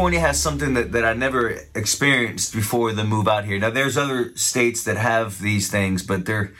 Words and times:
California 0.00 0.20
has 0.20 0.42
something 0.42 0.72
that, 0.72 0.92
that 0.92 1.04
I 1.04 1.12
never 1.12 1.60
experienced 1.74 2.54
before 2.54 2.94
the 2.94 3.04
move 3.04 3.28
out 3.28 3.44
here. 3.44 3.58
Now, 3.58 3.68
there's 3.68 3.98
other 3.98 4.34
states 4.34 4.82
that 4.84 4.96
have 4.96 5.42
these 5.42 5.70
things, 5.70 6.02
but 6.02 6.24
there 6.24 6.54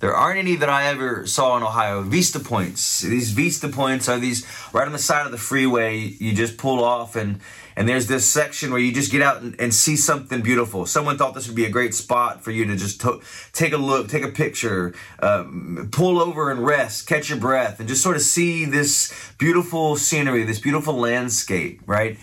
there 0.00 0.14
aren't 0.14 0.38
any 0.38 0.56
that 0.56 0.68
I 0.68 0.88
ever 0.88 1.26
saw 1.26 1.56
in 1.56 1.62
Ohio. 1.62 2.02
Vista 2.02 2.38
points. 2.38 3.00
These 3.00 3.30
Vista 3.30 3.68
points 3.68 4.10
are 4.10 4.18
these 4.18 4.44
right 4.74 4.84
on 4.84 4.92
the 4.92 4.98
side 4.98 5.24
of 5.24 5.32
the 5.32 5.38
freeway. 5.38 5.96
You 6.00 6.34
just 6.34 6.58
pull 6.58 6.84
off 6.84 7.16
and 7.16 7.40
and 7.76 7.88
there's 7.88 8.08
this 8.08 8.26
section 8.28 8.70
where 8.70 8.80
you 8.80 8.92
just 8.92 9.10
get 9.10 9.22
out 9.22 9.40
and, 9.40 9.58
and 9.58 9.72
see 9.72 9.96
something 9.96 10.42
beautiful. 10.42 10.84
Someone 10.84 11.16
thought 11.16 11.32
this 11.32 11.46
would 11.46 11.56
be 11.56 11.64
a 11.64 11.70
great 11.70 11.94
spot 11.94 12.44
for 12.44 12.50
you 12.50 12.66
to 12.66 12.76
just 12.76 13.00
to- 13.00 13.22
take 13.54 13.72
a 13.72 13.78
look, 13.78 14.08
take 14.08 14.24
a 14.24 14.28
picture, 14.28 14.92
um, 15.20 15.88
pull 15.90 16.20
over 16.20 16.50
and 16.50 16.66
rest, 16.66 17.06
catch 17.06 17.30
your 17.30 17.38
breath, 17.38 17.80
and 17.80 17.88
just 17.88 18.02
sort 18.02 18.16
of 18.16 18.22
see 18.22 18.66
this 18.66 19.32
beautiful 19.38 19.96
scenery, 19.96 20.42
this 20.44 20.60
beautiful 20.60 20.94
landscape, 20.94 21.80
right? 21.86 22.18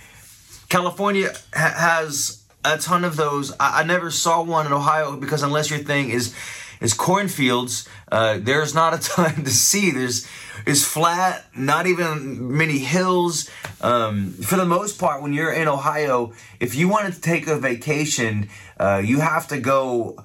California 0.70 1.34
ha- 1.54 1.73
has 1.76 2.44
a 2.64 2.78
ton 2.78 3.04
of 3.04 3.16
those. 3.16 3.52
I-, 3.59 3.82
I 3.82 3.84
never 3.84 4.12
saw 4.12 4.41
one 4.44 4.66
in 4.66 4.73
Ohio 4.73 5.16
because 5.18 5.44
unless 5.44 5.70
your 5.70 5.80
thing 5.80 6.09
is 6.09 6.36
is 6.80 6.94
cornfields, 6.94 7.90
uh, 8.09 8.38
there's 8.40 8.73
not 8.73 8.94
a 8.94 9.00
ton 9.09 9.44
to 9.44 9.50
see. 9.50 9.92
There's 9.92 10.28
is 10.66 10.86
flat, 10.86 11.45
not 11.56 11.88
even 11.88 12.56
many 12.56 12.80
hills. 12.80 13.50
Um, 13.81 14.31
for 14.31 14.56
the 14.56 14.66
most 14.66 15.00
part, 15.00 15.22
when 15.22 15.34
you're 15.34 15.52
in 15.52 15.67
Ohio, 15.67 16.34
if 16.59 16.76
you 16.76 16.88
want 16.88 17.14
to 17.14 17.20
take 17.20 17.48
a 17.48 17.58
vacation, 17.58 18.50
uh, 18.80 19.02
you 19.04 19.20
have 19.20 19.48
to 19.48 19.59
go 19.59 20.23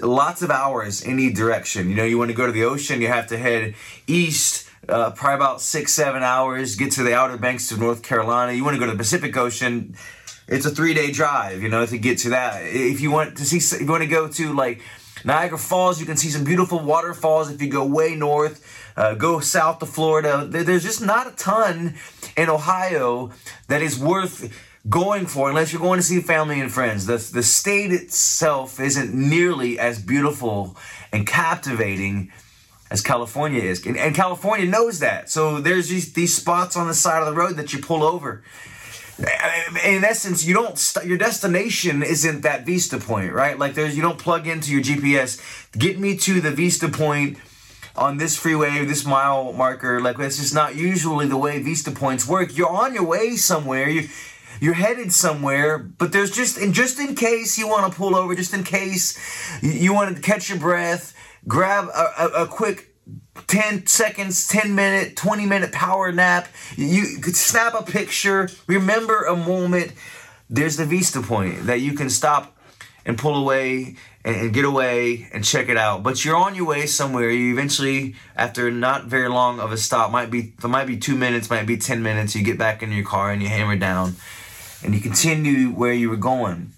lots 0.00 0.42
of 0.42 0.50
hours 0.50 1.04
any 1.04 1.32
direction. 1.32 1.90
You 1.90 1.96
know, 1.96 2.04
you 2.04 2.18
want 2.18 2.30
to 2.30 2.36
go 2.36 2.46
to 2.46 2.52
the 2.52 2.64
ocean, 2.64 3.00
you 3.00 3.08
have 3.08 3.26
to 3.28 3.38
head 3.38 3.74
east. 4.06 4.68
Uh, 4.88 5.10
probably 5.12 5.36
about 5.36 5.60
six, 5.60 5.92
seven 5.92 6.22
hours, 6.24 6.74
get 6.74 6.90
to 6.92 7.04
the 7.04 7.14
Outer 7.14 7.36
Banks 7.36 7.70
of 7.70 7.78
North 7.78 8.02
Carolina. 8.02 8.52
You 8.52 8.64
want 8.64 8.74
to 8.74 8.80
go 8.80 8.86
to 8.86 8.92
the 8.92 8.98
Pacific 8.98 9.36
Ocean, 9.36 9.94
it's 10.48 10.66
a 10.66 10.70
three 10.70 10.92
day 10.92 11.12
drive, 11.12 11.62
you 11.62 11.68
know, 11.68 11.86
to 11.86 11.98
get 11.98 12.18
to 12.18 12.30
that. 12.30 12.62
If 12.64 13.00
you 13.00 13.10
want 13.10 13.36
to 13.38 13.44
see, 13.44 13.58
if 13.58 13.80
you 13.80 13.86
want 13.86 14.02
to 14.02 14.08
go 14.08 14.28
to 14.28 14.52
like 14.52 14.82
Niagara 15.24 15.58
Falls, 15.58 16.00
you 16.00 16.06
can 16.06 16.16
see 16.16 16.28
some 16.28 16.44
beautiful 16.44 16.80
waterfalls 16.80 17.50
if 17.50 17.62
you 17.62 17.68
go 17.70 17.84
way 17.84 18.14
north. 18.14 18.68
Uh, 18.96 19.14
go 19.14 19.40
south 19.40 19.78
to 19.78 19.86
Florida. 19.86 20.46
There's 20.46 20.82
just 20.82 21.00
not 21.00 21.26
a 21.26 21.30
ton 21.30 21.94
in 22.36 22.50
Ohio 22.50 23.30
that 23.68 23.80
is 23.80 23.98
worth 23.98 24.52
going 24.88 25.26
for 25.26 25.48
unless 25.48 25.72
you're 25.72 25.80
going 25.80 25.98
to 25.98 26.02
see 26.02 26.20
family 26.20 26.60
and 26.60 26.70
friends. 26.70 27.06
The, 27.06 27.16
the 27.32 27.42
state 27.42 27.92
itself 27.92 28.80
isn't 28.80 29.14
nearly 29.14 29.78
as 29.78 30.02
beautiful 30.02 30.76
and 31.12 31.26
captivating 31.26 32.32
as 32.92 33.00
California 33.00 33.60
is. 33.62 33.84
And, 33.86 33.96
and 33.96 34.14
California 34.14 34.66
knows 34.66 35.00
that. 35.00 35.30
So 35.30 35.60
there's 35.60 35.88
these, 35.88 36.12
these 36.12 36.34
spots 36.34 36.76
on 36.76 36.86
the 36.86 36.94
side 36.94 37.20
of 37.20 37.26
the 37.26 37.34
road 37.34 37.56
that 37.56 37.72
you 37.72 37.80
pull 37.80 38.02
over 38.04 38.42
in 39.84 40.04
essence, 40.04 40.44
you 40.44 40.54
don't 40.54 40.78
st- 40.78 41.06
your 41.06 41.18
destination 41.18 42.02
isn't 42.02 42.42
that 42.42 42.66
Vista 42.66 42.98
point, 42.98 43.32
right? 43.32 43.58
Like 43.58 43.74
there's 43.74 43.94
you 43.96 44.02
don't 44.02 44.18
plug 44.18 44.46
into 44.46 44.72
your 44.72 44.82
GPS. 44.82 45.40
Get 45.78 45.98
me 45.98 46.16
to 46.18 46.40
the 46.40 46.50
Vista 46.50 46.88
point 46.88 47.38
on 47.94 48.16
this 48.16 48.36
freeway, 48.36 48.84
this 48.84 49.04
mile 49.04 49.52
marker. 49.52 50.00
Like 50.00 50.16
that's 50.16 50.38
just 50.38 50.54
not 50.54 50.76
usually 50.76 51.26
the 51.26 51.36
way 51.36 51.62
Vista 51.62 51.90
points 51.90 52.26
work. 52.26 52.56
You're 52.56 52.70
on 52.70 52.94
your 52.94 53.04
way 53.04 53.36
somewhere. 53.36 53.88
You 53.88 54.08
you're 54.60 54.74
headed 54.74 55.12
somewhere, 55.12 55.78
but 55.78 56.12
there's 56.12 56.30
just 56.30 56.56
and 56.58 56.72
just 56.72 56.98
in 56.98 57.14
case 57.14 57.58
you 57.58 57.68
want 57.68 57.90
to 57.90 57.96
pull 57.96 58.16
over, 58.16 58.34
just 58.34 58.54
in 58.54 58.64
case 58.64 59.18
you 59.62 59.92
want 59.92 60.14
to 60.14 60.22
catch 60.22 60.48
your 60.48 60.58
breath, 60.58 61.14
grab 61.46 61.88
a, 61.88 62.22
a, 62.22 62.42
a 62.44 62.46
quick 62.46 62.91
10 63.46 63.86
seconds, 63.86 64.46
10 64.48 64.74
minute, 64.74 65.16
20 65.16 65.46
minute 65.46 65.72
power 65.72 66.12
nap. 66.12 66.48
You 66.76 67.18
could 67.20 67.36
snap 67.36 67.74
a 67.74 67.82
picture, 67.82 68.48
remember 68.66 69.24
a 69.24 69.36
moment. 69.36 69.92
There's 70.48 70.76
the 70.76 70.86
Vista 70.86 71.22
point 71.22 71.66
that 71.66 71.80
you 71.80 71.94
can 71.94 72.10
stop 72.10 72.56
and 73.04 73.18
pull 73.18 73.36
away 73.36 73.96
and, 74.24 74.52
get 74.52 74.64
away 74.64 75.28
and 75.32 75.44
check 75.44 75.68
it 75.68 75.76
out. 75.76 76.02
But 76.02 76.24
you're 76.24 76.36
on 76.36 76.54
your 76.54 76.66
way 76.66 76.86
somewhere. 76.86 77.30
You 77.30 77.52
eventually, 77.52 78.14
after 78.36 78.70
not 78.70 79.06
very 79.06 79.28
long 79.28 79.60
of 79.60 79.72
a 79.72 79.76
stop, 79.76 80.10
might 80.10 80.30
be 80.30 80.52
there 80.60 80.70
might 80.70 80.86
be 80.86 80.96
two 80.96 81.16
minutes, 81.16 81.50
might 81.50 81.66
be 81.66 81.76
10 81.76 82.02
minutes. 82.02 82.34
You 82.34 82.44
get 82.44 82.58
back 82.58 82.82
in 82.82 82.92
your 82.92 83.04
car 83.04 83.30
and 83.30 83.42
you 83.42 83.48
hammer 83.48 83.76
down 83.76 84.16
and 84.84 84.94
you 84.94 85.00
continue 85.00 85.70
where 85.70 85.92
you 85.92 86.10
were 86.10 86.16
going. 86.16 86.72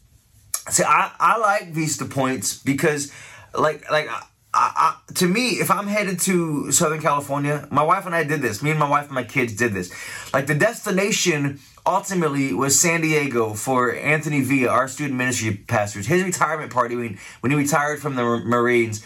See, 0.71 0.85
I, 0.85 1.13
I 1.19 1.37
like 1.39 1.73
Vista 1.73 2.05
points 2.07 2.59
because 2.59 3.13
like 3.55 3.91
like 3.91 4.09
I, 4.57 4.97
to 5.15 5.27
me, 5.27 5.61
if 5.61 5.71
I'm 5.71 5.89
headed 5.89 6.21
to 6.21 6.71
Southern 6.71 7.01
California, 7.01 7.67
my 7.71 7.83
wife 7.83 8.07
and 8.07 8.15
I 8.15 8.23
did 8.23 8.41
this. 8.41 8.63
Me 8.63 8.71
and 8.71 8.79
my 8.79 8.89
wife 8.89 9.07
and 9.07 9.15
my 9.15 9.25
kids 9.25 9.53
did 9.55 9.75
this. 9.75 9.93
Like 10.33 10.47
the 10.47 10.55
destination 10.55 11.59
ultimately 11.85 12.53
was 12.53 12.79
San 12.79 13.01
Diego 13.01 13.55
for 13.55 13.95
Anthony 13.95 14.43
Villa, 14.43 14.71
our 14.71 14.89
student 14.89 15.19
ministry 15.19 15.57
pastor. 15.57 16.01
His 16.01 16.23
retirement 16.23 16.73
party 16.73 16.95
when, 16.95 17.19
when 17.41 17.51
he 17.51 17.59
retired 17.59 18.01
from 18.01 18.15
the 18.15 18.23
Marines. 18.23 19.05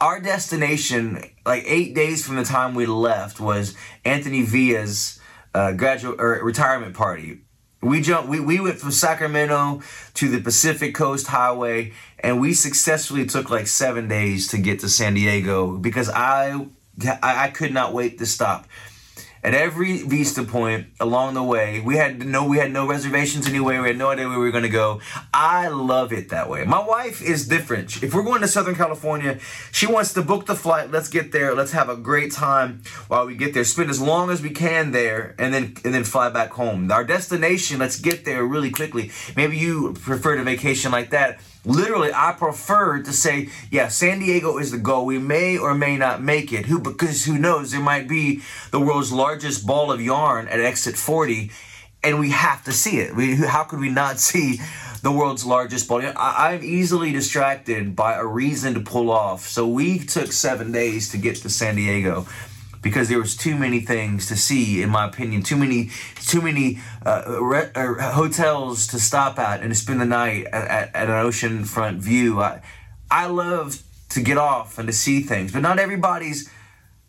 Our 0.00 0.20
destination, 0.20 1.22
like 1.44 1.64
eight 1.66 1.94
days 1.94 2.24
from 2.24 2.36
the 2.36 2.44
time 2.44 2.74
we 2.74 2.86
left, 2.86 3.40
was 3.40 3.76
Anthony 4.04 4.42
Villa's 4.42 5.20
uh, 5.54 5.72
graduate 5.72 6.20
or 6.20 6.40
retirement 6.42 6.94
party. 6.94 7.40
We 7.82 8.02
jumped. 8.02 8.28
We, 8.28 8.40
we 8.40 8.60
went 8.60 8.78
from 8.78 8.90
Sacramento 8.90 9.80
to 10.14 10.28
the 10.28 10.40
Pacific 10.40 10.94
Coast 10.94 11.28
Highway, 11.28 11.92
and 12.18 12.38
we 12.38 12.52
successfully 12.52 13.24
took 13.24 13.48
like 13.48 13.66
seven 13.66 14.06
days 14.06 14.48
to 14.48 14.58
get 14.58 14.80
to 14.80 14.88
San 14.88 15.14
Diego 15.14 15.76
because 15.76 16.10
I 16.10 16.66
I, 17.02 17.44
I 17.44 17.48
could 17.48 17.72
not 17.72 17.94
wait 17.94 18.18
to 18.18 18.26
stop 18.26 18.66
at 19.42 19.54
every 19.54 20.02
Vista 20.02 20.42
point 20.42 20.88
along 20.98 21.34
the 21.34 21.42
way. 21.42 21.80
We 21.80 21.96
had 21.96 22.24
no 22.26 22.46
we 22.46 22.58
had 22.58 22.70
no 22.70 22.86
reservations 22.86 23.46
anyway. 23.46 23.78
We 23.78 23.88
had 23.88 23.98
no 23.98 24.10
idea 24.10 24.28
where 24.28 24.38
we 24.38 24.44
were 24.44 24.50
going 24.50 24.64
to 24.64 24.68
go. 24.68 25.00
I 25.32 25.68
love 25.68 26.12
it 26.12 26.28
that 26.28 26.48
way. 26.48 26.64
My 26.64 26.84
wife 26.84 27.22
is 27.22 27.48
different. 27.48 28.02
If 28.02 28.14
we're 28.14 28.22
going 28.22 28.42
to 28.42 28.48
Southern 28.48 28.74
California, 28.74 29.38
she 29.72 29.86
wants 29.86 30.12
to 30.14 30.22
book 30.22 30.46
the 30.46 30.54
flight. 30.54 30.90
Let's 30.90 31.08
get 31.08 31.32
there. 31.32 31.54
Let's 31.54 31.72
have 31.72 31.88
a 31.88 31.96
great 31.96 32.32
time 32.32 32.82
while 33.08 33.26
we 33.26 33.34
get 33.34 33.54
there. 33.54 33.64
Spend 33.64 33.90
as 33.90 34.00
long 34.00 34.30
as 34.30 34.42
we 34.42 34.50
can 34.50 34.92
there, 34.92 35.34
and 35.38 35.52
then 35.54 35.76
and 35.84 35.94
then 35.94 36.04
fly 36.04 36.28
back 36.28 36.50
home. 36.50 36.90
Our 36.90 37.04
destination. 37.04 37.78
Let's 37.78 37.98
get 37.98 38.24
there 38.24 38.44
really 38.44 38.70
quickly. 38.70 39.10
Maybe 39.36 39.56
you 39.56 39.94
prefer 39.94 40.36
to 40.36 40.44
vacation 40.44 40.92
like 40.92 41.10
that 41.10 41.40
Literally, 41.64 42.10
I 42.14 42.32
prefer 42.32 43.02
to 43.02 43.12
say, 43.12 43.50
yeah, 43.70 43.88
San 43.88 44.20
Diego 44.20 44.58
is 44.58 44.70
the 44.70 44.78
goal. 44.78 45.04
We 45.04 45.18
may 45.18 45.58
or 45.58 45.74
may 45.74 45.96
not 45.96 46.22
make 46.22 46.52
it. 46.52 46.66
Who 46.66 46.78
because 46.78 47.24
who 47.24 47.38
knows? 47.38 47.72
There 47.72 47.80
might 47.80 48.08
be 48.08 48.40
the 48.70 48.80
world's 48.80 49.12
largest 49.12 49.66
ball 49.66 49.92
of 49.92 50.00
yarn 50.00 50.48
at 50.48 50.60
exit 50.60 50.96
40, 50.96 51.50
and 52.02 52.18
we 52.18 52.30
have 52.30 52.64
to 52.64 52.72
see 52.72 52.98
it. 52.98 53.14
We, 53.14 53.36
how 53.36 53.64
could 53.64 53.80
we 53.80 53.90
not 53.90 54.18
see 54.20 54.60
the 55.02 55.12
world's 55.12 55.44
largest 55.44 55.86
ball? 55.86 56.00
I, 56.00 56.52
I'm 56.54 56.64
easily 56.64 57.12
distracted 57.12 57.94
by 57.94 58.14
a 58.14 58.24
reason 58.24 58.72
to 58.74 58.80
pull 58.80 59.10
off. 59.10 59.46
So 59.46 59.66
we 59.66 59.98
took 59.98 60.32
seven 60.32 60.72
days 60.72 61.10
to 61.10 61.18
get 61.18 61.36
to 61.36 61.50
San 61.50 61.76
Diego 61.76 62.26
because 62.82 63.08
there 63.08 63.18
was 63.18 63.36
too 63.36 63.56
many 63.56 63.80
things 63.80 64.26
to 64.26 64.36
see, 64.36 64.82
in 64.82 64.90
my 64.90 65.06
opinion. 65.06 65.42
Too 65.42 65.56
many, 65.56 65.90
too 66.16 66.40
many 66.40 66.80
uh, 67.04 67.38
re- 67.40 67.70
uh, 67.74 68.12
hotels 68.12 68.86
to 68.88 68.98
stop 68.98 69.38
at 69.38 69.60
and 69.60 69.70
to 69.70 69.74
spend 69.74 70.00
the 70.00 70.06
night 70.06 70.46
at, 70.46 70.68
at, 70.68 70.96
at 70.96 71.08
an 71.08 71.26
oceanfront 71.26 71.98
view. 71.98 72.40
I, 72.40 72.62
I 73.10 73.26
love 73.26 73.82
to 74.10 74.20
get 74.20 74.38
off 74.38 74.78
and 74.78 74.88
to 74.88 74.92
see 74.92 75.20
things, 75.20 75.52
but 75.52 75.60
not 75.60 75.78
everybody's 75.78 76.50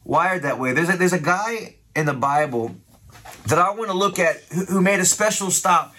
wired 0.04 0.44
that 0.44 0.60
way. 0.60 0.74
There's 0.74 0.90
a, 0.90 0.98
there's 0.98 1.14
a 1.14 1.20
guy 1.20 1.76
in 1.96 2.06
the 2.06 2.14
Bible 2.14 2.76
that 3.48 3.60
I 3.60 3.72
want 3.72 3.90
to 3.90 3.98
look 3.98 4.20
at 4.20 4.42
who, 4.54 4.66
who 4.66 4.82
made 4.82 5.00
a 5.00 5.06
special 5.06 5.52
stop 5.52 5.94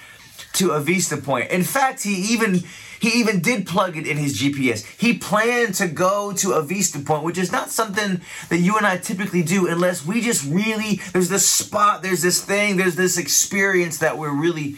to 0.54 0.72
a 0.72 0.80
Vista 0.80 1.16
point. 1.16 1.50
In 1.50 1.62
fact, 1.62 2.02
he 2.02 2.14
even 2.34 2.62
he 3.02 3.18
even 3.18 3.40
did 3.40 3.66
plug 3.66 3.96
it 3.96 4.06
in 4.06 4.16
his 4.16 4.40
GPS. 4.40 4.86
He 4.96 5.18
planned 5.18 5.74
to 5.74 5.88
go 5.88 6.32
to 6.34 6.52
a 6.52 6.62
Vista 6.62 7.00
point, 7.00 7.24
which 7.24 7.36
is 7.36 7.50
not 7.50 7.68
something 7.68 8.20
that 8.48 8.58
you 8.58 8.76
and 8.76 8.86
I 8.86 8.96
typically 8.96 9.42
do 9.42 9.66
unless 9.66 10.06
we 10.06 10.20
just 10.20 10.46
really, 10.46 11.00
there's 11.12 11.28
this 11.28 11.48
spot, 11.48 12.02
there's 12.02 12.22
this 12.22 12.44
thing, 12.44 12.76
there's 12.76 12.94
this 12.94 13.18
experience 13.18 13.98
that 13.98 14.18
we're 14.18 14.32
really, 14.32 14.76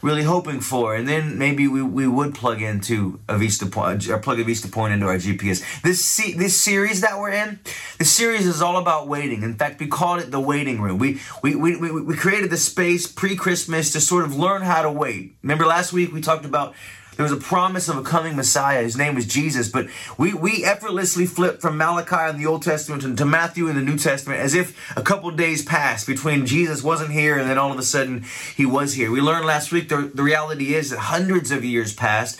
really 0.00 0.22
hoping 0.22 0.60
for. 0.60 0.94
And 0.94 1.08
then 1.08 1.38
maybe 1.38 1.66
we, 1.66 1.82
we 1.82 2.06
would 2.06 2.36
plug 2.36 2.62
into 2.62 3.18
a 3.28 3.36
Vista 3.36 3.66
point, 3.66 4.08
or 4.08 4.14
uh, 4.14 4.18
plug 4.20 4.38
a 4.38 4.44
Vista 4.44 4.68
point 4.68 4.94
into 4.94 5.06
our 5.06 5.16
GPS. 5.16 5.82
This, 5.82 6.16
this 6.36 6.56
series 6.56 7.00
that 7.00 7.18
we're 7.18 7.30
in, 7.30 7.58
this 7.98 8.12
series 8.12 8.46
is 8.46 8.62
all 8.62 8.76
about 8.76 9.08
waiting. 9.08 9.42
In 9.42 9.56
fact, 9.56 9.80
we 9.80 9.88
called 9.88 10.20
it 10.20 10.30
the 10.30 10.38
waiting 10.38 10.80
room. 10.80 10.98
We, 10.98 11.20
we, 11.42 11.56
we, 11.56 11.74
we, 11.74 12.00
we 12.00 12.14
created 12.14 12.50
the 12.50 12.56
space 12.56 13.08
pre-Christmas 13.08 13.92
to 13.94 14.00
sort 14.00 14.24
of 14.24 14.36
learn 14.36 14.62
how 14.62 14.82
to 14.82 14.92
wait. 14.92 15.34
Remember 15.42 15.66
last 15.66 15.92
week 15.92 16.12
we 16.12 16.20
talked 16.20 16.44
about 16.44 16.76
there 17.16 17.24
was 17.24 17.32
a 17.32 17.36
promise 17.36 17.88
of 17.88 17.96
a 17.96 18.02
coming 18.02 18.36
Messiah. 18.36 18.82
His 18.82 18.96
name 18.96 19.14
was 19.14 19.26
Jesus. 19.26 19.68
But 19.68 19.88
we, 20.16 20.32
we 20.32 20.64
effortlessly 20.64 21.26
flip 21.26 21.60
from 21.60 21.76
Malachi 21.76 22.30
in 22.30 22.38
the 22.38 22.46
Old 22.46 22.62
Testament 22.62 23.02
to, 23.02 23.14
to 23.14 23.24
Matthew 23.24 23.68
in 23.68 23.76
the 23.76 23.82
New 23.82 23.98
Testament 23.98 24.40
as 24.40 24.54
if 24.54 24.96
a 24.96 25.02
couple 25.02 25.30
days 25.30 25.64
passed 25.64 26.06
between 26.06 26.46
Jesus 26.46 26.82
wasn't 26.82 27.10
here 27.10 27.38
and 27.38 27.48
then 27.48 27.58
all 27.58 27.72
of 27.72 27.78
a 27.78 27.82
sudden 27.82 28.24
he 28.56 28.64
was 28.64 28.94
here. 28.94 29.10
We 29.10 29.20
learned 29.20 29.46
last 29.46 29.72
week 29.72 29.88
the, 29.88 30.10
the 30.14 30.22
reality 30.22 30.74
is 30.74 30.90
that 30.90 30.98
hundreds 30.98 31.50
of 31.50 31.64
years 31.64 31.92
passed, 31.92 32.38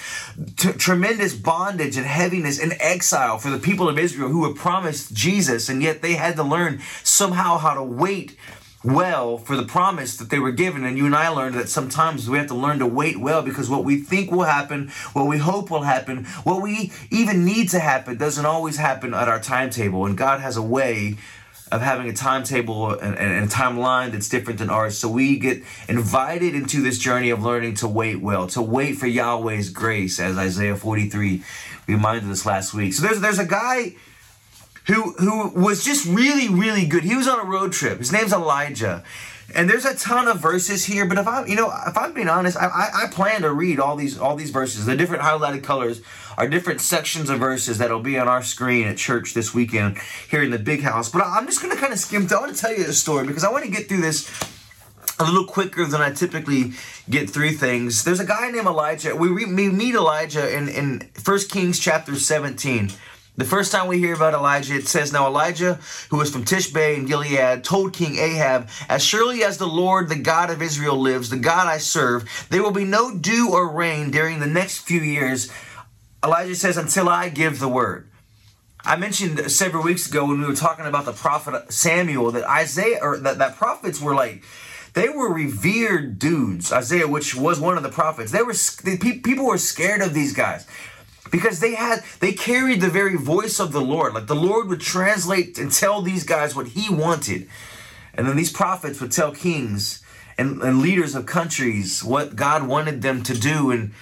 t- 0.56 0.72
tremendous 0.72 1.34
bondage 1.34 1.96
and 1.96 2.06
heaviness 2.06 2.60
and 2.60 2.74
exile 2.80 3.38
for 3.38 3.50
the 3.50 3.58
people 3.58 3.88
of 3.88 3.98
Israel 3.98 4.28
who 4.28 4.40
were 4.40 4.54
promised 4.54 5.12
Jesus, 5.12 5.68
and 5.68 5.82
yet 5.82 6.02
they 6.02 6.14
had 6.14 6.36
to 6.36 6.42
learn 6.42 6.80
somehow 7.02 7.58
how 7.58 7.74
to 7.74 7.82
wait 7.82 8.36
well 8.82 9.36
for 9.36 9.56
the 9.56 9.64
promise 9.64 10.16
that 10.16 10.30
they 10.30 10.38
were 10.38 10.52
given. 10.52 10.84
And 10.84 10.96
you 10.96 11.06
and 11.06 11.14
I 11.14 11.28
learned 11.28 11.54
that 11.56 11.68
sometimes 11.68 12.28
we 12.28 12.38
have 12.38 12.46
to 12.48 12.54
learn 12.54 12.78
to 12.78 12.86
wait 12.86 13.18
well 13.18 13.42
because 13.42 13.68
what 13.68 13.84
we 13.84 14.00
think 14.00 14.30
will 14.30 14.44
happen, 14.44 14.88
what 15.12 15.26
we 15.26 15.38
hope 15.38 15.70
will 15.70 15.82
happen, 15.82 16.24
what 16.44 16.62
we 16.62 16.92
even 17.10 17.44
need 17.44 17.68
to 17.70 17.78
happen 17.78 18.16
doesn't 18.16 18.46
always 18.46 18.76
happen 18.76 19.12
at 19.14 19.28
our 19.28 19.40
timetable. 19.40 20.06
And 20.06 20.16
God 20.16 20.40
has 20.40 20.56
a 20.56 20.62
way 20.62 21.16
of 21.70 21.82
having 21.82 22.08
a 22.08 22.12
timetable 22.12 22.98
and, 22.98 23.16
and, 23.16 23.44
a 23.44 23.46
timeline 23.46 24.10
that's 24.10 24.28
different 24.28 24.58
than 24.58 24.70
ours. 24.70 24.98
So 24.98 25.08
we 25.08 25.38
get 25.38 25.62
invited 25.88 26.54
into 26.54 26.82
this 26.82 26.98
journey 26.98 27.30
of 27.30 27.44
learning 27.44 27.74
to 27.76 27.88
wait 27.88 28.20
well, 28.20 28.48
to 28.48 28.62
wait 28.62 28.96
for 28.96 29.06
Yahweh's 29.06 29.70
grace, 29.70 30.18
as 30.18 30.36
Isaiah 30.36 30.74
43 30.74 31.44
reminded 31.86 32.28
us 32.28 32.44
last 32.44 32.74
week. 32.74 32.92
So 32.94 33.06
there's 33.06 33.20
there's 33.20 33.38
a 33.38 33.46
guy 33.46 33.94
who 34.90 35.12
who 35.12 35.48
was 35.48 35.84
just 35.84 36.06
really 36.06 36.48
really 36.48 36.86
good. 36.86 37.04
He 37.04 37.16
was 37.16 37.28
on 37.28 37.40
a 37.40 37.44
road 37.44 37.72
trip. 37.72 37.98
His 37.98 38.12
name's 38.12 38.32
Elijah. 38.32 39.04
And 39.52 39.68
there's 39.68 39.84
a 39.84 39.96
ton 39.96 40.28
of 40.28 40.38
verses 40.38 40.84
here, 40.84 41.06
but 41.06 41.18
if 41.18 41.26
I'm, 41.26 41.46
you 41.48 41.56
know, 41.56 41.72
if 41.86 41.96
I'm 41.96 42.12
being 42.12 42.28
honest, 42.28 42.56
I, 42.56 42.66
I, 42.66 42.90
I, 43.04 43.06
plan 43.08 43.42
to 43.42 43.52
read 43.52 43.80
all 43.80 43.96
these 43.96 44.16
all 44.16 44.36
these 44.36 44.50
verses. 44.50 44.86
The 44.86 44.96
different 44.96 45.24
highlighted 45.24 45.64
colors 45.64 46.02
are 46.38 46.46
different 46.48 46.80
sections 46.80 47.28
of 47.30 47.40
verses 47.40 47.78
that'll 47.78 48.00
be 48.00 48.16
on 48.16 48.28
our 48.28 48.42
screen 48.42 48.86
at 48.86 48.96
church 48.96 49.34
this 49.34 49.52
weekend 49.52 49.98
here 50.30 50.42
in 50.42 50.50
the 50.50 50.58
big 50.58 50.82
house. 50.82 51.08
But 51.08 51.22
I'm 51.26 51.46
just 51.46 51.60
gonna 51.60 51.76
kind 51.76 51.92
of 51.92 51.98
skim 51.98 52.28
through. 52.28 52.38
I 52.38 52.40
want 52.42 52.54
to 52.54 52.60
tell 52.60 52.76
you 52.76 52.84
a 52.84 52.92
story 52.92 53.26
because 53.26 53.42
I 53.42 53.50
want 53.50 53.64
to 53.64 53.70
get 53.70 53.88
through 53.88 54.02
this 54.02 54.30
a 55.18 55.24
little 55.24 55.44
quicker 55.44 55.84
than 55.84 56.00
I 56.00 56.12
typically 56.12 56.72
get 57.08 57.28
through 57.28 57.52
things. 57.52 58.04
There's 58.04 58.20
a 58.20 58.24
guy 58.24 58.50
named 58.50 58.66
Elijah. 58.66 59.14
We, 59.14 59.28
re- 59.28 59.52
we 59.52 59.68
meet 59.68 59.94
Elijah 59.94 60.56
in 60.56 60.68
in 60.68 61.00
First 61.14 61.50
Kings 61.50 61.80
chapter 61.80 62.14
17. 62.14 62.90
The 63.36 63.44
first 63.44 63.72
time 63.72 63.86
we 63.86 63.98
hear 63.98 64.14
about 64.14 64.34
Elijah, 64.34 64.74
it 64.74 64.88
says, 64.88 65.12
Now 65.12 65.26
Elijah, 65.26 65.78
who 66.10 66.18
was 66.18 66.30
from 66.30 66.44
Tishbe 66.44 66.96
in 66.96 67.06
Gilead, 67.06 67.64
told 67.64 67.92
King 67.92 68.16
Ahab, 68.16 68.68
As 68.88 69.04
surely 69.04 69.42
as 69.44 69.56
the 69.56 69.66
Lord, 69.66 70.08
the 70.08 70.16
God 70.16 70.50
of 70.50 70.60
Israel, 70.60 70.98
lives, 70.98 71.30
the 71.30 71.38
God 71.38 71.66
I 71.66 71.78
serve, 71.78 72.28
there 72.50 72.62
will 72.62 72.70
be 72.70 72.84
no 72.84 73.16
dew 73.16 73.50
or 73.52 73.72
rain 73.72 74.10
during 74.10 74.40
the 74.40 74.46
next 74.46 74.78
few 74.78 75.00
years. 75.00 75.50
Elijah 76.24 76.56
says, 76.56 76.76
Until 76.76 77.08
I 77.08 77.28
give 77.28 77.60
the 77.60 77.68
word. 77.68 78.08
I 78.84 78.96
mentioned 78.96 79.50
several 79.50 79.84
weeks 79.84 80.08
ago 80.08 80.26
when 80.26 80.40
we 80.40 80.46
were 80.46 80.54
talking 80.54 80.86
about 80.86 81.04
the 81.04 81.12
prophet 81.12 81.72
Samuel 81.72 82.32
that 82.32 82.44
Isaiah, 82.44 82.98
or 83.00 83.18
that, 83.18 83.38
that 83.38 83.56
prophets 83.56 84.00
were 84.00 84.14
like, 84.14 84.42
they 84.94 85.08
were 85.08 85.32
revered 85.32 86.18
dudes. 86.18 86.72
Isaiah, 86.72 87.06
which 87.06 87.34
was 87.34 87.60
one 87.60 87.76
of 87.76 87.82
the 87.82 87.90
prophets, 87.90 88.32
they 88.32 88.42
were 88.42 88.54
people 89.00 89.46
were 89.46 89.58
scared 89.58 90.00
of 90.00 90.14
these 90.14 90.32
guys 90.32 90.66
because 91.30 91.60
they 91.60 91.74
had 91.74 92.02
they 92.20 92.32
carried 92.32 92.80
the 92.80 92.90
very 92.90 93.16
voice 93.16 93.60
of 93.60 93.72
the 93.72 93.80
Lord. 93.80 94.14
Like 94.14 94.26
the 94.26 94.34
Lord 94.34 94.68
would 94.68 94.80
translate 94.80 95.58
and 95.58 95.70
tell 95.70 96.02
these 96.02 96.24
guys 96.24 96.54
what 96.54 96.68
he 96.68 96.92
wanted. 96.92 97.48
And 98.14 98.26
then 98.26 98.36
these 98.36 98.52
prophets 98.52 99.00
would 99.00 99.12
tell 99.12 99.32
kings 99.32 100.02
and, 100.36 100.62
and 100.62 100.80
leaders 100.80 101.14
of 101.14 101.26
countries 101.26 102.02
what 102.02 102.36
God 102.36 102.66
wanted 102.66 103.02
them 103.02 103.22
to 103.24 103.38
do. 103.38 103.70
And 103.70 103.92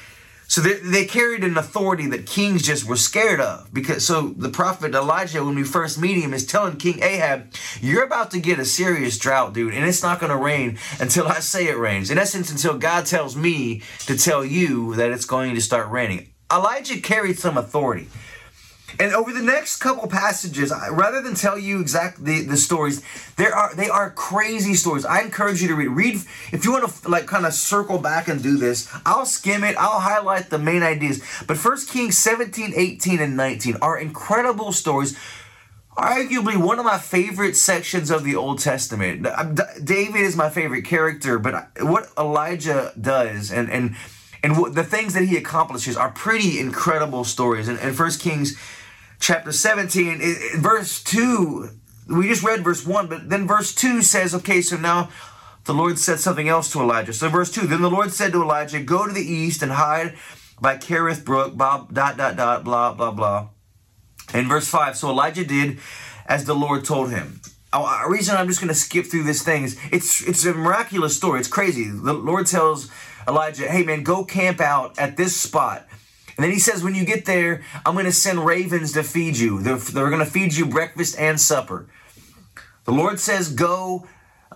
so 0.47 0.63
they, 0.63 0.75
they 0.75 1.05
carried 1.05 1.45
an 1.45 1.59
authority 1.59 2.07
that 2.07 2.25
kings 2.25 2.63
just 2.63 2.87
were 2.87 2.97
scared 2.97 3.39
of. 3.39 3.73
Because 3.73 4.07
so 4.07 4.29
the 4.29 4.49
prophet 4.49 4.95
Elijah, 4.95 5.45
when 5.45 5.57
we 5.57 5.65
first 5.65 6.01
meet 6.01 6.23
him, 6.23 6.33
is 6.33 6.47
telling 6.47 6.79
King 6.79 7.03
Ahab, 7.03 7.53
You're 7.81 8.05
about 8.05 8.31
to 8.31 8.41
get 8.41 8.59
a 8.59 8.65
serious 8.65 9.19
drought, 9.19 9.53
dude, 9.53 9.75
and 9.75 9.85
it's 9.85 10.03
not 10.03 10.21
gonna 10.21 10.39
rain 10.39 10.79
until 10.99 11.29
I 11.29 11.41
say 11.41 11.69
it 11.69 11.77
rains. 11.77 12.11
In 12.11 12.19
essence, 12.19 12.51
until 12.51 12.79
God 12.79 13.05
tells 13.05 13.37
me 13.37 13.83
to 14.07 14.17
tell 14.17 14.45
you 14.45 14.95
that 14.95 15.11
it's 15.11 15.27
going 15.27 15.55
to 15.55 15.61
start 15.61 15.91
raining. 15.91 16.33
Elijah 16.53 17.01
carried 17.01 17.39
some 17.39 17.59
authority. 17.59 18.09
And 18.99 19.15
over 19.15 19.33
the 19.33 19.43
next 19.43 19.77
couple 19.77 20.09
passages, 20.09 20.73
rather 20.91 21.21
than 21.21 21.35
tell 21.35 21.59
you 21.59 21.81
exactly 21.81 22.41
the, 22.41 22.49
the 22.49 22.57
stories, 22.57 23.03
there 23.37 23.55
are 23.55 23.75
they 23.75 23.89
are 23.89 24.11
crazy 24.11 24.75
stories. 24.75 25.05
I 25.05 25.21
encourage 25.21 25.61
you 25.61 25.69
to 25.69 25.75
read. 25.75 25.89
Read 25.89 26.15
if 26.53 26.65
you 26.65 26.73
want 26.73 26.89
to 26.89 27.09
like 27.09 27.27
kind 27.27 27.45
of 27.45 27.53
circle 27.53 27.99
back 27.99 28.29
and 28.29 28.43
do 28.43 28.57
this. 28.57 28.89
I'll 29.05 29.27
skim 29.27 29.63
it. 29.63 29.77
I'll 29.77 30.01
highlight 30.01 30.51
the 30.51 30.59
main 30.59 30.83
ideas. 30.83 31.23
But 31.47 31.59
First 31.59 31.91
Kings 31.91 32.17
17, 32.17 32.73
18, 32.75 33.21
and 33.21 33.37
19 33.37 33.77
are 33.83 33.99
incredible 33.99 34.73
stories. 34.73 35.19
Arguably 35.97 36.57
one 36.57 36.79
of 36.79 36.85
my 36.85 36.99
favorite 36.99 37.57
sections 37.57 38.11
of 38.11 38.25
the 38.25 38.37
Old 38.37 38.61
Testament. 38.61 39.27
David 39.85 40.21
is 40.21 40.37
my 40.37 40.49
favorite 40.49 40.85
character, 40.85 41.39
but 41.39 41.71
what 41.81 42.11
Elijah 42.17 42.93
does 42.99 43.53
and 43.53 43.71
and 43.71 43.97
and 44.43 44.55
w- 44.55 44.73
the 44.73 44.85
things 44.85 45.15
that 45.15 45.25
he 45.25 45.37
accomplishes 45.37 45.97
are 45.97 46.11
pretty 46.11 46.59
incredible 46.59 47.25
stories. 47.25 47.69
And 47.69 47.79
in, 47.79 47.89
in 47.89 47.95
1 47.95 48.11
Kings 48.13 48.59
chapter 49.21 49.53
17, 49.53 50.19
it, 50.21 50.61
verse 50.61 51.03
2, 51.03 51.71
we 52.09 52.29
just 52.29 52.45
read 52.45 52.65
verse 52.65 52.87
1, 52.87 53.07
but 53.09 53.29
then 53.29 53.47
verse 53.47 53.75
2 53.75 54.03
says, 54.03 54.35
okay, 54.35 54.63
so 54.63 54.77
now 54.77 55.11
the 55.65 55.75
Lord 55.75 55.99
said 55.99 56.21
something 56.21 56.49
else 56.49 56.73
to 56.73 56.81
Elijah. 56.81 57.13
So 57.13 57.29
verse 57.29 57.51
2, 57.53 57.67
then 57.67 57.83
the 57.83 57.91
Lord 57.91 58.13
said 58.13 58.33
to 58.33 58.43
Elijah, 58.43 58.81
go 58.81 59.07
to 59.07 59.13
the 59.13 59.21
east 59.21 59.63
and 59.63 59.73
hide 59.73 60.17
by 60.61 60.77
Kerith 60.77 61.25
Brook, 61.25 61.55
blah, 61.55 61.87
dot, 61.93 62.17
dot, 62.17 62.37
dot, 62.37 62.65
blah, 62.65 62.95
blah, 62.95 63.11
blah. 63.11 63.49
And 64.33 64.49
verse 64.49 64.69
5, 64.69 64.97
so 64.97 65.11
Elijah 65.11 65.45
did 65.45 65.79
as 66.27 66.45
the 66.45 66.55
Lord 66.55 66.85
told 66.85 67.11
him. 67.11 67.41
Oh, 67.73 67.85
a 67.85 68.11
reason 68.11 68.37
I'm 68.37 68.49
just 68.49 68.61
going 68.61 68.69
to 68.69 68.75
skip 68.75 69.07
through 69.07 69.25
this 69.25 69.43
thing 69.43 69.65
is 69.65 69.79
it's 69.93 70.27
it's 70.27 70.45
a 70.47 70.55
miraculous 70.55 71.15
story. 71.15 71.39
It's 71.39 71.49
crazy. 71.49 71.91
The 71.91 72.15
Lord 72.15 72.47
tells 72.47 72.91
Elijah, 73.29 73.69
hey 73.69 73.83
man, 73.83 74.03
go 74.03 74.25
camp 74.25 74.61
out 74.61 74.99
at 74.99 75.17
this 75.17 75.37
spot. 75.37 75.87
And 76.37 76.45
then 76.45 76.53
he 76.53 76.59
says, 76.59 76.83
when 76.83 76.95
you 76.95 77.05
get 77.05 77.25
there, 77.27 77.63
I'm 77.85 77.95
going 77.95 78.07
to 78.07 78.13
send 78.13 78.47
ravens 78.47 78.93
to 78.93 79.03
feed 79.03 79.37
you. 79.37 79.61
They're, 79.61 79.77
they're 79.77 80.09
going 80.09 80.25
to 80.25 80.31
feed 80.31 80.55
you 80.55 80.67
breakfast 80.67 81.19
and 81.19 81.39
supper. 81.39 81.87
The 82.85 82.93
Lord 82.93 83.21
says, 83.21 83.53
go. 83.53 84.07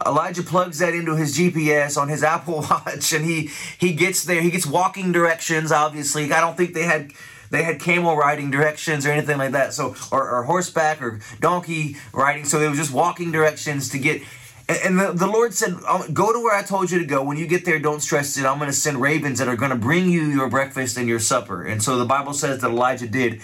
Elijah 0.06 0.42
plugs 0.42 0.78
that 0.78 0.94
into 0.94 1.16
his 1.16 1.36
GPS 1.36 2.00
on 2.00 2.08
his 2.08 2.22
Apple 2.34 2.64
Watch, 2.70 3.12
and 3.12 3.24
he 3.24 3.50
he 3.78 3.92
gets 3.92 4.24
there. 4.24 4.40
He 4.40 4.50
gets 4.50 4.66
walking 4.66 5.12
directions. 5.12 5.70
Obviously, 5.70 6.32
I 6.32 6.40
don't 6.40 6.56
think 6.56 6.72
they 6.72 6.84
had 6.84 7.12
they 7.50 7.62
had 7.62 7.78
camel 7.78 8.16
riding 8.16 8.50
directions 8.50 9.04
or 9.04 9.10
anything 9.10 9.36
like 9.36 9.52
that. 9.52 9.74
So 9.74 9.94
or, 10.10 10.28
or 10.28 10.44
horseback 10.44 11.02
or 11.02 11.20
donkey 11.40 11.96
riding. 12.12 12.46
So 12.46 12.58
they 12.58 12.68
were 12.68 12.74
just 12.74 12.92
walking 12.92 13.30
directions 13.30 13.90
to 13.90 13.98
get 13.98 14.22
and 14.68 14.98
the, 14.98 15.12
the 15.12 15.26
Lord 15.26 15.54
said, 15.54 15.76
Go 16.12 16.32
to 16.32 16.38
where 16.38 16.56
I 16.56 16.62
told 16.62 16.90
you 16.90 16.98
to 16.98 17.04
go. 17.04 17.22
When 17.22 17.36
you 17.36 17.46
get 17.46 17.64
there, 17.64 17.78
don't 17.78 18.00
stress 18.00 18.36
it. 18.38 18.44
I'm 18.44 18.58
going 18.58 18.70
to 18.70 18.76
send 18.76 19.00
ravens 19.00 19.38
that 19.38 19.48
are 19.48 19.56
going 19.56 19.70
to 19.70 19.76
bring 19.76 20.08
you 20.08 20.22
your 20.22 20.48
breakfast 20.48 20.96
and 20.96 21.08
your 21.08 21.18
supper. 21.18 21.64
And 21.64 21.82
so 21.82 21.96
the 21.98 22.04
Bible 22.04 22.32
says 22.32 22.60
that 22.60 22.70
Elijah 22.70 23.08
did 23.08 23.40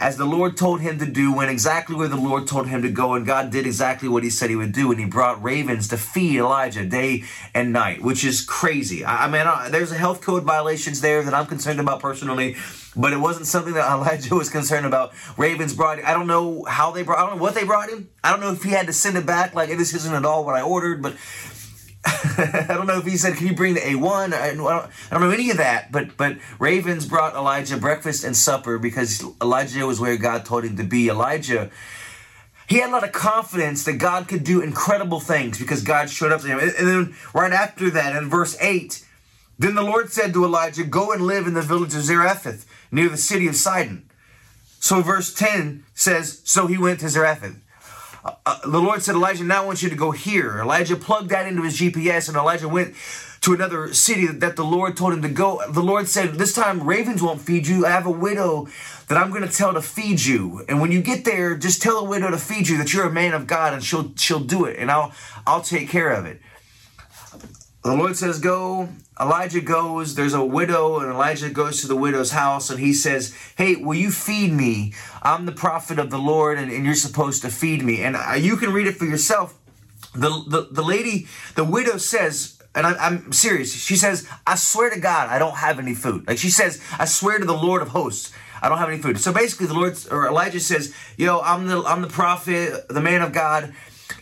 as 0.00 0.16
the 0.16 0.24
Lord 0.24 0.56
told 0.56 0.80
him 0.80 0.98
to 0.98 1.04
do, 1.04 1.32
went 1.34 1.50
exactly 1.50 1.94
where 1.94 2.08
the 2.08 2.16
Lord 2.16 2.46
told 2.46 2.68
him 2.68 2.80
to 2.82 2.90
go, 2.90 3.12
and 3.12 3.26
God 3.26 3.50
did 3.50 3.66
exactly 3.66 4.08
what 4.08 4.22
he 4.22 4.30
said 4.30 4.48
he 4.48 4.56
would 4.56 4.72
do, 4.72 4.90
and 4.90 4.98
he 4.98 5.04
brought 5.04 5.42
ravens 5.42 5.88
to 5.88 5.98
feed 5.98 6.38
Elijah 6.38 6.86
day 6.86 7.24
and 7.54 7.70
night, 7.70 8.00
which 8.00 8.24
is 8.24 8.40
crazy. 8.40 9.04
I, 9.04 9.26
I 9.26 9.28
mean, 9.28 9.46
I, 9.46 9.68
there's 9.68 9.92
a 9.92 9.96
health 9.96 10.22
code 10.22 10.44
violations 10.44 11.02
there 11.02 11.22
that 11.22 11.34
I'm 11.34 11.44
concerned 11.44 11.80
about 11.80 12.00
personally, 12.00 12.56
but 12.96 13.12
it 13.12 13.18
wasn't 13.18 13.46
something 13.46 13.74
that 13.74 13.90
Elijah 13.92 14.34
was 14.34 14.50
concerned 14.50 14.86
about. 14.86 15.12
Ravens 15.36 15.74
brought, 15.74 16.02
I 16.04 16.12
don't 16.12 16.26
know 16.26 16.64
how 16.64 16.90
they 16.90 17.02
brought, 17.02 17.18
I 17.18 17.26
don't 17.26 17.36
know 17.36 17.42
what 17.42 17.54
they 17.54 17.64
brought 17.64 17.88
him. 17.88 18.10
I 18.22 18.30
don't 18.30 18.40
know 18.40 18.52
if 18.52 18.62
he 18.62 18.70
had 18.70 18.86
to 18.86 18.92
send 18.92 19.16
it 19.16 19.26
back, 19.26 19.54
like 19.54 19.68
this 19.70 19.94
isn't 19.94 20.14
at 20.14 20.24
all 20.24 20.44
what 20.44 20.56
I 20.56 20.62
ordered, 20.62 21.02
but 21.02 21.16
I 22.38 22.64
don't 22.68 22.86
know 22.86 22.98
if 22.98 23.04
he 23.04 23.18
said, 23.18 23.36
"Can 23.36 23.46
you 23.46 23.54
bring 23.54 23.74
the 23.74 23.80
A1?" 23.80 24.32
I 24.32 24.54
don't, 24.54 24.66
I 24.66 24.88
don't 25.10 25.20
know 25.20 25.30
any 25.30 25.50
of 25.50 25.58
that. 25.58 25.92
But 25.92 26.16
but 26.16 26.38
ravens 26.58 27.04
brought 27.04 27.34
Elijah 27.34 27.76
breakfast 27.76 28.24
and 28.24 28.34
supper 28.34 28.78
because 28.78 29.22
Elijah 29.42 29.86
was 29.86 30.00
where 30.00 30.16
God 30.16 30.46
told 30.46 30.64
him 30.64 30.78
to 30.78 30.82
be. 30.82 31.08
Elijah, 31.08 31.70
he 32.66 32.78
had 32.78 32.88
a 32.88 32.92
lot 32.92 33.04
of 33.04 33.12
confidence 33.12 33.84
that 33.84 33.94
God 33.94 34.28
could 34.28 34.44
do 34.44 34.62
incredible 34.62 35.20
things 35.20 35.58
because 35.58 35.82
God 35.82 36.08
showed 36.08 36.32
up 36.32 36.40
to 36.40 36.46
him. 36.46 36.58
And 36.58 36.88
then 36.88 37.14
right 37.34 37.52
after 37.52 37.90
that, 37.90 38.16
in 38.16 38.30
verse 38.30 38.56
eight, 38.62 39.04
then 39.58 39.74
the 39.74 39.82
Lord 39.82 40.10
said 40.10 40.32
to 40.32 40.44
Elijah, 40.44 40.84
"Go 40.84 41.12
and 41.12 41.26
live 41.26 41.46
in 41.46 41.52
the 41.52 41.60
village 41.60 41.94
of 41.94 42.02
Zarephath, 42.02 42.64
near 42.90 43.08
the 43.08 43.16
city 43.16 43.46
of 43.48 43.56
Sidon." 43.56 44.08
So 44.80 45.02
verse 45.02 45.34
ten 45.34 45.84
says, 45.94 46.40
"So 46.44 46.66
he 46.66 46.78
went 46.78 47.00
to 47.00 47.08
Zarephath." 47.08 47.56
uh, 48.24 48.58
the 48.66 48.80
Lord 48.80 49.02
said, 49.02 49.14
Elijah, 49.14 49.44
now 49.44 49.62
I 49.62 49.66
want 49.66 49.82
you 49.82 49.88
to 49.88 49.96
go 49.96 50.10
here. 50.10 50.60
Elijah 50.60 50.96
plugged 50.96 51.30
that 51.30 51.46
into 51.46 51.62
his 51.62 51.78
GPS, 51.78 52.28
and 52.28 52.36
Elijah 52.36 52.68
went 52.68 52.94
to 53.40 53.54
another 53.54 53.94
city 53.94 54.26
that 54.26 54.56
the 54.56 54.64
Lord 54.64 54.96
told 54.96 55.14
him 55.14 55.22
to 55.22 55.28
go. 55.28 55.62
The 55.70 55.82
Lord 55.82 56.08
said, 56.08 56.34
This 56.34 56.52
time 56.52 56.86
ravens 56.86 57.22
won't 57.22 57.40
feed 57.40 57.66
you. 57.66 57.86
I 57.86 57.90
have 57.90 58.06
a 58.06 58.10
widow 58.10 58.68
that 59.08 59.16
I'm 59.16 59.30
going 59.30 59.46
to 59.46 59.54
tell 59.54 59.72
to 59.72 59.80
feed 59.80 60.22
you. 60.22 60.64
And 60.68 60.80
when 60.80 60.92
you 60.92 61.00
get 61.00 61.24
there, 61.24 61.56
just 61.56 61.80
tell 61.80 62.02
the 62.02 62.08
widow 62.08 62.30
to 62.30 62.38
feed 62.38 62.68
you 62.68 62.76
that 62.78 62.92
you're 62.92 63.06
a 63.06 63.12
man 63.12 63.32
of 63.32 63.46
God 63.46 63.72
and 63.72 63.82
she'll 63.82 64.12
she'll 64.16 64.40
do 64.40 64.66
it 64.66 64.78
and 64.78 64.90
I'll 64.90 65.12
I'll 65.46 65.62
take 65.62 65.88
care 65.88 66.10
of 66.10 66.26
it. 66.26 66.40
The 67.82 67.94
Lord 67.94 68.16
says, 68.16 68.38
Go. 68.38 68.88
Elijah 69.18 69.60
goes. 69.60 70.14
There's 70.14 70.34
a 70.34 70.44
widow, 70.44 70.98
and 71.00 71.10
Elijah 71.10 71.50
goes 71.50 71.80
to 71.80 71.88
the 71.88 71.96
widow's 71.96 72.30
house, 72.30 72.70
and 72.70 72.80
he 72.80 72.92
says, 72.92 73.34
Hey, 73.56 73.76
will 73.76 73.94
you 73.94 74.10
feed 74.10 74.52
me? 74.52 74.92
I'm 75.22 75.46
the 75.46 75.52
prophet 75.52 75.98
of 75.98 76.10
the 76.10 76.18
Lord, 76.18 76.58
and, 76.58 76.70
and 76.70 76.84
you're 76.84 76.94
supposed 76.94 77.42
to 77.42 77.50
feed 77.50 77.82
me. 77.82 78.02
And 78.02 78.16
uh, 78.16 78.34
you 78.38 78.56
can 78.56 78.72
read 78.72 78.86
it 78.86 78.96
for 78.96 79.04
yourself. 79.04 79.56
The, 80.14 80.28
the, 80.48 80.68
the 80.70 80.82
lady, 80.82 81.26
the 81.54 81.64
widow 81.64 81.96
says, 81.96 82.60
and 82.74 82.86
I, 82.86 82.94
I'm 82.94 83.32
serious, 83.32 83.72
she 83.72 83.96
says, 83.96 84.28
I 84.46 84.56
swear 84.56 84.90
to 84.90 84.98
God, 84.98 85.28
I 85.28 85.38
don't 85.38 85.56
have 85.56 85.78
any 85.78 85.94
food. 85.94 86.26
Like 86.26 86.38
she 86.38 86.50
says, 86.50 86.82
I 86.98 87.04
swear 87.04 87.38
to 87.38 87.44
the 87.44 87.52
Lord 87.52 87.82
of 87.82 87.88
hosts. 87.88 88.32
I 88.62 88.68
don't 88.68 88.78
have 88.78 88.88
any 88.88 88.98
food. 88.98 89.18
So 89.18 89.32
basically, 89.32 89.66
the 89.66 89.74
Lord 89.74 89.96
or 90.10 90.26
Elijah 90.26 90.60
says, 90.60 90.94
"Yo, 91.16 91.40
I'm 91.40 91.66
the 91.66 91.82
I'm 91.82 92.02
the 92.02 92.08
prophet, 92.08 92.88
the 92.88 93.00
man 93.00 93.22
of 93.22 93.32
God. 93.32 93.72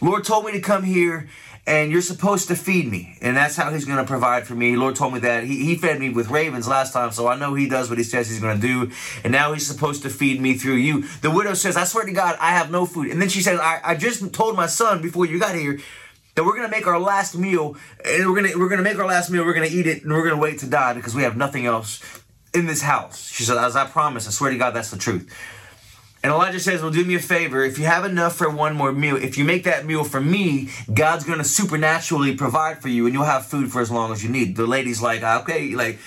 Lord 0.01 0.25
told 0.25 0.45
me 0.45 0.53
to 0.53 0.61
come 0.61 0.85
here, 0.85 1.29
and 1.69 1.93
you're 1.93 2.01
supposed 2.01 2.49
to 2.49 2.57
feed 2.57 2.91
me. 2.91 3.19
And 3.21 3.37
that's 3.37 3.55
how 3.55 3.71
he's 3.71 3.85
going 3.85 3.99
to 3.99 4.05
provide 4.05 4.47
for 4.47 4.55
me. 4.55 4.75
Lord 4.75 4.97
told 4.97 5.13
me 5.13 5.21
that. 5.21 5.45
He, 5.45 5.67
he 5.67 5.77
fed 5.77 6.01
me 6.01 6.09
with 6.09 6.31
ravens 6.31 6.67
last 6.67 6.95
time, 6.95 7.13
so 7.13 7.29
I 7.29 7.37
know 7.37 7.53
he 7.53 7.69
does 7.69 7.91
what 7.91 7.99
he 7.99 8.05
says 8.05 8.31
he's 8.31 8.41
going 8.41 8.59
to 8.59 8.67
do. 8.67 8.91
And 9.23 9.33
now 9.33 9.53
he's 9.53 9.67
supposed 9.67 10.01
to 10.05 10.09
feed 10.09 10.41
me 10.41 10.55
through 10.55 10.77
you. 10.77 11.03
The 11.21 11.31
widow 11.31 11.53
says, 11.53 11.77
I 11.77 11.85
swear 11.85 12.07
to 12.07 12.13
God, 12.13 12.39
I 12.41 12.53
have 12.53 12.71
no 12.71 12.87
food. 12.87 13.11
And 13.11 13.21
then 13.21 13.29
she 13.29 13.43
says, 13.43 13.61
I, 13.61 13.81
I 13.85 13.97
just 13.97 14.33
told 14.33 14.57
my 14.57 14.65
son 14.65 15.03
before 15.03 15.27
you 15.27 15.39
got 15.39 15.55
here 15.55 15.79
that 16.37 16.45
we're 16.45 16.57
gonna 16.57 16.71
make 16.71 16.87
our 16.87 17.01
last 17.01 17.37
meal 17.37 17.77
and 18.03 18.27
we're 18.27 18.41
gonna 18.41 18.57
we're 18.57 18.69
gonna 18.69 18.81
make 18.81 18.97
our 18.97 19.07
last 19.07 19.29
meal 19.29 19.45
we're 19.45 19.55
gonna 19.55 19.67
eat 19.67 19.89
it 19.89 20.05
and 20.05 20.13
we're 20.13 20.23
gonna 20.23 20.41
wait 20.41 20.61
to 20.61 20.67
die 20.69 20.95
because 20.95 21.13
we 21.13 21.25
have 21.25 21.37
nothing 21.37 21.67
else 21.67 22.01
in 22.55 22.65
this 22.65 22.81
house 22.81 23.29
she 23.29 23.43
said 23.43 23.59
as 23.59 23.75
i 23.75 23.85
promised 23.85 24.29
i 24.29 24.31
swear 24.31 24.53
to 24.53 24.57
god 24.57 24.71
that's 24.71 24.93
the 24.93 24.97
truth 24.97 25.29
and 26.23 26.33
Elijah 26.33 26.59
says, 26.59 26.83
Well, 26.83 26.91
do 26.91 27.05
me 27.05 27.15
a 27.15 27.21
favor. 27.21 27.63
If 27.63 27.79
you 27.79 27.85
have 27.85 28.05
enough 28.05 28.37
for 28.37 28.51
one 28.51 28.75
more 28.75 28.93
meal, 28.93 29.17
if 29.17 29.39
you 29.39 29.45
make 29.45 29.65
that 29.65 29.87
meal 29.87 30.03
for 30.05 30.21
me, 30.21 30.71
God's 30.93 31.25
going 31.25 31.39
to 31.39 31.45
supernaturally 31.45 32.35
provide 32.35 32.83
for 32.83 32.89
you 32.89 33.07
and 33.07 33.15
you'll 33.15 33.25
have 33.25 33.47
food 33.47 33.71
for 33.71 33.81
as 33.81 33.91
long 33.91 34.11
as 34.13 34.25
you 34.25 34.31
need. 34.31 34.57
The 34.57 34.67
lady's 34.67 35.01
like, 35.01 35.23
Okay, 35.23 35.75
like, 35.75 35.99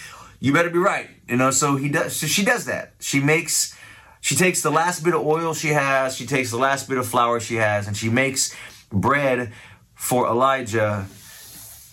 you 0.41 0.51
better 0.51 0.69
be 0.69 0.79
right. 0.79 1.07
You 1.29 1.37
know, 1.37 1.51
so 1.51 1.77
he 1.77 1.87
does, 1.87 2.15
so 2.15 2.27
she 2.27 2.43
does 2.43 2.65
that. 2.65 2.93
She 2.99 3.21
makes, 3.21 3.77
she 4.19 4.35
takes 4.35 4.61
the 4.61 4.71
last 4.71 5.03
bit 5.03 5.13
of 5.13 5.25
oil 5.25 5.53
she 5.53 5.69
has, 5.69 6.15
she 6.15 6.25
takes 6.25 6.51
the 6.51 6.57
last 6.57 6.89
bit 6.89 6.97
of 6.97 7.07
flour 7.07 7.39
she 7.39 7.55
has, 7.55 7.87
and 7.87 7.95
she 7.95 8.09
makes 8.09 8.53
bread 8.91 9.53
for 9.95 10.27
Elijah. 10.27 11.05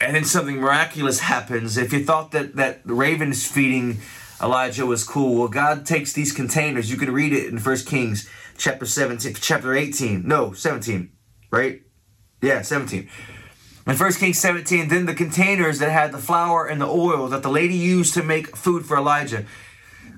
And 0.00 0.16
then 0.16 0.24
something 0.24 0.56
miraculous 0.56 1.20
happens. 1.20 1.76
If 1.76 1.92
you 1.92 2.04
thought 2.04 2.32
that, 2.32 2.56
that 2.56 2.86
the 2.86 2.94
raven 2.94 3.30
is 3.30 3.46
feeding 3.46 3.98
Elijah 4.42 4.86
was 4.86 5.04
cool. 5.04 5.38
Well, 5.38 5.48
God 5.48 5.84
takes 5.84 6.12
these 6.12 6.32
containers. 6.32 6.90
You 6.90 6.96
can 6.96 7.12
read 7.12 7.32
it 7.32 7.46
in 7.48 7.58
First 7.58 7.86
Kings 7.86 8.28
chapter 8.56 8.86
17, 8.86 9.34
chapter 9.34 9.74
18. 9.74 10.26
No, 10.26 10.52
17, 10.52 11.10
right? 11.50 11.82
Yeah, 12.40 12.62
17. 12.62 13.08
In 13.86 13.94
First 13.96 14.20
Kings 14.20 14.38
17, 14.38 14.88
then 14.88 15.06
the 15.06 15.14
containers 15.14 15.78
that 15.78 15.90
had 15.90 16.12
the 16.12 16.18
flour 16.18 16.66
and 16.66 16.80
the 16.80 16.86
oil 16.86 17.26
that 17.28 17.42
the 17.42 17.50
lady 17.50 17.74
used 17.74 18.14
to 18.14 18.22
make 18.22 18.54
food 18.54 18.84
for 18.84 18.96
Elijah, 18.96 19.46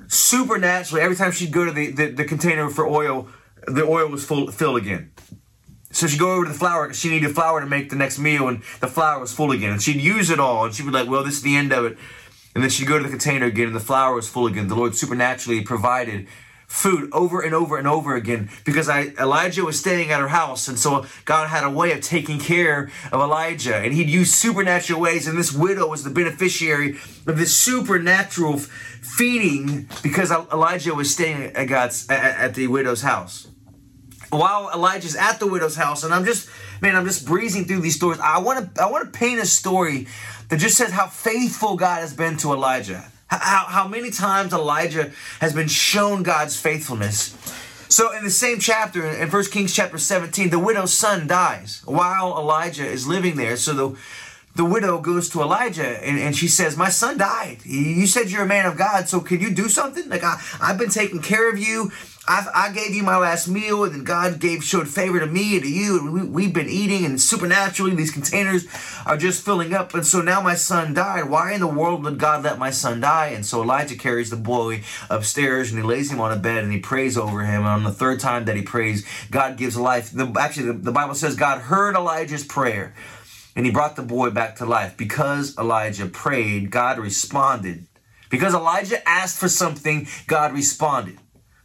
supernaturally, 0.08 1.02
every 1.02 1.16
time 1.16 1.30
she'd 1.30 1.52
go 1.52 1.64
to 1.64 1.70
the, 1.70 1.92
the, 1.92 2.10
the 2.10 2.24
container 2.24 2.68
for 2.68 2.86
oil, 2.86 3.28
the 3.66 3.84
oil 3.84 4.08
was 4.08 4.24
full 4.24 4.50
filled 4.50 4.78
again. 4.78 5.12
So 5.92 6.06
she'd 6.06 6.20
go 6.20 6.34
over 6.34 6.46
to 6.46 6.52
the 6.52 6.58
flour 6.58 6.86
because 6.86 6.98
she 6.98 7.10
needed 7.10 7.34
flour 7.34 7.60
to 7.60 7.66
make 7.66 7.90
the 7.90 7.96
next 7.96 8.18
meal, 8.18 8.48
and 8.48 8.62
the 8.80 8.86
flour 8.86 9.20
was 9.20 9.32
full 9.32 9.50
again. 9.50 9.70
And 9.70 9.82
she'd 9.82 10.00
use 10.00 10.30
it 10.30 10.38
all, 10.40 10.64
and 10.64 10.74
she'd 10.74 10.86
be 10.86 10.92
like, 10.92 11.08
well, 11.08 11.24
this 11.24 11.34
is 11.34 11.42
the 11.42 11.56
end 11.56 11.72
of 11.72 11.84
it. 11.84 11.98
And 12.54 12.64
then 12.64 12.70
she'd 12.70 12.88
go 12.88 12.98
to 12.98 13.04
the 13.04 13.10
container 13.10 13.46
again, 13.46 13.68
and 13.68 13.76
the 13.76 13.80
flour 13.80 14.14
was 14.14 14.28
full 14.28 14.46
again. 14.46 14.68
The 14.68 14.74
Lord 14.74 14.96
supernaturally 14.96 15.62
provided 15.62 16.26
food 16.70 17.10
over 17.12 17.40
and 17.40 17.52
over 17.52 17.78
and 17.78 17.88
over 17.88 18.14
again 18.14 18.48
because 18.64 18.88
I, 18.88 19.12
Elijah 19.18 19.64
was 19.64 19.78
staying 19.78 20.12
at 20.12 20.20
her 20.20 20.28
house. 20.28 20.68
And 20.68 20.78
so 20.78 21.04
God 21.24 21.48
had 21.48 21.64
a 21.64 21.70
way 21.70 21.90
of 21.92 22.00
taking 22.00 22.38
care 22.38 22.90
of 23.10 23.20
Elijah. 23.20 23.76
And 23.76 23.92
he'd 23.92 24.08
use 24.08 24.32
supernatural 24.32 25.00
ways. 25.00 25.26
And 25.26 25.36
this 25.36 25.52
widow 25.52 25.88
was 25.88 26.04
the 26.04 26.10
beneficiary 26.10 26.92
of 27.26 27.36
this 27.36 27.56
supernatural 27.56 28.58
feeding 28.58 29.88
because 30.02 30.30
Elijah 30.30 30.94
was 30.94 31.12
staying 31.12 31.42
at 31.56 31.64
God's 31.64 32.08
at, 32.08 32.36
at 32.36 32.54
the 32.54 32.68
widow's 32.68 33.02
house. 33.02 33.49
While 34.30 34.70
Elijah's 34.72 35.16
at 35.16 35.40
the 35.40 35.46
widow's 35.46 35.76
house, 35.76 36.04
and 36.04 36.14
I'm 36.14 36.24
just 36.24 36.48
man, 36.80 36.96
I'm 36.96 37.04
just 37.04 37.26
breezing 37.26 37.64
through 37.64 37.80
these 37.80 37.96
stories. 37.96 38.20
I 38.20 38.38
want 38.38 38.74
to 38.74 38.82
I 38.82 38.90
want 38.90 39.12
to 39.12 39.18
paint 39.18 39.40
a 39.40 39.46
story 39.46 40.06
that 40.48 40.58
just 40.58 40.76
says 40.76 40.90
how 40.90 41.06
faithful 41.06 41.76
God 41.76 42.00
has 42.00 42.14
been 42.14 42.36
to 42.38 42.52
Elijah. 42.52 43.10
How, 43.28 43.66
how 43.68 43.86
many 43.86 44.10
times 44.10 44.52
Elijah 44.52 45.12
has 45.40 45.52
been 45.52 45.68
shown 45.68 46.24
God's 46.24 46.58
faithfulness. 46.58 47.36
So 47.88 48.12
in 48.16 48.24
the 48.24 48.30
same 48.30 48.58
chapter, 48.58 49.06
in 49.06 49.30
1 49.30 49.44
Kings 49.46 49.72
chapter 49.72 49.98
17, 49.98 50.50
the 50.50 50.58
widow's 50.58 50.92
son 50.92 51.28
dies 51.28 51.82
while 51.84 52.36
Elijah 52.36 52.86
is 52.86 53.06
living 53.06 53.36
there. 53.36 53.56
So 53.56 53.72
the 53.72 53.98
the 54.56 54.64
widow 54.64 55.00
goes 55.00 55.28
to 55.30 55.42
Elijah 55.42 56.04
and, 56.04 56.18
and 56.18 56.36
she 56.36 56.48
says, 56.48 56.76
My 56.76 56.88
son 56.88 57.18
died. 57.18 57.58
You 57.64 58.06
said 58.06 58.30
you're 58.30 58.42
a 58.42 58.48
man 58.48 58.66
of 58.66 58.76
God, 58.76 59.08
so 59.08 59.20
can 59.20 59.40
you 59.40 59.50
do 59.50 59.68
something? 59.68 60.08
Like 60.08 60.24
I, 60.24 60.40
I've 60.60 60.78
been 60.78 60.90
taking 60.90 61.22
care 61.22 61.48
of 61.48 61.58
you. 61.58 61.92
I, 62.30 62.46
I 62.54 62.72
gave 62.72 62.94
you 62.94 63.02
my 63.02 63.16
last 63.16 63.48
meal, 63.48 63.82
and 63.82 63.92
then 63.92 64.04
God 64.04 64.38
gave 64.38 64.62
showed 64.62 64.86
favor 64.86 65.18
to 65.18 65.26
me 65.26 65.54
and 65.54 65.64
to 65.64 65.68
you, 65.68 65.98
and 65.98 66.12
we, 66.12 66.22
we've 66.22 66.54
been 66.54 66.68
eating, 66.68 67.04
and 67.04 67.20
supernaturally 67.20 67.96
these 67.96 68.12
containers 68.12 68.68
are 69.04 69.16
just 69.16 69.44
filling 69.44 69.74
up. 69.74 69.94
And 69.94 70.06
so 70.06 70.20
now 70.20 70.40
my 70.40 70.54
son 70.54 70.94
died. 70.94 71.28
Why 71.28 71.54
in 71.54 71.60
the 71.60 71.66
world 71.66 72.04
did 72.04 72.18
God 72.18 72.44
let 72.44 72.56
my 72.56 72.70
son 72.70 73.00
die? 73.00 73.30
And 73.34 73.44
so 73.44 73.62
Elijah 73.62 73.96
carries 73.96 74.30
the 74.30 74.36
boy 74.36 74.84
upstairs, 75.10 75.72
and 75.72 75.80
he 75.80 75.84
lays 75.84 76.12
him 76.12 76.20
on 76.20 76.30
a 76.30 76.36
bed, 76.36 76.62
and 76.62 76.72
he 76.72 76.78
prays 76.78 77.18
over 77.18 77.42
him. 77.42 77.62
And 77.62 77.66
on 77.66 77.82
the 77.82 77.90
third 77.90 78.20
time 78.20 78.44
that 78.44 78.54
he 78.54 78.62
prays, 78.62 79.04
God 79.32 79.56
gives 79.56 79.76
life. 79.76 80.12
The, 80.12 80.32
actually, 80.38 80.66
the, 80.66 80.74
the 80.74 80.92
Bible 80.92 81.16
says 81.16 81.34
God 81.34 81.62
heard 81.62 81.96
Elijah's 81.96 82.44
prayer, 82.44 82.94
and 83.56 83.66
he 83.66 83.72
brought 83.72 83.96
the 83.96 84.02
boy 84.02 84.30
back 84.30 84.54
to 84.58 84.66
life. 84.66 84.96
Because 84.96 85.58
Elijah 85.58 86.06
prayed, 86.06 86.70
God 86.70 87.00
responded. 87.00 87.88
Because 88.28 88.54
Elijah 88.54 89.02
asked 89.08 89.40
for 89.40 89.48
something, 89.48 90.06
God 90.28 90.52
responded. 90.52 91.18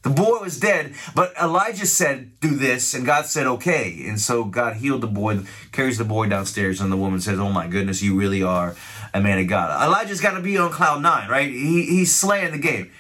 The 0.06 0.12
boy 0.12 0.38
was 0.38 0.60
dead, 0.60 0.94
but 1.16 1.34
Elijah 1.42 1.88
said, 1.88 2.40
Do 2.40 2.56
this, 2.56 2.94
and 2.94 3.08
God 3.08 3.26
said, 3.26 3.48
Okay. 3.48 4.06
And 4.08 4.22
so 4.22 4.44
God 4.44 4.76
healed 4.76 5.02
the 5.02 5.08
boy, 5.08 5.40
carries 5.72 5.98
the 5.98 6.04
boy 6.04 6.30
downstairs, 6.30 6.80
and 6.80 6.92
the 6.92 6.96
woman 6.96 7.20
says, 7.20 7.40
Oh 7.40 7.52
my 7.52 7.66
goodness, 7.66 8.04
you 8.04 8.16
really 8.16 8.44
are 8.44 8.76
a 9.16 9.20
man 9.20 9.40
of 9.40 9.48
God. 9.48 9.84
Elijah's 9.84 10.22
got 10.22 10.36
to 10.36 10.42
be 10.42 10.60
on 10.60 10.70
cloud 10.70 11.02
nine, 11.02 11.28
right? 11.28 11.50
He, 11.50 11.88
he's 11.88 12.14
slaying 12.14 12.52
the 12.52 12.60
game. 12.60 12.92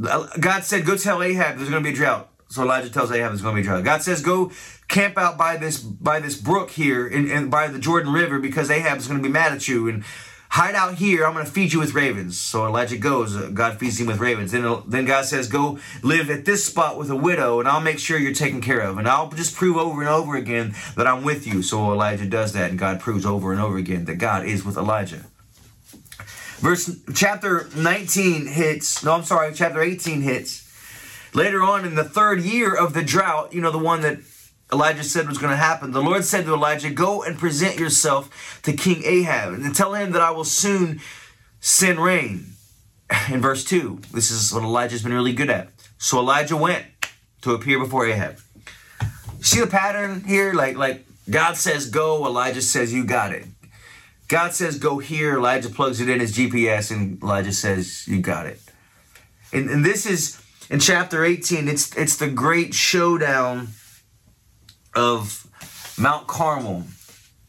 God 0.00 0.64
said, 0.64 0.86
Go 0.86 0.96
tell 0.96 1.22
Ahab 1.22 1.58
there's 1.58 1.68
going 1.68 1.84
to 1.84 1.86
be 1.86 1.92
a 1.92 1.98
drought. 1.98 2.30
So 2.48 2.62
Elijah 2.62 2.88
tells 2.88 3.12
Ahab 3.12 3.32
there's 3.32 3.42
going 3.42 3.54
to 3.54 3.60
be 3.60 3.68
a 3.68 3.70
drought. 3.70 3.84
God 3.84 4.00
says, 4.00 4.22
Go 4.22 4.52
camp 4.88 5.18
out 5.18 5.36
by 5.36 5.58
this 5.58 5.80
by 5.80 6.18
this 6.20 6.34
brook 6.34 6.70
here 6.70 7.06
and 7.06 7.50
by 7.50 7.68
the 7.68 7.78
Jordan 7.78 8.10
River 8.10 8.38
because 8.38 8.70
Ahab 8.70 8.96
is 8.96 9.06
going 9.06 9.20
to 9.20 9.22
be 9.22 9.30
mad 9.30 9.52
at 9.52 9.68
you. 9.68 9.86
And 9.86 10.02
hide 10.50 10.74
out 10.74 10.94
here. 10.94 11.24
I'm 11.24 11.32
going 11.32 11.44
to 11.44 11.50
feed 11.50 11.72
you 11.72 11.78
with 11.78 11.94
ravens. 11.94 12.38
So 12.38 12.66
Elijah 12.66 12.96
goes. 12.96 13.36
Uh, 13.36 13.50
God 13.52 13.78
feeds 13.78 14.00
him 14.00 14.06
with 14.06 14.18
ravens. 14.18 14.52
Then, 14.52 14.82
then 14.86 15.04
God 15.04 15.24
says, 15.24 15.48
go 15.48 15.78
live 16.02 16.30
at 16.30 16.44
this 16.44 16.64
spot 16.64 16.98
with 16.98 17.10
a 17.10 17.16
widow, 17.16 17.60
and 17.60 17.68
I'll 17.68 17.80
make 17.80 17.98
sure 17.98 18.18
you're 18.18 18.32
taken 18.32 18.60
care 18.60 18.80
of. 18.80 18.98
And 18.98 19.08
I'll 19.08 19.30
just 19.30 19.56
prove 19.56 19.76
over 19.76 20.00
and 20.00 20.08
over 20.08 20.36
again 20.36 20.74
that 20.96 21.06
I'm 21.06 21.24
with 21.24 21.46
you. 21.46 21.62
So 21.62 21.92
Elijah 21.92 22.26
does 22.26 22.52
that, 22.52 22.70
and 22.70 22.78
God 22.78 23.00
proves 23.00 23.26
over 23.26 23.52
and 23.52 23.60
over 23.60 23.76
again 23.76 24.04
that 24.06 24.16
God 24.16 24.46
is 24.46 24.64
with 24.64 24.76
Elijah. 24.76 25.24
Verse 26.58 26.90
chapter 27.14 27.68
19 27.76 28.46
hits. 28.46 29.04
No, 29.04 29.12
I'm 29.12 29.24
sorry. 29.24 29.52
Chapter 29.54 29.82
18 29.82 30.22
hits. 30.22 30.62
Later 31.34 31.62
on 31.62 31.84
in 31.84 31.96
the 31.96 32.04
third 32.04 32.40
year 32.40 32.74
of 32.74 32.94
the 32.94 33.02
drought, 33.02 33.52
you 33.52 33.60
know, 33.60 33.70
the 33.70 33.78
one 33.78 34.00
that 34.00 34.20
Elijah 34.72 35.04
said 35.04 35.28
was 35.28 35.38
going 35.38 35.52
to 35.52 35.56
happen. 35.56 35.92
The 35.92 36.02
Lord 36.02 36.24
said 36.24 36.44
to 36.44 36.54
Elijah, 36.54 36.90
Go 36.90 37.22
and 37.22 37.38
present 37.38 37.78
yourself 37.78 38.60
to 38.64 38.72
King 38.72 39.02
Ahab 39.04 39.54
and 39.54 39.74
tell 39.74 39.94
him 39.94 40.12
that 40.12 40.22
I 40.22 40.30
will 40.30 40.44
soon 40.44 41.00
send 41.60 42.00
rain. 42.00 42.52
In 43.30 43.40
verse 43.40 43.64
2, 43.64 44.00
this 44.12 44.30
is 44.30 44.52
what 44.52 44.64
Elijah's 44.64 45.02
been 45.02 45.12
really 45.12 45.32
good 45.32 45.50
at. 45.50 45.68
So 45.98 46.18
Elijah 46.18 46.56
went 46.56 46.84
to 47.42 47.52
appear 47.52 47.78
before 47.78 48.06
Ahab. 48.06 48.38
See 49.40 49.60
the 49.60 49.66
pattern 49.68 50.24
here? 50.24 50.52
Like, 50.52 50.76
like 50.76 51.06
God 51.30 51.56
says 51.56 51.88
go, 51.88 52.26
Elijah 52.26 52.62
says 52.62 52.92
you 52.92 53.04
got 53.04 53.32
it. 53.32 53.46
God 54.28 54.54
says 54.54 54.78
go 54.78 54.98
here, 54.98 55.36
Elijah 55.36 55.70
plugs 55.70 56.00
it 56.00 56.08
in 56.08 56.18
his 56.18 56.36
GPS, 56.36 56.90
and 56.90 57.22
Elijah 57.22 57.52
says 57.52 58.08
you 58.08 58.20
got 58.20 58.46
it. 58.46 58.60
And, 59.52 59.70
and 59.70 59.84
this 59.84 60.04
is 60.04 60.42
in 60.68 60.80
chapter 60.80 61.24
18, 61.24 61.68
it's 61.68 61.96
it's 61.96 62.16
the 62.16 62.28
great 62.28 62.74
showdown 62.74 63.68
of 64.96 65.46
Mount 65.98 66.26
Carmel. 66.26 66.84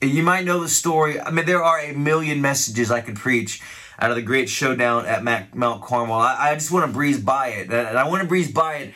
You 0.02 0.22
might 0.22 0.46
know 0.46 0.60
the 0.60 0.70
story. 0.70 1.20
I 1.20 1.32
mean, 1.32 1.46
there 1.46 1.64
are 1.64 1.80
a 1.80 1.94
million 1.94 2.42
messages 2.42 2.92
I 2.92 3.02
could 3.02 3.16
preach 3.16 3.62
out 4.00 4.12
of 4.12 4.16
the 4.16 4.22
great 4.22 4.48
showdown 4.48 5.08
at 5.08 5.24
Mount 5.24 5.82
Carmel. 5.82 6.16
I, 6.16 6.52
I 6.52 6.54
just 6.54 6.72
want 6.72 6.86
to 6.86 6.92
breeze 6.92 7.20
by 7.20 7.48
it. 7.48 7.72
And 7.72 7.98
I 7.98 8.08
want 8.08 8.22
to 8.22 8.28
breeze 8.28 8.52
by 8.52 8.76
it 8.76 8.94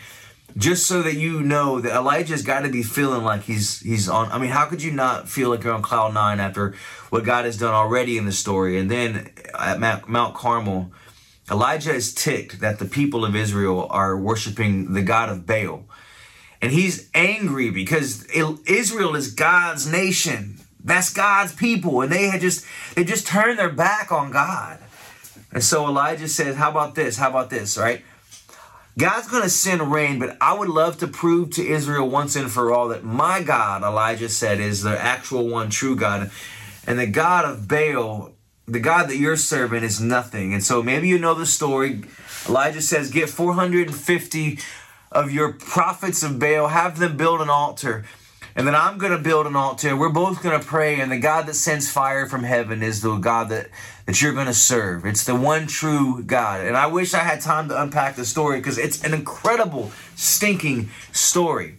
just 0.57 0.85
so 0.85 1.01
that 1.01 1.15
you 1.15 1.41
know 1.41 1.79
that 1.79 1.95
Elijah's 1.95 2.43
got 2.43 2.61
to 2.61 2.69
be 2.69 2.83
feeling 2.83 3.23
like 3.23 3.43
he's 3.43 3.79
he's 3.79 4.09
on. 4.09 4.31
I 4.31 4.37
mean, 4.37 4.51
how 4.51 4.65
could 4.65 4.83
you 4.83 4.91
not 4.91 5.29
feel 5.29 5.49
like 5.49 5.63
you're 5.63 5.73
on 5.73 5.81
cloud 5.81 6.13
nine 6.13 6.39
after 6.39 6.75
what 7.09 7.23
God 7.23 7.45
has 7.45 7.57
done 7.57 7.73
already 7.73 8.17
in 8.17 8.25
the 8.25 8.31
story? 8.31 8.77
And 8.77 8.91
then 8.91 9.31
at 9.57 9.79
Mount 9.79 10.35
Carmel, 10.35 10.91
Elijah 11.49 11.93
is 11.93 12.13
ticked 12.13 12.59
that 12.59 12.79
the 12.79 12.85
people 12.85 13.25
of 13.25 13.35
Israel 13.35 13.87
are 13.89 14.17
worshiping 14.17 14.93
the 14.93 15.01
God 15.01 15.29
of 15.29 15.45
Baal. 15.45 15.85
And 16.61 16.71
he's 16.71 17.09
angry 17.13 17.71
because 17.71 18.25
Israel 18.25 19.15
is 19.15 19.33
God's 19.33 19.91
nation. 19.91 20.59
That's 20.83 21.11
God's 21.11 21.53
people. 21.53 22.01
And 22.01 22.11
they 22.11 22.27
had 22.27 22.41
just 22.41 22.65
they 22.95 23.03
just 23.03 23.27
turned 23.27 23.57
their 23.57 23.69
back 23.69 24.11
on 24.11 24.31
God. 24.31 24.79
And 25.51 25.63
so 25.63 25.87
Elijah 25.87 26.27
says, 26.27 26.55
How 26.55 26.69
about 26.69 26.95
this? 26.95 27.17
How 27.17 27.29
about 27.29 27.49
this? 27.49 27.77
Right? 27.77 28.03
God's 28.97 29.29
going 29.29 29.43
to 29.43 29.49
send 29.49 29.91
rain, 29.91 30.19
but 30.19 30.37
I 30.41 30.53
would 30.53 30.67
love 30.67 30.97
to 30.99 31.07
prove 31.07 31.51
to 31.51 31.65
Israel 31.65 32.09
once 32.09 32.35
and 32.35 32.51
for 32.51 32.73
all 32.73 32.89
that 32.89 33.03
my 33.03 33.41
God, 33.41 33.83
Elijah 33.83 34.27
said, 34.27 34.59
is 34.59 34.83
the 34.83 34.99
actual 34.99 35.47
one 35.47 35.69
true 35.69 35.95
God. 35.95 36.29
And 36.85 36.99
the 36.99 37.07
God 37.07 37.45
of 37.45 37.67
Baal, 37.69 38.33
the 38.67 38.79
God 38.79 39.07
that 39.09 39.15
you're 39.15 39.37
serving, 39.37 39.83
is 39.83 40.01
nothing. 40.01 40.53
And 40.53 40.63
so 40.63 40.83
maybe 40.83 41.07
you 41.07 41.17
know 41.17 41.33
the 41.33 41.45
story. 41.45 42.03
Elijah 42.49 42.81
says, 42.81 43.09
Get 43.09 43.29
450 43.29 44.59
of 45.11 45.31
your 45.31 45.53
prophets 45.53 46.23
of 46.23 46.39
Baal, 46.39 46.69
have 46.69 46.97
them 46.99 47.17
build 47.17 47.41
an 47.41 47.49
altar. 47.49 48.05
and 48.55 48.67
then 48.67 48.75
I'm 48.75 48.97
going 48.97 49.11
to 49.11 49.17
build 49.17 49.47
an 49.47 49.55
altar. 49.55 49.95
We're 49.95 50.09
both 50.09 50.43
going 50.43 50.59
to 50.59 50.65
pray, 50.65 50.99
and 50.99 51.11
the 51.11 51.19
God 51.19 51.45
that 51.47 51.55
sends 51.55 51.89
fire 51.89 52.25
from 52.27 52.43
heaven 52.43 52.83
is 52.83 53.01
the 53.01 53.15
God 53.17 53.49
that, 53.49 53.69
that 54.05 54.21
you're 54.21 54.33
going 54.33 54.47
to 54.47 54.53
serve. 54.53 55.05
It's 55.05 55.23
the 55.23 55.35
one 55.35 55.67
true 55.67 56.23
God. 56.23 56.65
And 56.65 56.75
I 56.75 56.87
wish 56.87 57.13
I 57.13 57.19
had 57.19 57.41
time 57.41 57.69
to 57.69 57.81
unpack 57.81 58.15
the 58.15 58.25
story 58.25 58.59
because 58.59 58.77
it's 58.77 59.03
an 59.03 59.13
incredible, 59.13 59.91
stinking 60.15 60.89
story. 61.11 61.77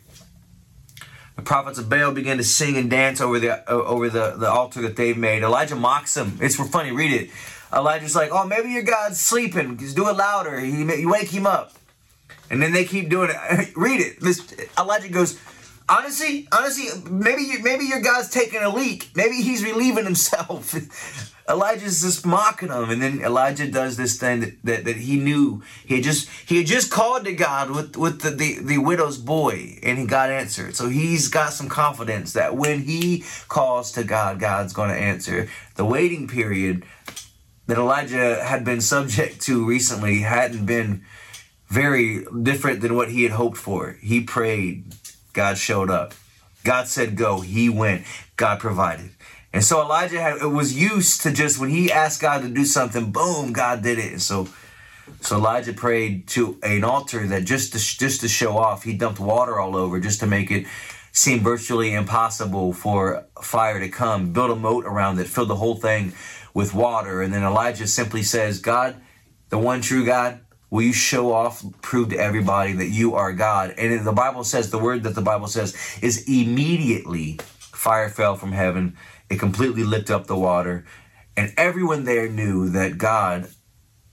The 1.37 1.43
prophets 1.43 1.79
of 1.79 1.89
Baal 1.89 2.13
begin 2.13 2.37
to 2.39 2.45
sing 2.45 2.77
and 2.77 2.91
dance 2.91 3.21
over 3.21 3.39
the 3.39 3.69
over 3.71 4.11
the, 4.11 4.37
the 4.37 4.51
altar 4.51 4.83
that 4.83 4.97
they've 4.97 5.17
made. 5.17 5.43
Elijah 5.43 5.75
mocks 5.75 6.15
them. 6.15 6.39
It's 6.41 6.57
for 6.57 6.67
funny. 6.67 6.93
Read 6.93 7.13
it. 7.13 7.31
Elijah's 7.73 8.15
like, 8.15 8.31
"Oh, 8.31 8.47
maybe 8.47 8.69
your 8.71 8.83
God's 8.83 9.19
sleeping. 9.19 9.79
Just 9.79 9.97
do 9.97 10.09
it 10.09 10.13
louder. 10.13 10.63
You, 10.65 10.91
you 10.93 11.09
wake 11.09 11.31
him 11.31 11.47
up." 11.47 11.73
And 12.53 12.63
then 12.63 12.73
they 12.73 12.85
keep 12.85 13.09
doing 13.09 13.31
it. 13.31 13.73
Read 13.77 14.01
it. 14.01 14.21
This 14.21 14.55
Elijah 14.79 15.09
goes, 15.09 15.41
honestly, 15.89 16.47
honestly, 16.53 16.89
maybe 17.11 17.43
you, 17.43 17.63
maybe 17.63 17.87
your 17.87 18.01
God's 18.01 18.29
taking 18.29 18.61
a 18.63 18.69
leak. 18.69 19.09
Maybe 19.17 19.37
he's 19.37 19.65
relieving 19.65 20.05
himself. 20.05 20.75
Elijah's 21.49 22.03
just 22.03 22.25
mocking 22.25 22.69
him, 22.69 22.91
and 22.91 23.03
then 23.03 23.21
Elijah 23.21 23.69
does 23.69 23.97
this 23.97 24.17
thing 24.19 24.41
that, 24.41 24.53
that, 24.65 24.85
that, 24.85 24.97
he 24.97 25.17
knew 25.17 25.63
he 25.85 25.97
had 25.97 26.05
just 26.05 26.29
he 26.47 26.59
had 26.59 26.67
just 26.67 26.91
called 26.91 27.25
to 27.25 27.33
God 27.33 27.71
with 27.71 27.97
with 27.97 28.21
the, 28.21 28.31
the 28.31 28.61
the 28.61 28.79
widow's 28.79 29.19
boy, 29.19 29.79
and 29.83 29.99
he 29.99 30.07
got 30.07 30.31
answered. 30.31 30.77
So 30.77 30.89
he's 30.89 31.29
got 31.29 31.53
some 31.53 31.69
confidence 31.69 32.35
that 32.35 32.55
when 32.55 32.83
he 32.83 33.25
calls 33.49 33.93
to 33.93 34.05
God, 34.05 34.39
God's 34.39 34.73
going 34.73 34.91
to 34.91 34.97
answer. 34.97 35.49
The 35.75 35.85
waiting 35.85 36.29
period 36.29 36.85
that 37.67 37.79
Elijah 37.79 38.45
had 38.45 38.65
been 38.65 38.81
subject 38.81 39.41
to 39.43 39.67
recently 39.67 40.21
hadn't 40.21 40.67
been 40.67 41.05
very 41.73 42.27
different 42.43 42.83
than 42.83 42.95
what 42.95 43.09
he 43.09 43.23
had 43.23 43.33
hoped 43.33 43.57
for. 43.57 43.97
He 44.03 44.21
prayed, 44.21 44.95
God 45.33 45.57
showed 45.57 45.89
up. 45.89 46.13
God 46.65 46.87
said 46.87 47.17
go, 47.17 47.41
he 47.41 47.71
went, 47.71 48.05
God 48.37 48.61
provided. 48.61 49.13
And 49.55 49.65
so 49.65 49.81
Elijah 49.81 50.21
had, 50.21 50.37
it 50.37 50.47
was 50.47 50.79
used 50.79 51.23
to 51.23 51.33
just 51.33 51.59
when 51.59 51.71
he 51.71 51.91
asked 51.91 52.21
God 52.21 52.43
to 52.43 52.49
do 52.49 52.67
something, 52.67 53.11
boom, 53.11 53.55
God 53.55 53.83
did 53.83 53.99
it. 53.99 54.13
And 54.13 54.23
so 54.23 54.49
so 55.21 55.37
Elijah 55.37 55.73
prayed 55.73 56.29
to 56.29 56.59
an 56.63 56.85
altar 56.85 57.27
that 57.29 57.45
just 57.45 57.73
to, 57.73 57.79
just 57.79 58.21
to 58.21 58.29
show 58.29 58.59
off, 58.59 58.83
he 58.83 58.93
dumped 58.93 59.19
water 59.19 59.59
all 59.59 59.75
over 59.75 59.99
just 59.99 60.21
to 60.21 60.27
make 60.27 60.51
it 60.51 60.67
seem 61.11 61.41
virtually 61.41 61.95
impossible 61.95 62.75
for 62.75 63.27
fire 63.41 63.81
to 63.81 63.89
come. 63.89 64.33
Built 64.33 64.51
a 64.51 64.57
moat 64.57 64.85
around 64.85 65.19
it, 65.19 65.27
filled 65.27 65.49
the 65.49 65.57
whole 65.57 65.77
thing 65.77 66.13
with 66.53 66.75
water, 66.75 67.23
and 67.23 67.33
then 67.33 67.43
Elijah 67.43 67.87
simply 67.87 68.23
says, 68.23 68.61
"God, 68.61 68.97
the 69.49 69.59
one 69.59 69.81
true 69.81 70.05
God, 70.05 70.41
Will 70.73 70.81
you 70.81 70.95
show 70.95 71.35
off, 71.35 71.63
prove 71.83 72.09
to 72.09 72.17
everybody 72.17 72.73
that 72.73 72.89
you 72.89 73.15
are 73.15 73.35
God? 73.35 73.75
And 73.77 74.07
the 74.07 74.13
Bible 74.13 74.43
says, 74.43 74.71
the 74.71 74.79
word 74.79 75.03
that 75.03 75.15
the 75.15 75.21
Bible 75.21 75.47
says 75.47 75.77
is 76.01 76.25
immediately 76.27 77.39
fire 77.59 78.09
fell 78.09 78.37
from 78.37 78.53
heaven. 78.53 78.97
It 79.29 79.39
completely 79.39 79.85
licked 79.85 80.11
up 80.11 80.27
the 80.27 80.35
water. 80.35 80.87
And 81.37 81.53
everyone 81.59 82.05
there 82.05 82.27
knew 82.27 82.71
that 82.71 82.97
God 82.97 83.51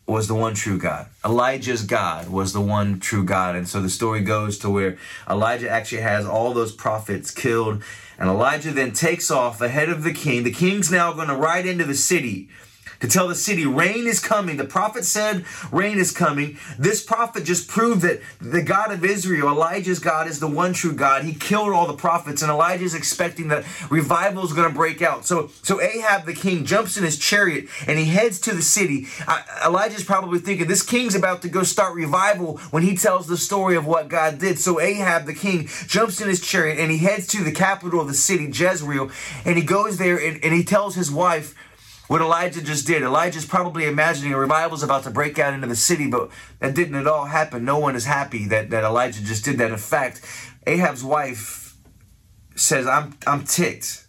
was 0.06 0.28
the 0.28 0.36
one 0.36 0.54
true 0.54 0.78
God. 0.78 1.08
Elijah's 1.24 1.86
God 1.86 2.28
was 2.28 2.52
the 2.52 2.60
one 2.60 3.00
true 3.00 3.24
God. 3.24 3.56
And 3.56 3.66
so 3.66 3.82
the 3.82 3.90
story 3.90 4.20
goes 4.20 4.58
to 4.58 4.70
where 4.70 4.98
Elijah 5.30 5.70
actually 5.70 6.02
has 6.02 6.26
all 6.26 6.54
those 6.54 6.74
prophets 6.74 7.32
killed. 7.32 7.82
And 8.18 8.28
Elijah 8.28 8.72
then 8.72 8.92
takes 8.92 9.32
off 9.32 9.62
ahead 9.62 9.88
of 9.88 10.04
the 10.04 10.14
king. 10.14 10.44
The 10.44 10.52
king's 10.52 10.92
now 10.92 11.14
going 11.14 11.30
to 11.30 11.36
ride 11.36 11.66
into 11.66 11.86
the 11.86 11.96
city 11.96 12.50
to 13.00 13.08
tell 13.08 13.28
the 13.28 13.36
city, 13.36 13.66
rain 13.66 14.08
is 14.08 14.20
coming. 14.20 14.58
The 14.58 14.66
prophet 14.66 15.06
said, 15.06 15.46
rain 15.72 15.98
is 15.98 16.12
coming. 16.12 16.58
This 16.78 17.04
prophet 17.04 17.46
just 17.46 17.68
proved 17.68 18.02
that 18.02 18.22
the 18.40 18.62
God 18.62 18.92
of 18.92 19.06
Israel, 19.06 19.50
Elijah's 19.50 20.00
God, 20.00 20.28
is 20.28 20.40
the 20.40 20.48
one 20.48 20.74
true 20.74 20.94
God. 20.94 21.24
He 21.24 21.34
killed 21.34 21.70
all 21.70 21.88
the 21.88 21.94
prophets, 21.94 22.42
and 22.42 22.52
Elijah 22.52 22.84
is 22.84 22.94
expecting 22.94 23.48
that 23.50 23.66
revival 23.90 24.44
is 24.44 24.54
going 24.54 24.68
to 24.68 24.76
break 24.76 25.02
out. 25.02 25.26
So, 25.26 25.50
so 25.64 25.82
Ahab 25.82 26.26
the 26.26 26.34
king 26.34 26.66
jumps 26.66 26.98
in 26.98 27.04
his 27.04 27.18
chariot 27.18 27.68
and 27.88 27.98
he 27.98 28.06
heads 28.06 28.40
to 28.42 28.54
the 28.54 28.62
city. 28.62 29.08
Elijah's 29.66 30.04
probably 30.04 30.40
thinking 30.40 30.68
this 30.68 30.84
king's 30.84 31.16
about 31.16 31.42
to 31.44 31.50
go 31.50 31.64
start 31.64 31.96
revival 31.96 32.58
when 32.72 32.84
he 32.84 32.96
tells 32.96 33.28
the 33.28 33.38
story 33.38 33.76
of 33.76 33.86
what 33.86 34.08
God 34.08 34.40
did. 34.40 34.60
So 34.60 34.80
Ahab 34.80 35.26
the 35.26 35.34
king 35.34 35.68
jumps 35.88 36.22
in 36.22 36.28
his 36.28 36.42
chariot 36.42 36.80
and 36.80 36.92
he 36.92 36.98
heads 37.00 37.28
to 37.28 37.44
the 37.44 37.52
capital 37.52 38.02
of 38.02 38.08
the 38.08 38.14
city, 38.14 38.46
Jezreel, 38.46 39.12
and 39.46 39.58
he 39.58 39.64
goes 39.64 39.98
there 39.98 40.18
and, 40.18 40.44
and 40.44 40.54
he 40.54 40.64
tells 40.64 40.96
his 40.96 41.12
wife, 41.12 41.56
what 42.10 42.22
Elijah 42.22 42.64
just 42.64 42.88
did. 42.88 43.04
Elijah's 43.04 43.46
probably 43.46 43.86
imagining 43.86 44.34
a 44.34 44.38
revival 44.38 44.76
is 44.76 44.82
about 44.82 45.04
to 45.04 45.12
break 45.12 45.38
out 45.38 45.54
into 45.54 45.68
the 45.68 45.76
city, 45.76 46.10
but 46.10 46.32
that 46.58 46.74
didn't 46.74 46.96
at 46.96 47.06
all 47.06 47.26
happen. 47.26 47.64
No 47.64 47.78
one 47.78 47.96
is 47.96 48.06
happy 48.06 48.48
that, 48.48 48.72
that 48.72 48.84
Elijah 48.84 49.24
just 49.24 49.46
did 49.46 49.60
that. 49.60 49.70
In 49.70 49.78
fact, 49.78 50.26
Ahab's 50.66 51.04
wife 51.04 51.76
says, 52.56 52.88
I'm, 52.88 53.16
I'm 53.28 53.44
ticked 53.44 54.08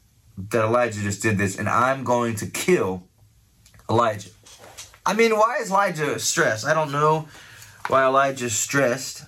that 0.49 0.65
Elijah 0.65 1.03
just 1.03 1.21
did 1.21 1.37
this, 1.37 1.59
and 1.59 1.69
I'm 1.69 2.03
going 2.03 2.37
to 2.37 2.47
kill 2.47 3.07
Elijah. 3.91 4.31
I 5.05 5.13
mean, 5.13 5.37
why 5.37 5.59
is 5.61 5.69
Elijah 5.69 6.19
stressed? 6.19 6.65
I 6.65 6.73
don't 6.73 6.93
know 6.93 7.29
why 7.89 8.07
Elijah's 8.07 8.57
stressed. 8.57 9.27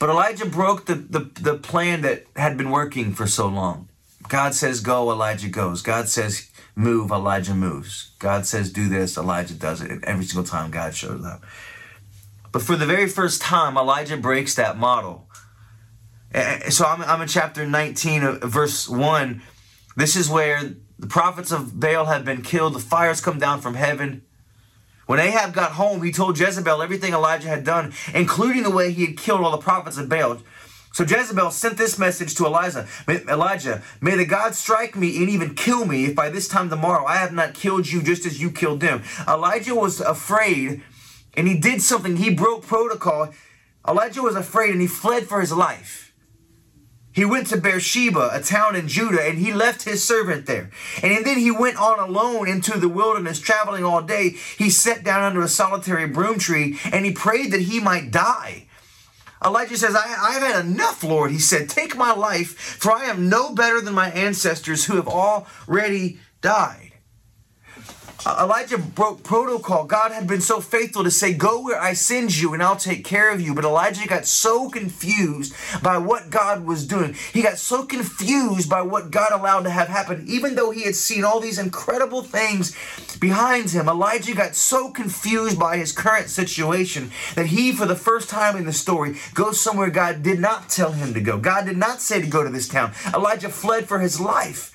But 0.00 0.10
Elijah 0.10 0.46
broke 0.46 0.86
the, 0.86 0.96
the, 0.96 1.30
the 1.40 1.54
plan 1.54 2.00
that 2.00 2.24
had 2.34 2.58
been 2.58 2.70
working 2.70 3.14
for 3.14 3.28
so 3.28 3.46
long. 3.46 3.88
God 4.28 4.54
says 4.54 4.80
go, 4.80 5.12
Elijah 5.12 5.48
goes. 5.48 5.82
God 5.82 6.08
says 6.08 6.50
move, 6.74 7.10
Elijah 7.10 7.54
moves. 7.54 8.10
God 8.18 8.46
says 8.46 8.72
do 8.72 8.88
this, 8.88 9.16
Elijah 9.16 9.54
does 9.54 9.80
it. 9.80 9.90
And 9.90 10.04
every 10.04 10.24
single 10.24 10.44
time 10.44 10.70
God 10.70 10.94
shows 10.94 11.24
up. 11.24 11.42
But 12.52 12.62
for 12.62 12.76
the 12.76 12.86
very 12.86 13.08
first 13.08 13.42
time, 13.42 13.76
Elijah 13.76 14.16
breaks 14.16 14.54
that 14.54 14.78
model. 14.78 15.28
So 16.70 16.84
I'm, 16.84 17.02
I'm 17.02 17.20
in 17.20 17.28
chapter 17.28 17.66
19, 17.66 18.22
uh, 18.22 18.32
verse 18.46 18.88
1. 18.88 19.42
This 19.96 20.16
is 20.16 20.28
where 20.28 20.74
the 20.98 21.06
prophets 21.06 21.52
of 21.52 21.78
Baal 21.78 22.06
have 22.06 22.24
been 22.24 22.42
killed. 22.42 22.74
The 22.74 22.80
fires 22.80 23.20
come 23.20 23.38
down 23.38 23.60
from 23.60 23.74
heaven. 23.74 24.22
When 25.06 25.20
Ahab 25.20 25.52
got 25.52 25.72
home, 25.72 26.02
he 26.02 26.12
told 26.12 26.38
Jezebel 26.38 26.82
everything 26.82 27.12
Elijah 27.12 27.48
had 27.48 27.62
done, 27.62 27.92
including 28.14 28.62
the 28.62 28.70
way 28.70 28.90
he 28.90 29.06
had 29.06 29.16
killed 29.16 29.42
all 29.42 29.50
the 29.50 29.58
prophets 29.58 29.98
of 29.98 30.08
Baal. 30.08 30.38
So 30.94 31.02
Jezebel 31.02 31.50
sent 31.50 31.76
this 31.76 31.98
message 31.98 32.36
to 32.36 32.46
Elijah, 32.46 32.86
Elijah, 33.08 33.82
may 34.00 34.14
the 34.14 34.24
God 34.24 34.54
strike 34.54 34.94
me 34.94 35.16
and 35.16 35.28
even 35.28 35.56
kill 35.56 35.84
me 35.86 36.04
if 36.04 36.14
by 36.14 36.28
this 36.28 36.46
time 36.46 36.70
tomorrow 36.70 37.04
I 37.04 37.16
have 37.16 37.32
not 37.32 37.52
killed 37.52 37.88
you 37.90 38.00
just 38.00 38.24
as 38.24 38.40
you 38.40 38.52
killed 38.52 38.78
them. 38.78 39.02
Elijah 39.26 39.74
was 39.74 40.00
afraid 40.00 40.84
and 41.36 41.48
he 41.48 41.58
did 41.58 41.82
something. 41.82 42.18
He 42.18 42.32
broke 42.32 42.64
protocol. 42.64 43.34
Elijah 43.88 44.22
was 44.22 44.36
afraid 44.36 44.70
and 44.70 44.80
he 44.80 44.86
fled 44.86 45.26
for 45.26 45.40
his 45.40 45.50
life. 45.50 46.14
He 47.10 47.24
went 47.24 47.48
to 47.48 47.56
Beersheba, 47.56 48.30
a 48.32 48.40
town 48.40 48.76
in 48.76 48.86
Judah, 48.86 49.22
and 49.22 49.38
he 49.38 49.52
left 49.52 49.82
his 49.82 50.04
servant 50.04 50.46
there. 50.46 50.70
And 51.02 51.26
then 51.26 51.38
he 51.38 51.50
went 51.50 51.76
on 51.76 51.98
alone 51.98 52.48
into 52.48 52.78
the 52.78 52.88
wilderness, 52.88 53.40
traveling 53.40 53.84
all 53.84 54.02
day. 54.02 54.36
He 54.58 54.70
sat 54.70 55.02
down 55.02 55.24
under 55.24 55.42
a 55.42 55.48
solitary 55.48 56.06
broom 56.06 56.38
tree 56.38 56.78
and 56.92 57.04
he 57.04 57.10
prayed 57.10 57.50
that 57.50 57.62
he 57.62 57.80
might 57.80 58.12
die. 58.12 58.68
Elijah 59.44 59.76
says, 59.76 59.94
I, 59.96 60.32
have 60.32 60.42
had 60.42 60.64
enough, 60.64 61.04
Lord. 61.04 61.30
He 61.30 61.38
said, 61.38 61.68
Take 61.68 61.96
my 61.96 62.12
life, 62.12 62.58
for 62.58 62.92
I 62.92 63.06
am 63.06 63.28
no 63.28 63.54
better 63.54 63.80
than 63.80 63.94
my 63.94 64.10
ancestors 64.10 64.86
who 64.86 64.96
have 64.96 65.08
already 65.08 66.20
died. 66.42 66.83
Elijah 68.26 68.78
broke 68.78 69.22
protocol. 69.22 69.84
God 69.84 70.10
had 70.10 70.26
been 70.26 70.40
so 70.40 70.60
faithful 70.60 71.04
to 71.04 71.10
say, 71.10 71.34
Go 71.34 71.60
where 71.60 71.80
I 71.80 71.92
send 71.92 72.34
you 72.34 72.54
and 72.54 72.62
I'll 72.62 72.76
take 72.76 73.04
care 73.04 73.30
of 73.30 73.40
you. 73.40 73.54
But 73.54 73.64
Elijah 73.64 74.08
got 74.08 74.24
so 74.24 74.70
confused 74.70 75.54
by 75.82 75.98
what 75.98 76.30
God 76.30 76.64
was 76.64 76.86
doing. 76.86 77.14
He 77.32 77.42
got 77.42 77.58
so 77.58 77.84
confused 77.84 78.70
by 78.70 78.80
what 78.80 79.10
God 79.10 79.32
allowed 79.32 79.64
to 79.64 79.70
have 79.70 79.88
happen, 79.88 80.24
even 80.26 80.54
though 80.54 80.70
he 80.70 80.84
had 80.84 80.96
seen 80.96 81.22
all 81.22 81.38
these 81.38 81.58
incredible 81.58 82.22
things 82.22 82.74
behind 83.20 83.70
him. 83.70 83.88
Elijah 83.88 84.34
got 84.34 84.54
so 84.54 84.90
confused 84.90 85.58
by 85.58 85.76
his 85.76 85.92
current 85.92 86.30
situation 86.30 87.10
that 87.34 87.46
he, 87.46 87.72
for 87.72 87.84
the 87.84 87.94
first 87.94 88.30
time 88.30 88.56
in 88.56 88.64
the 88.64 88.72
story, 88.72 89.16
goes 89.34 89.60
somewhere 89.60 89.90
God 89.90 90.22
did 90.22 90.40
not 90.40 90.70
tell 90.70 90.92
him 90.92 91.12
to 91.12 91.20
go. 91.20 91.38
God 91.38 91.66
did 91.66 91.76
not 91.76 92.00
say 92.00 92.22
to 92.22 92.26
go 92.26 92.42
to 92.42 92.50
this 92.50 92.68
town. 92.68 92.92
Elijah 93.12 93.50
fled 93.50 93.86
for 93.86 93.98
his 93.98 94.18
life. 94.18 94.73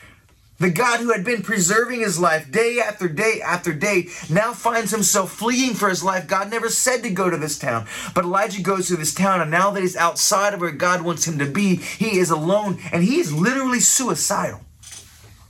The 0.59 0.69
God 0.69 0.99
who 0.99 1.13
had 1.13 1.23
been 1.23 1.41
preserving 1.41 2.01
his 2.01 2.19
life 2.19 2.51
day 2.51 2.79
after 2.79 3.07
day 3.07 3.41
after 3.41 3.73
day 3.73 4.09
now 4.29 4.51
finds 4.53 4.91
himself 4.91 5.31
fleeing 5.31 5.73
for 5.73 5.87
his 5.87 6.03
life. 6.03 6.27
God 6.27 6.51
never 6.51 6.67
said 6.67 7.01
to 7.03 7.09
go 7.09 7.29
to 7.29 7.37
this 7.37 7.57
town, 7.57 7.87
but 8.13 8.25
Elijah 8.25 8.61
goes 8.61 8.87
to 8.87 8.97
this 8.97 9.13
town, 9.13 9.39
and 9.39 9.49
now 9.49 9.71
that 9.71 9.81
he's 9.81 9.95
outside 9.95 10.53
of 10.53 10.59
where 10.59 10.71
God 10.71 11.01
wants 11.01 11.25
him 11.25 11.39
to 11.39 11.45
be, 11.45 11.77
he 11.77 12.19
is 12.19 12.29
alone 12.29 12.77
and 12.91 13.03
he 13.03 13.19
is 13.19 13.33
literally 13.33 13.79
suicidal. 13.79 14.59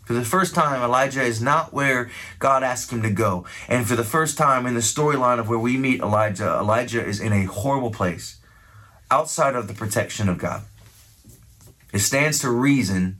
For 0.05 0.13
the 0.13 0.25
first 0.25 0.55
time, 0.55 0.81
Elijah 0.81 1.21
is 1.21 1.41
not 1.41 1.73
where 1.73 2.09
God 2.39 2.63
asked 2.63 2.91
him 2.91 3.03
to 3.03 3.11
go. 3.11 3.45
And 3.67 3.87
for 3.87 3.95
the 3.95 4.03
first 4.03 4.39
time 4.39 4.65
in 4.65 4.73
the 4.73 4.79
storyline 4.79 5.39
of 5.39 5.47
where 5.47 5.59
we 5.59 5.77
meet 5.77 6.01
Elijah, 6.01 6.57
Elijah 6.57 7.05
is 7.05 7.19
in 7.19 7.31
a 7.31 7.45
horrible 7.45 7.91
place 7.91 8.39
outside 9.11 9.55
of 9.55 9.67
the 9.67 9.75
protection 9.75 10.27
of 10.27 10.39
God. 10.39 10.63
It 11.93 11.99
stands 11.99 12.39
to 12.39 12.49
reason 12.49 13.18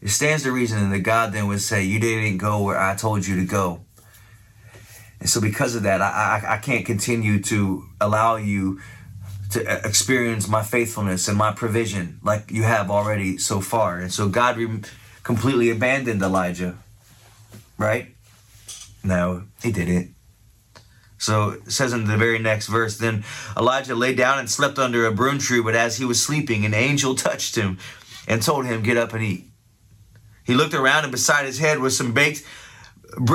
it 0.00 0.08
stands 0.08 0.44
to 0.44 0.52
reason 0.52 0.90
that 0.90 1.00
God 1.00 1.32
then 1.32 1.46
would 1.48 1.60
say, 1.60 1.84
You 1.84 1.98
didn't 1.98 2.38
go 2.38 2.62
where 2.62 2.78
I 2.78 2.94
told 2.94 3.26
you 3.26 3.36
to 3.36 3.44
go. 3.44 3.80
And 5.20 5.28
so, 5.28 5.40
because 5.40 5.74
of 5.74 5.82
that, 5.82 6.00
I, 6.00 6.42
I, 6.44 6.54
I 6.54 6.58
can't 6.58 6.86
continue 6.86 7.42
to 7.42 7.84
allow 8.00 8.36
you 8.36 8.80
to 9.50 9.66
uh, 9.66 9.80
experience 9.84 10.48
my 10.48 10.62
faithfulness 10.62 11.28
and 11.28 11.36
my 11.36 11.52
provision 11.52 12.20
like 12.22 12.50
you 12.50 12.62
have 12.62 12.90
already 12.90 13.38
so 13.38 13.60
far. 13.60 13.98
And 13.98 14.12
so 14.12 14.28
God 14.28 14.56
re- 14.56 14.82
completely 15.22 15.70
abandoned 15.70 16.22
Elijah, 16.22 16.76
right? 17.76 18.14
No, 19.02 19.44
he 19.62 19.72
didn't. 19.72 20.14
So 21.18 21.50
it 21.50 21.72
says 21.72 21.92
in 21.92 22.04
the 22.04 22.16
very 22.16 22.38
next 22.38 22.68
verse, 22.68 22.98
then 22.98 23.24
Elijah 23.56 23.94
lay 23.94 24.14
down 24.14 24.38
and 24.38 24.48
slept 24.48 24.78
under 24.78 25.04
a 25.04 25.12
broom 25.12 25.38
tree, 25.38 25.60
but 25.60 25.74
as 25.74 25.96
he 25.96 26.04
was 26.04 26.22
sleeping, 26.22 26.64
an 26.64 26.74
angel 26.74 27.14
touched 27.16 27.56
him 27.56 27.78
and 28.28 28.40
told 28.40 28.66
him, 28.66 28.82
Get 28.82 28.96
up 28.96 29.12
and 29.14 29.24
eat. 29.24 29.47
He 30.48 30.54
looked 30.54 30.72
around, 30.72 31.04
and 31.04 31.12
beside 31.12 31.44
his 31.44 31.58
head 31.58 31.78
was 31.78 31.94
some 31.94 32.12
baked 32.12 32.42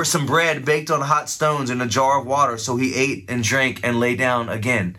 some 0.02 0.26
bread 0.26 0.64
baked 0.64 0.90
on 0.90 1.00
hot 1.00 1.30
stones 1.30 1.70
and 1.70 1.80
a 1.80 1.86
jar 1.86 2.20
of 2.20 2.26
water. 2.26 2.58
So 2.58 2.74
he 2.74 2.92
ate 2.96 3.30
and 3.30 3.44
drank 3.44 3.80
and 3.84 4.00
lay 4.00 4.16
down 4.16 4.48
again. 4.48 4.96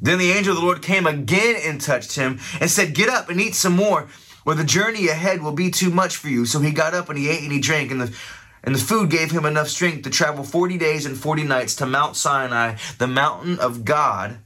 Then 0.00 0.18
the 0.18 0.32
angel 0.32 0.52
of 0.52 0.58
the 0.58 0.66
Lord 0.66 0.82
came 0.82 1.06
again 1.06 1.54
and 1.64 1.80
touched 1.80 2.16
him 2.16 2.40
and 2.60 2.68
said, 2.68 2.92
Get 2.92 3.08
up 3.08 3.30
and 3.30 3.40
eat 3.40 3.54
some 3.54 3.76
more, 3.76 4.08
or 4.44 4.56
the 4.56 4.64
journey 4.64 5.06
ahead 5.06 5.42
will 5.42 5.52
be 5.52 5.70
too 5.70 5.90
much 5.90 6.16
for 6.16 6.28
you. 6.28 6.44
So 6.44 6.58
he 6.58 6.72
got 6.72 6.92
up 6.92 7.08
and 7.08 7.16
he 7.16 7.28
ate 7.28 7.44
and 7.44 7.52
he 7.52 7.60
drank, 7.60 7.92
and 7.92 8.00
the 8.00 8.16
and 8.64 8.74
the 8.74 8.80
food 8.80 9.10
gave 9.10 9.30
him 9.30 9.44
enough 9.44 9.68
strength 9.68 10.02
to 10.02 10.10
travel 10.10 10.42
40 10.42 10.76
days 10.76 11.06
and 11.06 11.16
40 11.16 11.44
nights 11.44 11.76
to 11.76 11.86
Mount 11.86 12.16
Sinai, 12.16 12.76
the 12.98 13.06
mountain 13.06 13.60
of 13.60 13.84
God, 13.84 14.38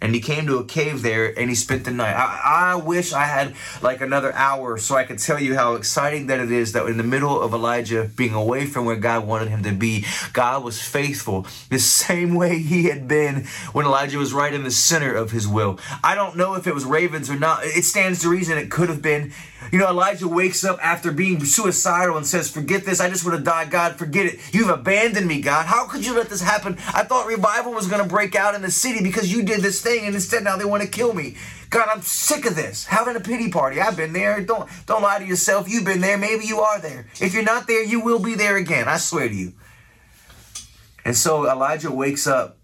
and 0.00 0.14
he 0.14 0.20
came 0.20 0.46
to 0.46 0.58
a 0.58 0.64
cave 0.64 1.02
there 1.02 1.36
and 1.38 1.48
he 1.48 1.56
spent 1.56 1.84
the 1.84 1.90
night. 1.90 2.14
I, 2.14 2.72
I, 2.72 2.74
wish 2.76 3.12
I 3.12 3.24
had 3.24 3.54
like 3.82 4.00
another 4.00 4.32
hour 4.32 4.78
so 4.78 4.94
I 4.94 5.04
could 5.04 5.18
tell 5.18 5.40
you 5.40 5.54
how 5.54 5.74
exciting 5.74 6.28
that 6.28 6.38
it 6.40 6.52
is 6.52 6.72
that 6.72 6.86
in 6.86 6.96
the 6.96 7.02
middle 7.02 7.40
of 7.40 7.52
Elijah 7.52 8.04
being 8.16 8.34
away 8.34 8.66
from 8.66 8.84
where 8.84 8.96
God 8.96 9.26
wanted 9.26 9.48
him 9.48 9.62
to 9.64 9.72
be, 9.72 10.04
God 10.32 10.62
was 10.62 10.80
faithful 10.80 11.46
the 11.70 11.78
same 11.78 12.34
way 12.34 12.58
he 12.58 12.84
had 12.84 13.08
been 13.08 13.46
when 13.72 13.86
Elijah 13.86 14.18
was 14.18 14.32
right 14.32 14.54
in 14.54 14.64
the 14.64 14.70
center 14.70 15.14
of 15.14 15.32
his 15.32 15.48
will. 15.48 15.78
I 16.04 16.14
don't 16.14 16.36
know 16.36 16.54
if 16.54 16.66
it 16.66 16.74
was 16.74 16.84
ravens 16.84 17.28
or 17.28 17.38
not. 17.38 17.64
It 17.64 17.84
stands 17.84 18.22
to 18.22 18.28
reason 18.28 18.56
it 18.58 18.70
could 18.70 18.88
have 18.88 19.02
been. 19.02 19.32
You 19.72 19.78
know, 19.78 19.88
Elijah 19.88 20.28
wakes 20.28 20.64
up 20.64 20.78
after 20.82 21.12
being 21.12 21.44
suicidal 21.44 22.16
and 22.16 22.26
says, 22.26 22.50
Forget 22.50 22.84
this. 22.84 23.00
I 23.00 23.10
just 23.10 23.26
want 23.26 23.38
to 23.38 23.44
die. 23.44 23.66
God, 23.66 23.96
forget 23.96 24.26
it. 24.26 24.38
You've 24.54 24.70
abandoned 24.70 25.26
me, 25.26 25.40
God. 25.40 25.66
How 25.66 25.86
could 25.86 26.06
you 26.06 26.14
let 26.14 26.28
this 26.28 26.40
happen? 26.40 26.76
I 26.94 27.02
thought 27.04 27.26
revival 27.26 27.72
was 27.72 27.86
going 27.86 28.02
to 28.02 28.08
break 28.08 28.34
out 28.34 28.54
in 28.54 28.62
the 28.62 28.70
city 28.70 29.02
because 29.02 29.32
you 29.32 29.42
did 29.42 29.60
this 29.60 29.82
thing, 29.82 29.87
and 29.96 30.14
instead 30.14 30.44
now 30.44 30.56
they 30.56 30.64
want 30.64 30.82
to 30.82 30.88
kill 30.88 31.14
me. 31.14 31.36
God, 31.70 31.88
I'm 31.92 32.02
sick 32.02 32.46
of 32.46 32.56
this. 32.56 32.86
Having 32.86 33.16
a 33.16 33.20
pity 33.20 33.50
party. 33.50 33.80
I've 33.80 33.96
been 33.96 34.12
there. 34.12 34.40
Don't 34.40 34.68
don't 34.86 35.02
lie 35.02 35.18
to 35.18 35.26
yourself. 35.26 35.68
You've 35.68 35.84
been 35.84 36.00
there. 36.00 36.18
Maybe 36.18 36.44
you 36.44 36.60
are 36.60 36.80
there. 36.80 37.06
If 37.20 37.34
you're 37.34 37.42
not 37.42 37.66
there, 37.66 37.84
you 37.84 38.00
will 38.00 38.18
be 38.18 38.34
there 38.34 38.56
again. 38.56 38.88
I 38.88 38.96
swear 38.98 39.28
to 39.28 39.34
you. 39.34 39.52
And 41.04 41.16
so 41.16 41.50
Elijah 41.50 41.90
wakes 41.90 42.26
up. 42.26 42.58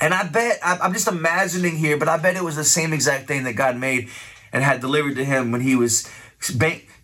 And 0.00 0.14
I 0.14 0.26
bet, 0.26 0.58
I'm 0.62 0.94
just 0.94 1.08
imagining 1.08 1.76
here, 1.76 1.98
but 1.98 2.08
I 2.08 2.16
bet 2.16 2.34
it 2.34 2.42
was 2.42 2.56
the 2.56 2.64
same 2.64 2.94
exact 2.94 3.28
thing 3.28 3.44
that 3.44 3.52
God 3.52 3.76
made 3.76 4.08
and 4.50 4.64
had 4.64 4.80
delivered 4.80 5.16
to 5.16 5.24
him 5.24 5.52
when 5.52 5.60
he 5.60 5.76
was 5.76 6.10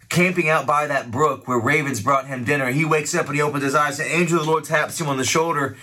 camping 0.09 0.49
out 0.49 0.67
by 0.67 0.87
that 0.87 1.11
brook 1.11 1.47
where 1.47 1.59
ravens 1.59 2.01
brought 2.01 2.27
him 2.27 2.45
dinner. 2.45 2.71
He 2.73 2.87
wakes 2.87 3.15
up 3.15 3.27
and 3.27 3.35
he 3.35 3.43
opens 3.43 3.65
his 3.65 3.75
eyes. 3.75 3.99
The 3.99 4.07
angel 4.07 4.39
of 4.39 4.47
the 4.47 4.51
Lord 4.51 4.65
taps 4.65 4.99
him 4.99 5.09
on 5.09 5.19
the 5.19 5.25
shoulder. 5.25 5.77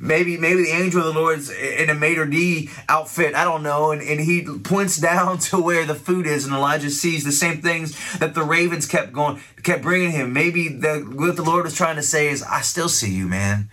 Maybe 0.00 0.36
maybe 0.36 0.62
the 0.62 0.70
angel 0.70 1.00
of 1.00 1.12
the 1.12 1.20
Lord's 1.20 1.50
in 1.50 1.90
a 1.90 1.94
maitre 1.94 2.28
d 2.30 2.70
outfit. 2.88 3.34
I 3.34 3.44
don't 3.44 3.62
know. 3.62 3.90
And, 3.90 4.02
and 4.02 4.20
he 4.20 4.42
points 4.42 4.96
down 5.08 5.38
to 5.38 5.60
where 5.60 5.84
the 5.84 5.94
food 5.94 6.26
is, 6.26 6.44
and 6.44 6.54
Elijah 6.54 6.90
sees 6.90 7.24
the 7.24 7.32
same 7.32 7.60
things 7.60 8.18
that 8.18 8.34
the 8.34 8.42
ravens 8.42 8.86
kept 8.86 9.12
going, 9.12 9.40
kept 9.62 9.82
bringing 9.82 10.12
him. 10.12 10.32
Maybe 10.32 10.68
the, 10.68 11.00
what 11.00 11.36
the 11.36 11.42
Lord 11.42 11.64
was 11.64 11.74
trying 11.74 11.96
to 11.96 12.02
say 12.02 12.28
is, 12.28 12.42
I 12.42 12.60
still 12.60 12.88
see 12.88 13.12
you, 13.12 13.26
man. 13.26 13.70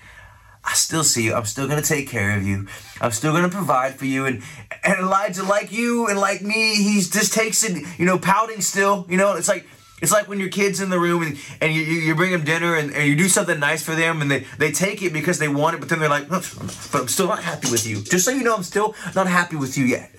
I 0.64 0.74
still 0.74 1.04
see 1.04 1.26
you. 1.26 1.36
I'm 1.36 1.46
still 1.46 1.68
gonna 1.68 1.82
take 1.82 2.10
care 2.10 2.36
of 2.36 2.44
you. 2.44 2.68
I'm 3.00 3.12
still 3.12 3.34
gonna 3.34 3.50
provide 3.50 3.96
for 3.96 4.06
you. 4.06 4.26
And 4.26 4.42
and 4.84 5.00
Elijah, 5.00 5.44
like 5.44 5.72
you 5.72 6.08
and 6.08 6.20
like 6.20 6.42
me, 6.42 6.76
he 6.76 6.96
just 7.02 7.34
takes 7.34 7.64
it, 7.64 7.86
you 8.00 8.06
know, 8.06 8.18
pouting 8.18 8.62
still. 8.62 9.06
You 9.08 9.18
know, 9.18 9.36
it's 9.36 9.48
like 9.48 9.68
it's 10.02 10.12
like 10.12 10.28
when 10.28 10.40
your 10.40 10.50
kid's 10.50 10.82
in 10.82 10.90
the 10.90 11.00
room 11.00 11.24
and, 11.24 11.38
and 11.62 11.74
you, 11.74 11.82
you 11.82 12.16
bring 12.16 12.32
them 12.32 12.44
dinner 12.44 12.76
and, 12.76 12.94
and 12.94 13.08
you 13.08 13.16
do 13.16 13.30
something 13.30 13.60
nice 13.60 13.82
for 13.82 13.96
them 13.96 14.22
and 14.22 14.30
they, 14.30 14.46
they 14.58 14.72
take 14.72 15.02
it 15.02 15.14
because 15.14 15.40
they 15.40 15.48
want 15.48 15.76
it, 15.76 15.80
but 15.80 15.90
then 15.90 16.00
they're 16.00 16.10
like, 16.10 16.28
but 16.28 16.58
I'm 16.94 17.08
still 17.08 17.28
not 17.28 17.42
happy 17.42 17.72
with 17.72 17.88
you. 17.88 18.02
Just 18.02 18.26
so 18.26 18.32
you 18.32 18.44
know, 18.44 18.56
I'm 18.56 18.64
still 18.64 18.94
not 19.16 19.28
happy 19.28 19.56
with 19.56 19.78
you 19.78 19.86
yet. 19.86 20.12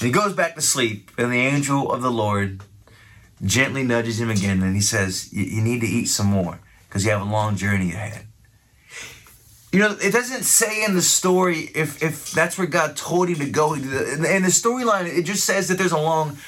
And 0.00 0.06
he 0.06 0.10
goes 0.10 0.32
back 0.32 0.54
to 0.54 0.60
sleep, 0.60 1.10
and 1.18 1.32
the 1.32 1.38
angel 1.38 1.92
of 1.92 2.02
the 2.02 2.10
Lord 2.10 2.62
gently 3.44 3.82
nudges 3.82 4.20
him 4.20 4.30
again 4.30 4.62
and 4.62 4.74
he 4.74 4.80
says, 4.80 5.32
You 5.32 5.60
need 5.60 5.80
to 5.80 5.86
eat 5.86 6.06
some 6.06 6.26
more 6.26 6.60
because 6.88 7.04
you 7.04 7.10
have 7.10 7.20
a 7.20 7.30
long 7.30 7.56
journey 7.56 7.92
ahead. 7.92 8.26
You 9.72 9.80
know, 9.80 9.96
it 10.00 10.12
doesn't 10.12 10.44
say 10.44 10.82
in 10.84 10.94
the 10.94 11.02
story 11.02 11.70
if 11.74 12.02
if 12.02 12.30
that's 12.30 12.56
where 12.56 12.66
God 12.66 12.96
told 12.96 13.28
him 13.28 13.36
to 13.40 13.50
go. 13.50 13.74
In 13.74 13.82
the 13.82 14.48
storyline, 14.48 15.06
it 15.06 15.24
just 15.24 15.44
says 15.44 15.68
that 15.68 15.76
there's 15.76 15.92
a 15.92 15.98
long 15.98 16.38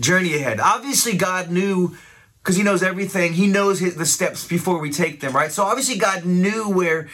journey 0.00 0.34
ahead. 0.34 0.60
Obviously, 0.60 1.16
God 1.16 1.50
knew 1.50 1.96
because 2.38 2.56
He 2.56 2.62
knows 2.62 2.82
everything. 2.82 3.34
He 3.34 3.46
knows 3.46 3.80
his, 3.80 3.96
the 3.96 4.06
steps 4.06 4.46
before 4.46 4.78
we 4.78 4.90
take 4.90 5.20
them, 5.20 5.34
right? 5.34 5.52
So 5.52 5.64
obviously, 5.64 5.98
God 5.98 6.24
knew 6.24 6.68
where 6.68 7.08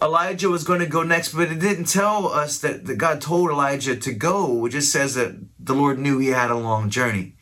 Elijah 0.00 0.50
was 0.50 0.64
going 0.64 0.80
to 0.80 0.86
go 0.86 1.02
next, 1.02 1.32
but 1.32 1.50
it 1.50 1.58
didn't 1.58 1.86
tell 1.86 2.28
us 2.28 2.58
that, 2.60 2.84
that 2.86 2.96
God 2.96 3.20
told 3.20 3.50
Elijah 3.50 3.96
to 3.96 4.12
go. 4.12 4.66
It 4.66 4.70
just 4.70 4.92
says 4.92 5.14
that 5.14 5.36
the 5.58 5.74
Lord 5.74 5.98
knew 5.98 6.18
he 6.18 6.28
had 6.28 6.50
a 6.50 6.56
long 6.56 6.90
journey. 6.90 7.36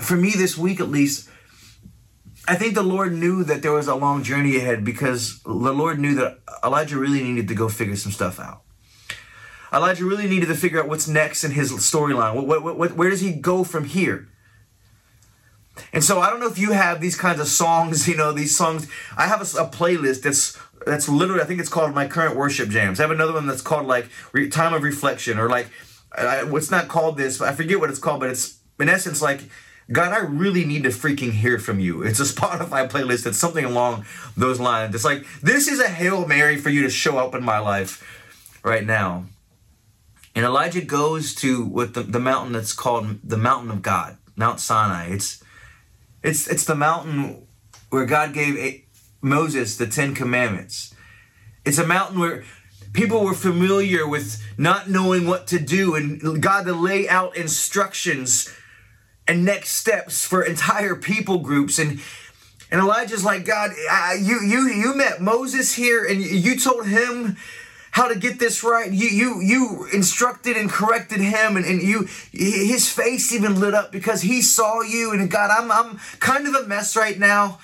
For 0.00 0.16
me, 0.16 0.30
this 0.30 0.56
week 0.56 0.80
at 0.80 0.88
least, 0.88 1.28
I 2.46 2.54
think 2.54 2.74
the 2.74 2.82
Lord 2.82 3.12
knew 3.12 3.42
that 3.44 3.62
there 3.62 3.72
was 3.72 3.88
a 3.88 3.94
long 3.94 4.22
journey 4.22 4.56
ahead 4.56 4.84
because 4.84 5.40
the 5.42 5.50
Lord 5.50 5.98
knew 5.98 6.14
that 6.16 6.38
Elijah 6.62 6.98
really 6.98 7.22
needed 7.22 7.48
to 7.48 7.54
go 7.54 7.68
figure 7.68 7.96
some 7.96 8.12
stuff 8.12 8.38
out. 8.38 8.63
Elijah 9.74 10.04
really 10.04 10.28
needed 10.28 10.46
to 10.46 10.54
figure 10.54 10.80
out 10.80 10.88
what's 10.88 11.08
next 11.08 11.44
in 11.44 11.50
his 11.50 11.72
storyline. 11.72 12.34
What, 12.34 12.62
what, 12.62 12.76
what, 12.76 12.92
where 12.96 13.10
does 13.10 13.20
he 13.20 13.32
go 13.32 13.64
from 13.64 13.84
here? 13.84 14.28
And 15.92 16.04
so 16.04 16.20
I 16.20 16.30
don't 16.30 16.38
know 16.38 16.48
if 16.48 16.58
you 16.58 16.70
have 16.70 17.00
these 17.00 17.16
kinds 17.16 17.40
of 17.40 17.48
songs, 17.48 18.08
you 18.08 18.16
know, 18.16 18.32
these 18.32 18.56
songs. 18.56 18.88
I 19.16 19.26
have 19.26 19.40
a, 19.40 19.58
a 19.58 19.68
playlist 19.68 20.22
that's 20.22 20.58
that's 20.86 21.08
literally, 21.08 21.40
I 21.40 21.46
think 21.46 21.60
it's 21.60 21.68
called 21.68 21.94
my 21.94 22.06
current 22.06 22.36
worship 22.36 22.68
jams. 22.68 23.00
I 23.00 23.04
have 23.04 23.10
another 23.10 23.32
one 23.32 23.46
that's 23.46 23.62
called 23.62 23.86
like 23.86 24.08
time 24.50 24.74
of 24.74 24.82
reflection 24.82 25.38
or 25.38 25.48
like, 25.48 25.68
I, 26.12 26.44
what's 26.44 26.70
not 26.70 26.88
called 26.88 27.16
this, 27.16 27.40
I 27.40 27.52
forget 27.52 27.80
what 27.80 27.88
it's 27.88 27.98
called, 27.98 28.20
but 28.20 28.28
it's 28.28 28.58
in 28.78 28.88
essence 28.88 29.22
like 29.22 29.40
God, 29.92 30.12
I 30.12 30.18
really 30.18 30.64
need 30.64 30.84
to 30.84 30.88
freaking 30.88 31.32
hear 31.32 31.58
from 31.58 31.78
you. 31.78 32.02
It's 32.02 32.20
a 32.20 32.22
Spotify 32.34 32.88
playlist. 32.88 33.26
It's 33.26 33.38
something 33.38 33.64
along 33.64 34.06
those 34.36 34.58
lines. 34.58 34.94
It's 34.94 35.04
like, 35.04 35.26
this 35.42 35.68
is 35.68 35.80
a 35.80 35.88
Hail 35.88 36.26
Mary 36.26 36.56
for 36.56 36.70
you 36.70 36.82
to 36.82 36.90
show 36.90 37.18
up 37.18 37.34
in 37.34 37.44
my 37.44 37.58
life 37.58 38.02
right 38.62 38.84
now. 38.84 39.26
And 40.34 40.44
Elijah 40.44 40.80
goes 40.80 41.34
to 41.36 41.64
what 41.64 41.94
the, 41.94 42.02
the 42.02 42.18
mountain 42.18 42.52
that's 42.52 42.72
called 42.72 43.18
the 43.22 43.36
mountain 43.36 43.70
of 43.70 43.82
God, 43.82 44.16
Mount 44.36 44.60
Sinai. 44.60 45.12
It's 45.12 45.42
it's 46.22 46.48
it's 46.48 46.64
the 46.64 46.74
mountain 46.74 47.46
where 47.90 48.06
God 48.06 48.32
gave 48.32 48.56
a, 48.56 48.84
Moses 49.20 49.76
the 49.76 49.86
10 49.86 50.14
commandments. 50.14 50.94
It's 51.64 51.78
a 51.78 51.86
mountain 51.86 52.18
where 52.18 52.44
people 52.92 53.24
were 53.24 53.34
familiar 53.34 54.08
with 54.08 54.42
not 54.58 54.88
knowing 54.88 55.26
what 55.26 55.46
to 55.48 55.60
do 55.60 55.94
and 55.94 56.42
God 56.42 56.64
to 56.66 56.72
lay 56.72 57.08
out 57.08 57.36
instructions 57.36 58.52
and 59.28 59.44
next 59.44 59.70
steps 59.70 60.24
for 60.26 60.42
entire 60.42 60.96
people 60.96 61.38
groups 61.38 61.78
and 61.78 62.00
and 62.70 62.80
Elijah's 62.80 63.24
like 63.24 63.44
God 63.44 63.70
I, 63.90 64.14
you 64.20 64.40
you 64.42 64.68
you 64.68 64.94
met 64.96 65.20
Moses 65.20 65.74
here 65.74 66.04
and 66.04 66.20
you 66.20 66.58
told 66.58 66.86
him 66.86 67.36
how 67.94 68.08
to 68.08 68.18
get 68.18 68.40
this 68.40 68.64
right. 68.64 68.90
You 68.90 69.06
you 69.06 69.40
you 69.40 69.88
instructed 69.92 70.56
and 70.56 70.68
corrected 70.68 71.20
him 71.20 71.56
and, 71.56 71.64
and 71.64 71.80
you 71.80 72.08
his 72.32 72.90
face 72.90 73.32
even 73.32 73.60
lit 73.60 73.72
up 73.72 73.92
because 73.92 74.22
he 74.22 74.42
saw 74.42 74.82
you 74.82 75.12
and 75.12 75.30
God 75.30 75.50
I'm 75.56 75.70
I'm 75.70 75.98
kind 76.18 76.48
of 76.48 76.56
a 76.56 76.66
mess 76.66 76.96
right 76.96 77.16
now 77.16 77.60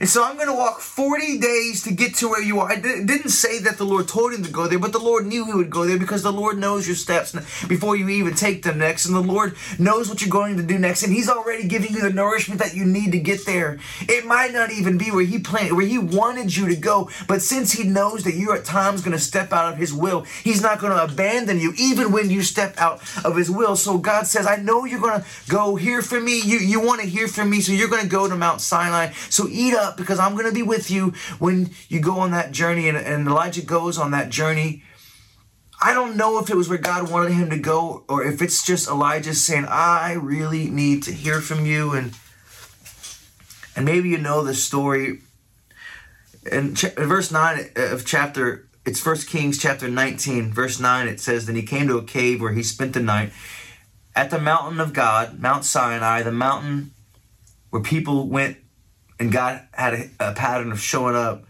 and 0.00 0.08
so 0.08 0.22
I'm 0.22 0.36
going 0.36 0.46
to 0.46 0.54
walk 0.54 0.78
40 0.78 1.38
days 1.38 1.82
to 1.82 1.92
get 1.92 2.14
to 2.16 2.28
where 2.28 2.40
you 2.40 2.60
are. 2.60 2.70
I 2.70 2.76
didn't 2.76 3.30
say 3.30 3.58
that 3.58 3.78
the 3.78 3.84
Lord 3.84 4.06
told 4.06 4.32
him 4.32 4.44
to 4.44 4.50
go 4.50 4.68
there, 4.68 4.78
but 4.78 4.92
the 4.92 5.00
Lord 5.00 5.26
knew 5.26 5.44
he 5.44 5.52
would 5.52 5.70
go 5.70 5.86
there 5.86 5.98
because 5.98 6.22
the 6.22 6.32
Lord 6.32 6.56
knows 6.56 6.86
your 6.86 6.94
steps 6.94 7.32
before 7.66 7.96
you 7.96 8.08
even 8.08 8.34
take 8.34 8.62
them 8.62 8.78
next. 8.78 9.06
And 9.06 9.16
the 9.16 9.20
Lord 9.20 9.56
knows 9.76 10.08
what 10.08 10.20
you're 10.22 10.30
going 10.30 10.56
to 10.56 10.62
do 10.62 10.78
next. 10.78 11.02
And 11.02 11.12
he's 11.12 11.28
already 11.28 11.66
giving 11.66 11.94
you 11.94 12.00
the 12.00 12.12
nourishment 12.12 12.60
that 12.60 12.76
you 12.76 12.84
need 12.84 13.10
to 13.10 13.18
get 13.18 13.44
there. 13.44 13.80
It 14.02 14.24
might 14.24 14.52
not 14.52 14.70
even 14.70 14.98
be 14.98 15.10
where 15.10 15.24
he 15.24 15.40
planned, 15.40 15.76
where 15.76 15.84
he 15.84 15.98
wanted 15.98 16.56
you 16.56 16.68
to 16.68 16.76
go. 16.76 17.10
But 17.26 17.42
since 17.42 17.72
he 17.72 17.82
knows 17.82 18.22
that 18.22 18.36
you're 18.36 18.54
at 18.54 18.64
times 18.64 19.02
going 19.02 19.16
to 19.16 19.22
step 19.22 19.52
out 19.52 19.72
of 19.72 19.80
his 19.80 19.92
will, 19.92 20.20
he's 20.44 20.62
not 20.62 20.78
going 20.78 20.92
to 20.92 21.02
abandon 21.02 21.58
you 21.58 21.74
even 21.76 22.12
when 22.12 22.30
you 22.30 22.42
step 22.42 22.74
out 22.78 23.00
of 23.24 23.36
his 23.36 23.50
will. 23.50 23.74
So 23.74 23.98
God 23.98 24.28
says, 24.28 24.46
I 24.46 24.56
know 24.56 24.84
you're 24.84 25.00
going 25.00 25.20
to 25.20 25.26
go 25.48 25.74
hear 25.74 26.02
from 26.02 26.24
me. 26.24 26.40
You, 26.40 26.58
you 26.58 26.78
want 26.78 27.00
to 27.00 27.06
hear 27.08 27.26
from 27.26 27.50
me. 27.50 27.60
So 27.60 27.72
you're 27.72 27.88
going 27.88 28.02
to 28.02 28.08
go 28.08 28.28
to 28.28 28.36
Mount 28.36 28.60
Sinai. 28.60 29.10
So 29.28 29.48
eat 29.48 29.74
up 29.74 29.87
up 29.88 29.96
because 29.96 30.18
I'm 30.18 30.32
going 30.32 30.46
to 30.46 30.52
be 30.52 30.62
with 30.62 30.90
you 30.90 31.12
when 31.38 31.70
you 31.88 32.00
go 32.00 32.18
on 32.20 32.30
that 32.32 32.52
journey. 32.52 32.88
And, 32.88 32.96
and 32.96 33.26
Elijah 33.26 33.62
goes 33.62 33.98
on 33.98 34.10
that 34.12 34.30
journey. 34.30 34.82
I 35.80 35.94
don't 35.94 36.16
know 36.16 36.38
if 36.38 36.50
it 36.50 36.56
was 36.56 36.68
where 36.68 36.78
God 36.78 37.10
wanted 37.10 37.32
him 37.32 37.50
to 37.50 37.58
go 37.58 38.04
or 38.08 38.24
if 38.24 38.42
it's 38.42 38.64
just 38.64 38.88
Elijah 38.88 39.34
saying, 39.34 39.66
I 39.68 40.12
really 40.14 40.68
need 40.68 41.02
to 41.04 41.12
hear 41.12 41.40
from 41.40 41.66
you. 41.66 41.92
And 41.92 42.14
and 43.76 43.84
maybe 43.84 44.08
you 44.08 44.18
know 44.18 44.42
the 44.42 44.54
story. 44.54 45.20
In, 46.50 46.74
ch- 46.74 46.84
in 46.84 47.06
verse 47.06 47.30
9 47.30 47.70
uh, 47.76 47.94
of 47.94 48.04
chapter 48.04 48.68
it's 48.88 49.00
First 49.00 49.28
Kings 49.28 49.58
chapter 49.58 49.86
19, 49.86 50.50
verse 50.50 50.80
9. 50.80 51.08
It 51.08 51.20
says, 51.20 51.44
Then 51.44 51.56
he 51.56 51.62
came 51.62 51.88
to 51.88 51.98
a 51.98 52.02
cave 52.02 52.40
where 52.40 52.54
he 52.54 52.62
spent 52.62 52.94
the 52.94 53.00
night 53.00 53.32
at 54.16 54.30
the 54.30 54.38
mountain 54.40 54.80
of 54.80 54.94
God, 54.94 55.38
Mount 55.38 55.64
Sinai, 55.64 56.22
the 56.22 56.32
mountain 56.32 56.92
where 57.68 57.82
people 57.82 58.26
went 58.26 58.56
and 59.18 59.32
God 59.32 59.66
had 59.72 59.94
a, 59.94 60.10
a 60.20 60.32
pattern 60.32 60.72
of 60.72 60.80
showing 60.80 61.16
up. 61.16 61.44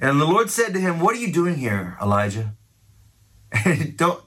And 0.00 0.20
the 0.20 0.26
Lord 0.26 0.50
said 0.50 0.72
to 0.74 0.80
him, 0.80 1.00
What 1.00 1.14
are 1.14 1.18
you 1.18 1.32
doing 1.32 1.56
here, 1.56 1.98
Elijah? 2.00 2.54
don't 3.96 4.22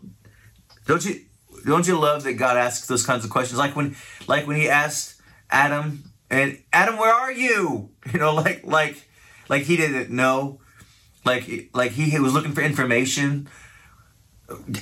don't 0.85 1.05
you 1.05 1.21
don't 1.65 1.87
you 1.87 1.97
love 1.97 2.23
that 2.23 2.33
God 2.33 2.57
asks 2.57 2.87
those 2.87 3.05
kinds 3.05 3.23
of 3.23 3.31
questions? 3.31 3.57
Like 3.57 3.75
when 3.75 3.95
like 4.27 4.45
when 4.47 4.57
he 4.57 4.69
asked 4.69 5.21
Adam 5.49 6.11
and 6.29 6.59
Adam, 6.71 6.97
where 6.97 7.13
are 7.13 7.31
you? 7.31 7.89
You 8.11 8.19
know, 8.19 8.33
like 8.33 8.65
like 8.65 9.07
like 9.47 9.63
he 9.63 9.77
didn't 9.77 10.09
know. 10.09 10.59
Like 11.25 11.69
like 11.73 11.91
he 11.91 12.19
was 12.19 12.33
looking 12.33 12.51
for 12.51 12.61
information. 12.61 13.47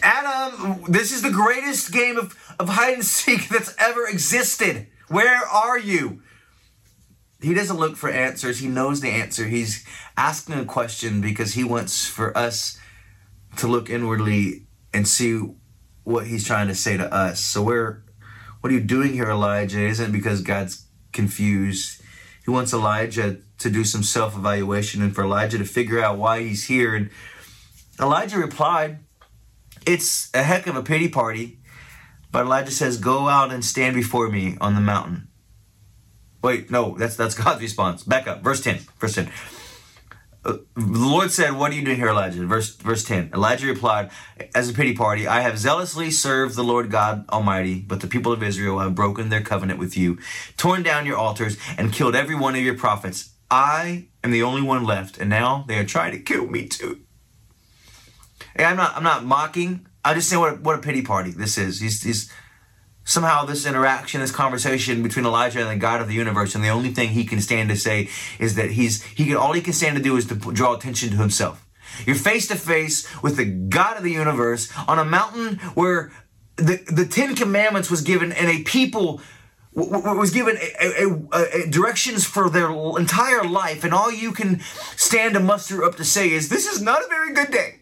Adam, 0.01 0.83
this 0.87 1.11
is 1.11 1.21
the 1.21 1.29
greatest 1.29 1.91
game 1.93 2.17
of, 2.17 2.35
of 2.59 2.67
hide 2.67 2.95
and 2.95 3.05
seek 3.05 3.47
that's 3.49 3.75
ever 3.77 4.07
existed. 4.07 4.87
Where 5.07 5.45
are 5.45 5.77
you? 5.77 6.23
He 7.41 7.53
doesn't 7.53 7.77
look 7.77 7.97
for 7.97 8.09
answers. 8.09 8.59
He 8.59 8.67
knows 8.67 9.01
the 9.01 9.09
answer. 9.09 9.45
He's 9.45 9.85
asking 10.15 10.55
a 10.55 10.65
question 10.65 11.21
because 11.21 11.53
he 11.53 11.63
wants 11.63 12.07
for 12.07 12.37
us 12.37 12.79
to 13.57 13.67
look 13.67 13.89
inwardly 13.89 14.67
and 14.93 15.07
see 15.07 15.41
what 16.03 16.27
he's 16.27 16.45
trying 16.45 16.67
to 16.67 16.75
say 16.75 16.97
to 16.97 17.13
us. 17.13 17.39
So 17.39 17.61
where 17.63 18.03
what 18.61 18.71
are 18.71 18.75
you 18.75 18.81
doing 18.81 19.13
here, 19.13 19.29
Elijah? 19.29 19.79
It 19.79 19.89
isn't 19.89 20.11
because 20.11 20.41
God's 20.41 20.85
confused. 21.11 22.01
He 22.45 22.51
wants 22.51 22.73
Elijah 22.73 23.39
to 23.57 23.69
do 23.69 23.83
some 23.83 24.03
self-evaluation 24.03 25.01
and 25.01 25.13
for 25.13 25.23
Elijah 25.23 25.57
to 25.57 25.65
figure 25.65 26.01
out 26.01 26.17
why 26.17 26.41
he's 26.41 26.65
here. 26.65 26.95
And 26.95 27.09
Elijah 27.99 28.37
replied, 28.37 28.99
It's 29.85 30.29
a 30.35 30.43
heck 30.43 30.67
of 30.67 30.75
a 30.75 30.83
pity 30.83 31.09
party. 31.09 31.59
But 32.31 32.45
Elijah 32.45 32.71
says, 32.71 32.97
Go 32.97 33.27
out 33.27 33.51
and 33.51 33.65
stand 33.65 33.95
before 33.95 34.29
me 34.29 34.57
on 34.61 34.75
the 34.75 34.81
mountain. 34.81 35.27
Wait, 36.41 36.71
no, 36.71 36.95
that's 36.97 37.15
that's 37.15 37.35
God's 37.35 37.61
response. 37.61 38.03
Back 38.03 38.27
up. 38.27 38.41
Verse 38.41 38.61
10. 38.61 38.79
Verse 38.99 39.15
10 39.15 39.31
uh, 40.43 40.53
the 40.75 41.07
Lord 41.07 41.31
said, 41.31 41.51
What 41.51 41.71
are 41.71 41.75
you 41.75 41.85
doing 41.85 41.97
here, 41.97 42.09
Elijah? 42.09 42.45
Verse, 42.45 42.75
verse 42.75 43.03
10. 43.03 43.31
Elijah 43.33 43.67
replied, 43.67 44.09
As 44.55 44.69
a 44.69 44.73
pity 44.73 44.95
party, 44.95 45.27
I 45.27 45.41
have 45.41 45.59
zealously 45.59 46.09
served 46.09 46.55
the 46.55 46.63
Lord 46.63 46.89
God 46.89 47.25
Almighty, 47.29 47.79
but 47.79 48.01
the 48.01 48.07
people 48.07 48.31
of 48.31 48.41
Israel 48.41 48.79
have 48.79 48.95
broken 48.95 49.29
their 49.29 49.41
covenant 49.41 49.79
with 49.79 49.95
you, 49.95 50.17
torn 50.57 50.81
down 50.81 51.05
your 51.05 51.17
altars, 51.17 51.57
and 51.77 51.93
killed 51.93 52.15
every 52.15 52.35
one 52.35 52.55
of 52.55 52.61
your 52.61 52.77
prophets. 52.77 53.33
I 53.51 54.07
am 54.23 54.31
the 54.31 54.43
only 54.43 54.61
one 54.61 54.83
left, 54.83 55.17
and 55.19 55.29
now 55.29 55.65
they 55.67 55.77
are 55.77 55.85
trying 55.85 56.11
to 56.13 56.19
kill 56.19 56.47
me 56.47 56.67
too. 56.67 57.01
Hey, 58.55 58.65
I'm 58.65 58.77
not 58.77 58.95
I'm 58.95 59.03
not 59.03 59.23
mocking. 59.23 59.85
I 60.03 60.15
just 60.15 60.29
say 60.29 60.37
what 60.37 60.53
a, 60.53 60.55
what 60.55 60.79
a 60.79 60.81
pity 60.81 61.03
party 61.03 61.31
this 61.31 61.57
is. 61.57 61.79
He's, 61.79 62.01
he's 62.01 62.31
somehow 63.11 63.43
this 63.43 63.65
interaction, 63.65 64.21
this 64.21 64.31
conversation 64.31 65.03
between 65.03 65.25
Elijah 65.25 65.59
and 65.59 65.69
the 65.69 65.75
God 65.75 66.01
of 66.01 66.07
the 66.07 66.13
universe, 66.13 66.55
and 66.55 66.63
the 66.63 66.69
only 66.69 66.91
thing 66.91 67.09
he 67.09 67.25
can 67.25 67.41
stand 67.41 67.69
to 67.69 67.75
say 67.75 68.09
is 68.39 68.55
that 68.55 68.71
he's 68.71 69.03
he 69.03 69.25
can 69.25 69.35
all 69.35 69.53
he 69.53 69.61
can 69.61 69.73
stand 69.73 69.97
to 69.97 70.03
do 70.03 70.15
is 70.15 70.25
to 70.27 70.35
draw 70.35 70.73
attention 70.73 71.09
to 71.11 71.17
himself. 71.17 71.67
You're 72.05 72.15
face 72.15 72.47
to 72.47 72.55
face 72.55 73.05
with 73.21 73.35
the 73.35 73.45
God 73.45 73.97
of 73.97 74.03
the 74.03 74.11
universe 74.11 74.71
on 74.87 74.97
a 74.97 75.05
mountain 75.05 75.57
where 75.73 76.11
the 76.55 76.77
the 76.87 77.05
Ten 77.05 77.35
Commandments 77.35 77.91
was 77.91 78.01
given, 78.01 78.31
and 78.31 78.49
a 78.49 78.63
people 78.63 79.21
was 79.73 80.31
given 80.31 80.57
a, 80.57 81.05
a, 81.05 81.63
a, 81.63 81.69
directions 81.69 82.25
for 82.25 82.49
their 82.49 82.69
entire 82.97 83.43
life, 83.43 83.85
and 83.85 83.93
all 83.93 84.11
you 84.11 84.33
can 84.33 84.59
stand 84.97 85.33
to 85.33 85.39
muster 85.39 85.83
up 85.83 85.95
to 85.95 86.05
say 86.05 86.31
is, 86.31 86.49
"This 86.49 86.65
is 86.65 86.81
not 86.81 87.03
a 87.03 87.07
very 87.07 87.33
good 87.33 87.51
day." 87.51 87.80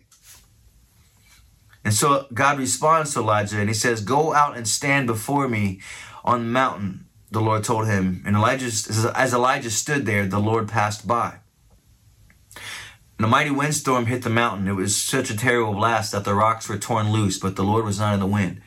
And 1.83 1.93
so 1.93 2.27
God 2.33 2.59
responds 2.59 3.13
to 3.13 3.19
Elijah 3.19 3.59
and 3.59 3.69
he 3.69 3.75
says, 3.75 4.01
Go 4.01 4.33
out 4.33 4.57
and 4.57 4.67
stand 4.67 5.07
before 5.07 5.47
me 5.47 5.79
on 6.23 6.39
the 6.39 6.51
mountain, 6.51 7.05
the 7.31 7.41
Lord 7.41 7.63
told 7.63 7.87
him. 7.87 8.21
And 8.25 8.35
Elijah, 8.35 8.65
as 9.15 9.33
Elijah 9.33 9.71
stood 9.71 10.05
there, 10.05 10.25
the 10.25 10.39
Lord 10.39 10.67
passed 10.67 11.07
by. 11.07 11.39
And 13.17 13.25
a 13.25 13.27
mighty 13.27 13.51
windstorm 13.51 14.05
hit 14.05 14.21
the 14.21 14.29
mountain. 14.29 14.67
It 14.67 14.75
was 14.75 14.95
such 14.95 15.29
a 15.29 15.37
terrible 15.37 15.73
blast 15.73 16.13
that 16.13 16.23
the 16.23 16.33
rocks 16.33 16.69
were 16.69 16.77
torn 16.77 17.11
loose, 17.11 17.37
but 17.37 17.57
the 17.57 17.63
Lord 17.63 17.83
was 17.83 17.99
not 17.99 18.13
in 18.13 18.19
the 18.21 18.25
wind. 18.25 18.61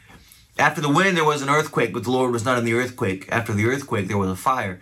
After 0.59 0.83
the 0.83 0.90
wind, 0.90 1.16
there 1.16 1.25
was 1.25 1.40
an 1.40 1.48
earthquake, 1.48 1.94
but 1.94 2.05
the 2.05 2.11
Lord 2.11 2.33
was 2.33 2.44
not 2.44 2.59
in 2.59 2.64
the 2.66 2.75
earthquake. 2.75 3.27
After 3.33 3.55
the 3.55 3.64
earthquake, 3.64 4.09
there 4.09 4.18
was 4.18 4.29
a 4.29 4.37
fire, 4.37 4.81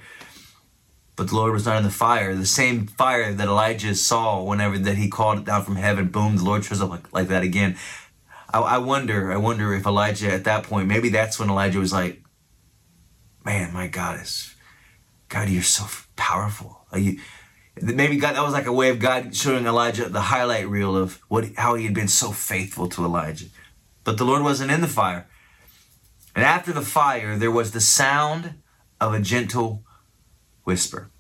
but 1.15 1.29
the 1.29 1.37
Lord 1.37 1.53
was 1.53 1.67
not 1.67 1.77
in 1.77 1.85
the 1.85 1.91
fire. 1.91 2.35
The 2.35 2.47
same 2.47 2.89
fire 2.89 3.33
that 3.33 3.47
Elijah 3.47 3.95
saw 3.95 4.43
whenever 4.43 4.77
that 4.79 4.97
he 4.97 5.09
called 5.09 5.39
it 5.39 5.45
down 5.45 5.63
from 5.63 5.77
heaven, 5.77 6.09
boom, 6.09 6.37
the 6.37 6.45
Lord 6.45 6.65
shows 6.65 6.83
up 6.83 6.91
like, 6.91 7.13
like 7.13 7.29
that 7.29 7.45
again. 7.45 7.77
I, 8.53 8.61
I 8.61 8.79
wonder, 8.79 9.33
I 9.33 9.37
wonder 9.37 9.75
if 9.75 9.87
Elijah 9.87 10.33
at 10.33 10.45
that 10.45 10.65
point, 10.65 10.89
maybe 10.89 11.09
that's 11.09 11.39
when 11.39 11.51
Elijah 11.51 11.79
was 11.79 11.93
like, 11.93 12.23
man, 13.45 13.73
my 13.73 13.87
God 13.87 14.21
is, 14.21 14.55
God, 15.29 15.49
you're 15.49 15.63
so 15.63 15.87
powerful. 16.17 16.87
You, 16.95 17.21
maybe 17.81 18.17
God, 18.17 18.35
that 18.35 18.43
was 18.43 18.53
like 18.53 18.67
a 18.67 18.73
way 18.73 18.91
of 18.91 18.99
God 18.99 19.35
showing 19.35 19.67
Elijah 19.67 20.09
the 20.09 20.21
highlight 20.21 20.69
reel 20.69 20.97
of 20.97 21.21
what, 21.29 21.55
how 21.57 21.75
he 21.75 21.85
had 21.85 21.95
been 21.95 22.09
so 22.09 22.33
faithful 22.33 22.89
to 22.89 23.05
Elijah. 23.05 23.47
But 24.05 24.19
the 24.19 24.25
Lord 24.25 24.43
wasn't 24.43 24.71
in 24.71 24.81
the 24.81 24.89
fire. 24.89 25.29
And 26.35 26.45
after 26.45 26.73
the 26.73 26.83
fire, 26.83 27.37
there 27.37 27.51
was 27.51 27.73
the 27.73 27.81
sound 27.81 28.55
of 29.01 29.15
a 29.15 29.21
gentle 29.21 29.85
whisper. 30.65 31.11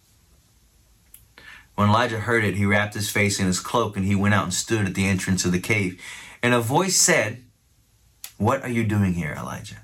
When 1.75 1.89
Elijah 1.89 2.21
heard 2.21 2.45
it, 2.45 2.57
he 2.57 2.67
wrapped 2.67 2.95
his 2.95 3.11
face 3.11 3.41
in 3.41 3.47
his 3.47 3.61
cloak 3.61 3.97
and 3.97 4.05
he 4.05 4.15
went 4.15 4.35
out 4.35 4.45
and 4.45 4.55
stood 4.55 4.87
at 4.87 4.95
the 4.95 5.07
entrance 5.07 5.45
of 5.45 5.53
the 5.53 5.61
cave. 5.61 6.01
And 6.43 6.55
a 6.55 6.61
voice 6.61 6.97
said, 6.97 7.43
What 8.39 8.63
are 8.63 8.69
you 8.69 8.85
doing 8.85 9.15
here, 9.15 9.35
Elijah? 9.39 9.83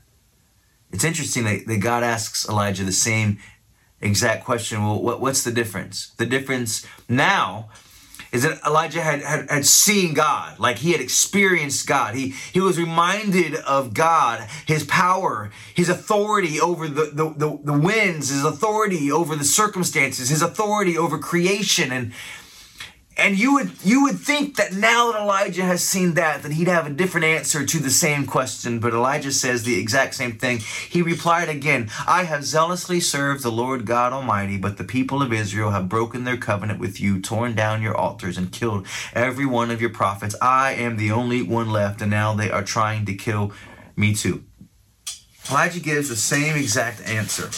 It's 0.91 1.05
interesting 1.05 1.45
that, 1.45 1.67
that 1.67 1.79
God 1.79 2.03
asks 2.03 2.49
Elijah 2.49 2.85
the 2.85 2.93
same 2.93 3.39
exact 4.01 4.45
question. 4.45 4.83
Well, 4.83 5.03
what, 5.03 5.21
what's 5.21 5.43
the 5.43 5.53
difference? 5.53 6.11
The 6.17 6.27
difference 6.27 6.87
now 7.09 7.69
is 8.33 8.43
that 8.43 8.59
Elijah 8.67 9.01
had, 9.01 9.23
had, 9.23 9.51
had 9.51 9.67
seen 9.67 10.15
God, 10.15 10.59
like 10.59 10.79
he 10.79 10.93
had 10.93 11.01
experienced 11.01 11.87
God. 11.87 12.15
He, 12.15 12.35
he 12.53 12.61
was 12.61 12.79
reminded 12.79 13.55
of 13.55 13.95
God, 13.95 14.49
his 14.67 14.85
power, 14.85 15.51
his 15.75 15.89
authority 15.89 16.61
over 16.61 16.89
the, 16.89 17.11
the, 17.13 17.35
the, 17.37 17.59
the 17.63 17.79
winds, 17.79 18.29
his 18.31 18.45
authority 18.45 19.11
over 19.11 19.37
the 19.37 19.45
circumstances, 19.45 20.29
his 20.29 20.43
authority 20.43 20.99
over 20.99 21.19
creation. 21.19 21.93
And, 21.93 22.13
and 23.17 23.39
you 23.39 23.55
would 23.55 23.73
you 23.83 24.03
would 24.03 24.19
think 24.19 24.57
that 24.57 24.75
now 24.75 25.11
that 25.11 25.21
Elijah 25.21 25.65
has 25.65 25.83
seen 25.83 26.15
that, 26.15 26.43
that 26.43 26.53
he'd 26.53 26.69
have 26.69 26.87
a 26.87 26.91
different 26.91 27.25
answer 27.25 27.65
to 27.65 27.79
the 27.79 27.91
same 27.91 28.27
question. 28.27 28.79
But 28.79 28.93
Elijah 28.93 29.33
says 29.33 29.63
the 29.63 29.79
exact 29.79 30.15
same 30.15 30.33
thing. 30.33 30.59
He 30.59 31.01
replied 31.03 31.49
again, 31.49 31.89
I 32.07 32.25
have 32.25 32.45
zealously 32.45 33.01
served 33.01 33.43
the 33.43 33.51
Lord 33.51 33.87
God 33.87 34.13
Almighty, 34.13 34.59
but 34.59 34.77
the 34.77 34.85
people 34.85 35.23
of 35.23 35.33
Israel 35.33 35.71
have 35.71 35.89
broken 35.89 36.25
their 36.25 36.37
covenant 36.37 36.79
with 36.79 37.01
you, 37.01 37.21
torn 37.21 37.55
down 37.55 37.83
your 37.83 37.97
altars, 37.97 38.37
and 38.37 38.53
killed 38.53 38.87
every 39.15 39.47
one 39.47 39.71
of 39.71 39.81
your 39.81 39.91
prophets. 39.91 40.37
I 40.43 40.73
am 40.73 40.97
the 40.97 41.11
only 41.11 41.43
one 41.43 41.71
left, 41.71 42.03
and 42.03 42.11
now 42.11 42.35
they 42.35 42.51
are 42.51 42.63
trying 42.63 43.07
to 43.07 43.15
kill 43.15 43.53
me 43.97 44.15
too. 44.15 44.45
Elijah 45.51 45.81
gives 45.81 46.09
the 46.09 46.17
same 46.17 46.57
exact 46.57 47.01
answer. 47.09 47.51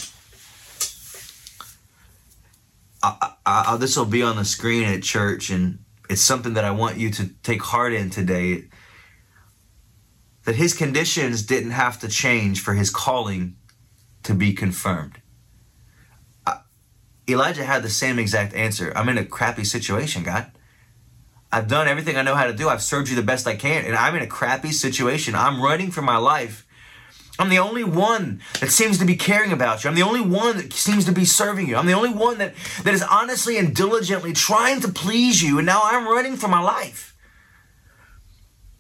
I, 3.02 3.34
I, 3.46 3.76
this 3.76 3.96
will 3.96 4.04
be 4.04 4.22
on 4.22 4.36
the 4.36 4.44
screen 4.44 4.84
at 4.84 5.02
church, 5.02 5.50
and 5.50 5.80
it's 6.10 6.20
something 6.20 6.54
that 6.54 6.64
I 6.64 6.70
want 6.70 6.96
you 6.96 7.10
to 7.12 7.28
take 7.42 7.62
heart 7.62 7.92
in 7.92 8.10
today. 8.10 8.64
That 10.44 10.56
his 10.56 10.74
conditions 10.74 11.42
didn't 11.42 11.72
have 11.72 12.00
to 12.00 12.08
change 12.08 12.60
for 12.60 12.74
his 12.74 12.90
calling 12.90 13.56
to 14.22 14.34
be 14.34 14.52
confirmed. 14.52 15.20
Elijah 17.28 17.64
had 17.64 17.82
the 17.82 17.90
same 17.90 18.18
exact 18.18 18.54
answer. 18.54 18.90
I'm 18.96 19.08
in 19.10 19.18
a 19.18 19.24
crappy 19.24 19.64
situation, 19.64 20.22
God. 20.22 20.50
I've 21.52 21.68
done 21.68 21.86
everything 21.86 22.16
I 22.16 22.22
know 22.22 22.34
how 22.34 22.46
to 22.46 22.54
do. 22.54 22.68
I've 22.68 22.82
served 22.82 23.10
you 23.10 23.16
the 23.16 23.22
best 23.22 23.46
I 23.46 23.54
can, 23.54 23.84
and 23.84 23.94
I'm 23.94 24.14
in 24.14 24.22
a 24.22 24.26
crappy 24.26 24.72
situation. 24.72 25.34
I'm 25.34 25.62
running 25.62 25.90
for 25.90 26.02
my 26.02 26.16
life 26.16 26.66
I'm 27.38 27.50
the 27.50 27.58
only 27.58 27.84
one 27.84 28.40
that 28.60 28.70
seems 28.70 28.98
to 28.98 29.04
be 29.04 29.14
caring 29.14 29.52
about 29.52 29.84
you. 29.84 29.90
I'm 29.90 29.96
the 29.96 30.02
only 30.02 30.20
one 30.20 30.56
that 30.56 30.72
seems 30.72 31.04
to 31.04 31.12
be 31.12 31.24
serving 31.24 31.68
you. 31.68 31.76
I'm 31.76 31.86
the 31.86 31.92
only 31.92 32.10
one 32.10 32.38
that, 32.38 32.54
that 32.82 32.94
is 32.94 33.02
honestly 33.02 33.58
and 33.58 33.74
diligently 33.74 34.32
trying 34.32 34.80
to 34.80 34.88
please 34.88 35.42
you, 35.42 35.58
and 35.58 35.66
now 35.66 35.80
I'm 35.84 36.08
running 36.08 36.36
for 36.36 36.48
my 36.48 36.60
life. 36.60 37.16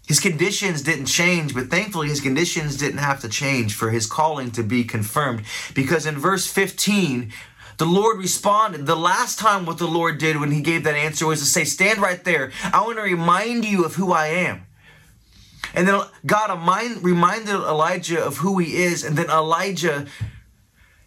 His 0.08 0.20
conditions 0.20 0.82
didn't 0.82 1.06
change, 1.06 1.54
but 1.54 1.68
thankfully 1.68 2.08
his 2.08 2.20
conditions 2.20 2.78
didn't 2.78 2.98
have 2.98 3.20
to 3.20 3.28
change 3.28 3.74
for 3.74 3.90
his 3.90 4.06
calling 4.06 4.50
to 4.52 4.62
be 4.62 4.82
confirmed. 4.82 5.42
Because 5.74 6.06
in 6.06 6.16
verse 6.16 6.46
15, 6.46 7.30
the 7.76 7.84
Lord 7.84 8.18
responded. 8.18 8.86
The 8.86 8.96
last 8.96 9.38
time 9.38 9.66
what 9.66 9.78
the 9.78 9.86
Lord 9.86 10.18
did 10.18 10.40
when 10.40 10.50
he 10.50 10.62
gave 10.62 10.82
that 10.84 10.94
answer 10.94 11.26
was 11.26 11.40
to 11.40 11.46
say, 11.46 11.64
Stand 11.64 12.00
right 12.00 12.24
there. 12.24 12.50
I 12.64 12.80
want 12.80 12.96
to 12.96 13.02
remind 13.02 13.66
you 13.66 13.84
of 13.84 13.94
who 13.96 14.12
I 14.12 14.28
am. 14.28 14.66
And 15.74 15.86
then 15.86 16.00
God 16.26 16.50
reminded 17.02 17.54
Elijah 17.54 18.24
of 18.24 18.38
who 18.38 18.58
he 18.58 18.76
is. 18.76 19.04
And 19.04 19.16
then 19.16 19.30
Elijah 19.30 20.06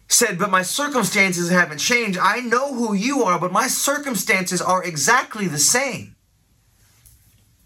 said, 0.08 0.38
But 0.38 0.50
my 0.50 0.62
circumstances 0.62 1.50
haven't 1.50 1.78
changed. 1.78 2.18
I 2.18 2.40
know 2.40 2.74
who 2.74 2.94
you 2.94 3.22
are, 3.24 3.38
but 3.38 3.52
my 3.52 3.66
circumstances 3.66 4.60
are 4.60 4.84
exactly 4.84 5.46
the 5.46 5.58
same. 5.58 6.16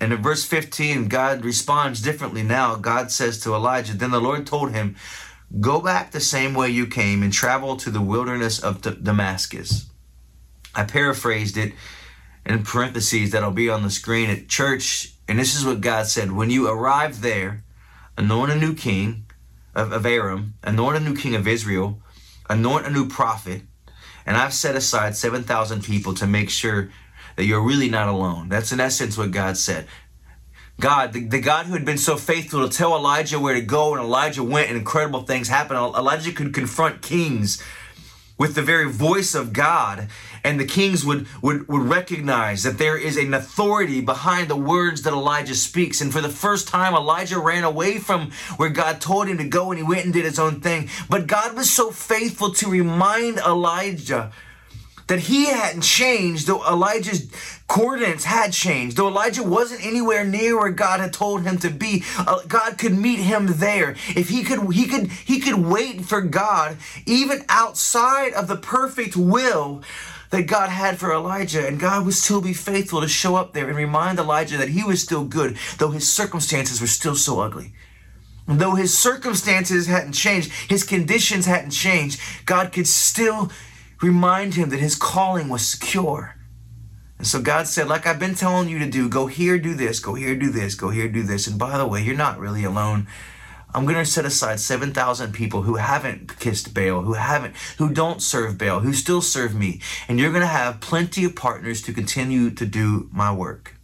And 0.00 0.12
in 0.12 0.22
verse 0.22 0.44
15, 0.44 1.08
God 1.08 1.44
responds 1.44 2.02
differently 2.02 2.42
now. 2.42 2.76
God 2.76 3.10
says 3.10 3.40
to 3.40 3.54
Elijah, 3.54 3.94
Then 3.94 4.10
the 4.10 4.20
Lord 4.20 4.46
told 4.46 4.72
him, 4.72 4.96
Go 5.60 5.80
back 5.80 6.10
the 6.10 6.20
same 6.20 6.54
way 6.54 6.68
you 6.68 6.86
came 6.86 7.22
and 7.22 7.32
travel 7.32 7.76
to 7.76 7.90
the 7.90 8.00
wilderness 8.00 8.58
of 8.58 8.82
Damascus. 8.82 9.88
I 10.74 10.84
paraphrased 10.84 11.56
it 11.56 11.72
in 12.44 12.62
parentheses 12.62 13.30
that'll 13.30 13.50
be 13.52 13.70
on 13.70 13.82
the 13.82 13.90
screen 13.90 14.28
at 14.28 14.48
church. 14.48 15.15
And 15.28 15.38
this 15.38 15.56
is 15.56 15.64
what 15.64 15.80
God 15.80 16.06
said 16.06 16.32
When 16.32 16.50
you 16.50 16.68
arrive 16.68 17.20
there, 17.20 17.64
anoint 18.16 18.52
a 18.52 18.56
new 18.56 18.74
king 18.74 19.26
of, 19.74 19.92
of 19.92 20.06
Aram, 20.06 20.54
anoint 20.62 20.96
a 20.96 21.00
new 21.00 21.16
king 21.16 21.34
of 21.34 21.46
Israel, 21.48 22.00
anoint 22.48 22.86
a 22.86 22.90
new 22.90 23.08
prophet, 23.08 23.62
and 24.24 24.36
I've 24.36 24.54
set 24.54 24.74
aside 24.74 25.16
7,000 25.16 25.84
people 25.84 26.14
to 26.14 26.26
make 26.26 26.50
sure 26.50 26.90
that 27.36 27.44
you're 27.44 27.62
really 27.62 27.88
not 27.88 28.08
alone. 28.08 28.48
That's 28.48 28.72
in 28.72 28.80
essence 28.80 29.16
what 29.16 29.30
God 29.30 29.56
said. 29.56 29.86
God, 30.80 31.12
the, 31.12 31.24
the, 31.24 31.40
God 31.40 31.66
who 31.66 31.72
had 31.72 31.84
been 31.84 31.96
so 31.96 32.16
faithful 32.16 32.68
to 32.68 32.76
tell 32.76 32.94
Elijah 32.94 33.38
where 33.38 33.54
to 33.54 33.62
go, 33.62 33.94
and 33.94 34.02
Elijah 34.02 34.42
went, 34.42 34.68
and 34.68 34.76
incredible 34.76 35.22
things 35.22 35.48
happened. 35.48 35.78
Elijah 35.78 36.32
could 36.32 36.52
confront 36.52 37.00
kings 37.00 37.62
with 38.38 38.54
the 38.54 38.62
very 38.62 38.90
voice 38.90 39.34
of 39.34 39.52
God, 39.52 40.08
and 40.44 40.60
the 40.60 40.66
kings 40.66 41.04
would, 41.04 41.26
would, 41.42 41.66
would 41.68 41.82
recognize 41.82 42.62
that 42.62 42.78
there 42.78 42.98
is 42.98 43.16
an 43.16 43.32
authority 43.32 44.00
behind 44.00 44.48
the 44.48 44.56
words 44.56 45.02
that 45.02 45.12
Elijah 45.12 45.54
speaks. 45.54 46.00
And 46.00 46.12
for 46.12 46.20
the 46.20 46.28
first 46.28 46.68
time, 46.68 46.94
Elijah 46.94 47.38
ran 47.38 47.64
away 47.64 47.98
from 47.98 48.30
where 48.56 48.68
God 48.68 49.00
told 49.00 49.28
him 49.28 49.38
to 49.38 49.48
go, 49.48 49.70
and 49.70 49.78
he 49.78 49.84
went 49.84 50.04
and 50.04 50.12
did 50.12 50.24
his 50.24 50.38
own 50.38 50.60
thing. 50.60 50.90
But 51.08 51.26
God 51.26 51.56
was 51.56 51.70
so 51.70 51.90
faithful 51.90 52.52
to 52.54 52.68
remind 52.68 53.38
Elijah 53.38 54.32
that 55.06 55.20
he 55.20 55.46
hadn't 55.46 55.82
changed, 55.82 56.46
though 56.46 56.66
Elijah's 56.66 57.30
coordinates 57.68 58.24
had 58.24 58.52
changed. 58.52 58.96
Though 58.96 59.08
Elijah 59.08 59.42
wasn't 59.42 59.84
anywhere 59.84 60.24
near 60.24 60.58
where 60.58 60.70
God 60.70 61.00
had 61.00 61.12
told 61.12 61.42
him 61.42 61.58
to 61.58 61.70
be, 61.70 62.04
uh, 62.18 62.40
God 62.48 62.78
could 62.78 62.96
meet 62.96 63.20
him 63.20 63.46
there. 63.46 63.92
If 64.14 64.28
he 64.28 64.42
could, 64.42 64.72
he 64.72 64.86
could, 64.86 65.10
he 65.10 65.40
could 65.40 65.64
wait 65.64 66.04
for 66.04 66.20
God 66.20 66.76
even 67.06 67.44
outside 67.48 68.32
of 68.32 68.48
the 68.48 68.56
perfect 68.56 69.16
will 69.16 69.82
that 70.30 70.48
God 70.48 70.70
had 70.70 70.98
for 70.98 71.12
Elijah, 71.12 71.66
and 71.66 71.78
God 71.78 72.04
would 72.04 72.14
still 72.14 72.40
be 72.40 72.52
faithful 72.52 73.00
to 73.00 73.08
show 73.08 73.36
up 73.36 73.52
there 73.52 73.68
and 73.68 73.76
remind 73.76 74.18
Elijah 74.18 74.56
that 74.56 74.70
he 74.70 74.82
was 74.82 75.00
still 75.00 75.24
good, 75.24 75.56
though 75.78 75.90
his 75.90 76.12
circumstances 76.12 76.80
were 76.80 76.88
still 76.88 77.14
so 77.14 77.40
ugly. 77.40 77.72
Though 78.48 78.74
his 78.74 78.96
circumstances 78.96 79.86
hadn't 79.86 80.12
changed, 80.12 80.52
his 80.68 80.84
conditions 80.84 81.46
hadn't 81.46 81.70
changed, 81.70 82.20
God 82.44 82.72
could 82.72 82.86
still 82.86 83.50
remind 84.02 84.54
him 84.54 84.70
that 84.70 84.80
his 84.80 84.94
calling 84.94 85.48
was 85.48 85.66
secure. 85.66 86.36
And 87.18 87.26
so 87.26 87.40
God 87.40 87.66
said, 87.66 87.88
like 87.88 88.06
I've 88.06 88.18
been 88.18 88.34
telling 88.34 88.68
you 88.68 88.78
to 88.78 88.90
do, 88.90 89.08
go 89.08 89.26
here, 89.26 89.58
do 89.58 89.74
this, 89.74 90.00
go 90.00 90.14
here, 90.14 90.36
do 90.36 90.50
this, 90.50 90.74
go 90.74 90.90
here, 90.90 91.08
do 91.08 91.22
this. 91.22 91.46
And 91.46 91.58
by 91.58 91.78
the 91.78 91.86
way, 91.86 92.02
you're 92.02 92.16
not 92.16 92.38
really 92.38 92.64
alone. 92.64 93.06
I'm 93.74 93.84
going 93.84 93.96
to 93.96 94.06
set 94.06 94.24
aside 94.24 94.60
7,000 94.60 95.32
people 95.32 95.62
who 95.62 95.76
haven't 95.76 96.38
kissed 96.38 96.72
Baal, 96.72 97.02
who 97.02 97.14
haven't, 97.14 97.54
who 97.78 97.92
don't 97.92 98.22
serve 98.22 98.56
Baal, 98.58 98.80
who 98.80 98.92
still 98.92 99.20
serve 99.20 99.54
me. 99.54 99.80
And 100.08 100.18
you're 100.18 100.30
going 100.30 100.42
to 100.42 100.46
have 100.46 100.80
plenty 100.80 101.24
of 101.24 101.36
partners 101.36 101.82
to 101.82 101.92
continue 101.92 102.50
to 102.50 102.66
do 102.66 103.08
my 103.12 103.32
work. 103.32 103.74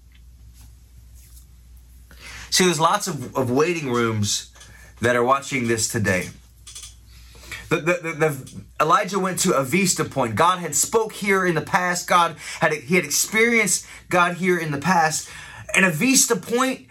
See, 2.50 2.64
there's 2.64 2.80
lots 2.80 3.06
of, 3.06 3.34
of 3.36 3.50
waiting 3.50 3.90
rooms 3.90 4.50
that 5.00 5.16
are 5.16 5.24
watching 5.24 5.68
this 5.68 5.88
today. 5.88 6.28
The, 7.76 7.80
the, 7.80 8.12
the, 8.12 8.62
Elijah 8.80 9.18
went 9.18 9.38
to 9.40 9.56
a 9.56 9.64
vista 9.64 10.04
point. 10.04 10.34
God 10.34 10.58
had 10.58 10.74
spoke 10.74 11.14
here 11.14 11.46
in 11.46 11.54
the 11.54 11.62
past. 11.62 12.06
God 12.06 12.36
had 12.60 12.74
he 12.74 12.96
had 12.96 13.04
experienced 13.04 13.86
God 14.10 14.36
here 14.36 14.58
in 14.58 14.72
the 14.72 14.78
past. 14.78 15.30
And 15.74 15.86
a 15.86 15.90
vista 15.90 16.36
point 16.36 16.88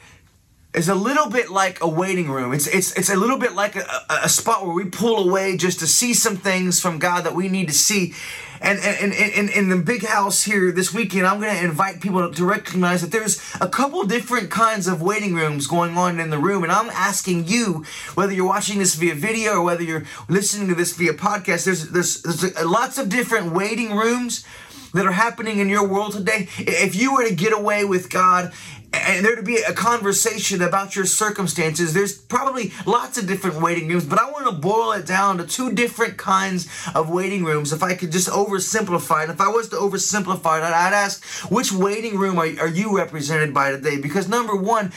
is 0.73 0.87
a 0.87 0.95
little 0.95 1.29
bit 1.29 1.49
like 1.49 1.81
a 1.81 1.87
waiting 1.87 2.29
room. 2.29 2.53
It's 2.53 2.67
it's 2.67 2.97
it's 2.97 3.09
a 3.09 3.15
little 3.15 3.37
bit 3.37 3.53
like 3.53 3.75
a, 3.75 3.85
a, 4.09 4.29
spot 4.29 4.65
where 4.65 4.73
we 4.73 4.85
pull 4.85 5.27
away 5.27 5.57
just 5.57 5.79
to 5.79 5.87
see 5.87 6.13
some 6.13 6.37
things 6.37 6.79
from 6.79 6.97
God 6.97 7.25
that 7.25 7.35
we 7.35 7.49
need 7.49 7.67
to 7.67 7.73
see. 7.73 8.13
And 8.61 8.79
and 8.79 9.11
in 9.13 9.49
in 9.49 9.69
the 9.69 9.75
big 9.77 10.05
house 10.05 10.43
here 10.43 10.71
this 10.71 10.93
weekend, 10.93 11.27
I'm 11.27 11.41
going 11.41 11.53
to 11.53 11.63
invite 11.63 11.99
people 11.99 12.31
to 12.31 12.45
recognize 12.45 13.01
that 13.01 13.11
there's 13.11 13.41
a 13.59 13.67
couple 13.67 14.03
different 14.03 14.49
kinds 14.49 14.87
of 14.87 15.01
waiting 15.01 15.33
rooms 15.33 15.67
going 15.67 15.97
on 15.97 16.19
in 16.19 16.29
the 16.29 16.37
room. 16.37 16.63
And 16.63 16.71
I'm 16.71 16.89
asking 16.91 17.47
you, 17.47 17.83
whether 18.13 18.31
you're 18.31 18.47
watching 18.47 18.79
this 18.79 18.95
via 18.95 19.15
video 19.15 19.55
or 19.55 19.63
whether 19.63 19.83
you're 19.83 20.05
listening 20.29 20.69
to 20.69 20.75
this 20.75 20.95
via 20.95 21.13
podcast, 21.13 21.65
there's 21.65 21.89
there's, 21.89 22.21
there's 22.21 22.63
lots 22.63 22.97
of 22.97 23.09
different 23.09 23.51
waiting 23.51 23.93
rooms 23.93 24.45
that 24.93 25.05
are 25.05 25.11
happening 25.11 25.59
in 25.59 25.69
your 25.69 25.87
world 25.87 26.13
today. 26.13 26.47
If 26.59 26.95
you 26.95 27.13
were 27.13 27.27
to 27.27 27.33
get 27.33 27.53
away 27.53 27.83
with 27.83 28.09
God 28.09 28.53
and 28.93 29.25
there 29.25 29.35
to 29.35 29.43
be 29.43 29.57
a 29.57 29.73
conversation 29.73 30.61
about 30.61 30.95
your 30.95 31.05
circumstances, 31.05 31.93
there's 31.93 32.17
probably 32.17 32.71
lots 32.85 33.17
of 33.17 33.25
different 33.25 33.61
waiting 33.61 33.87
rooms, 33.87 34.05
but 34.05 34.19
I 34.19 34.29
want 34.29 34.45
to 34.45 34.51
boil 34.51 34.91
it 34.91 35.05
down 35.05 35.37
to 35.37 35.45
two 35.45 35.71
different 35.71 36.17
kinds 36.17 36.67
of 36.93 37.09
waiting 37.09 37.43
rooms. 37.43 37.71
If 37.71 37.83
I 37.83 37.95
could 37.95 38.11
just 38.11 38.29
oversimplify 38.29 39.25
it, 39.25 39.29
if 39.29 39.39
I 39.39 39.47
was 39.47 39.69
to 39.69 39.77
oversimplify 39.77 40.59
it, 40.59 40.63
I'd 40.63 40.93
ask 40.93 41.23
which 41.49 41.71
waiting 41.71 42.17
room 42.17 42.37
are, 42.37 42.47
are 42.59 42.67
you 42.67 42.97
represented 42.97 43.53
by 43.53 43.71
today? 43.71 43.99
Because 43.99 44.27
number 44.27 44.55
one, 44.55 44.91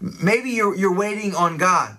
maybe 0.00 0.50
you're, 0.50 0.74
you're 0.74 0.94
waiting 0.94 1.34
on 1.34 1.58
God. 1.58 1.96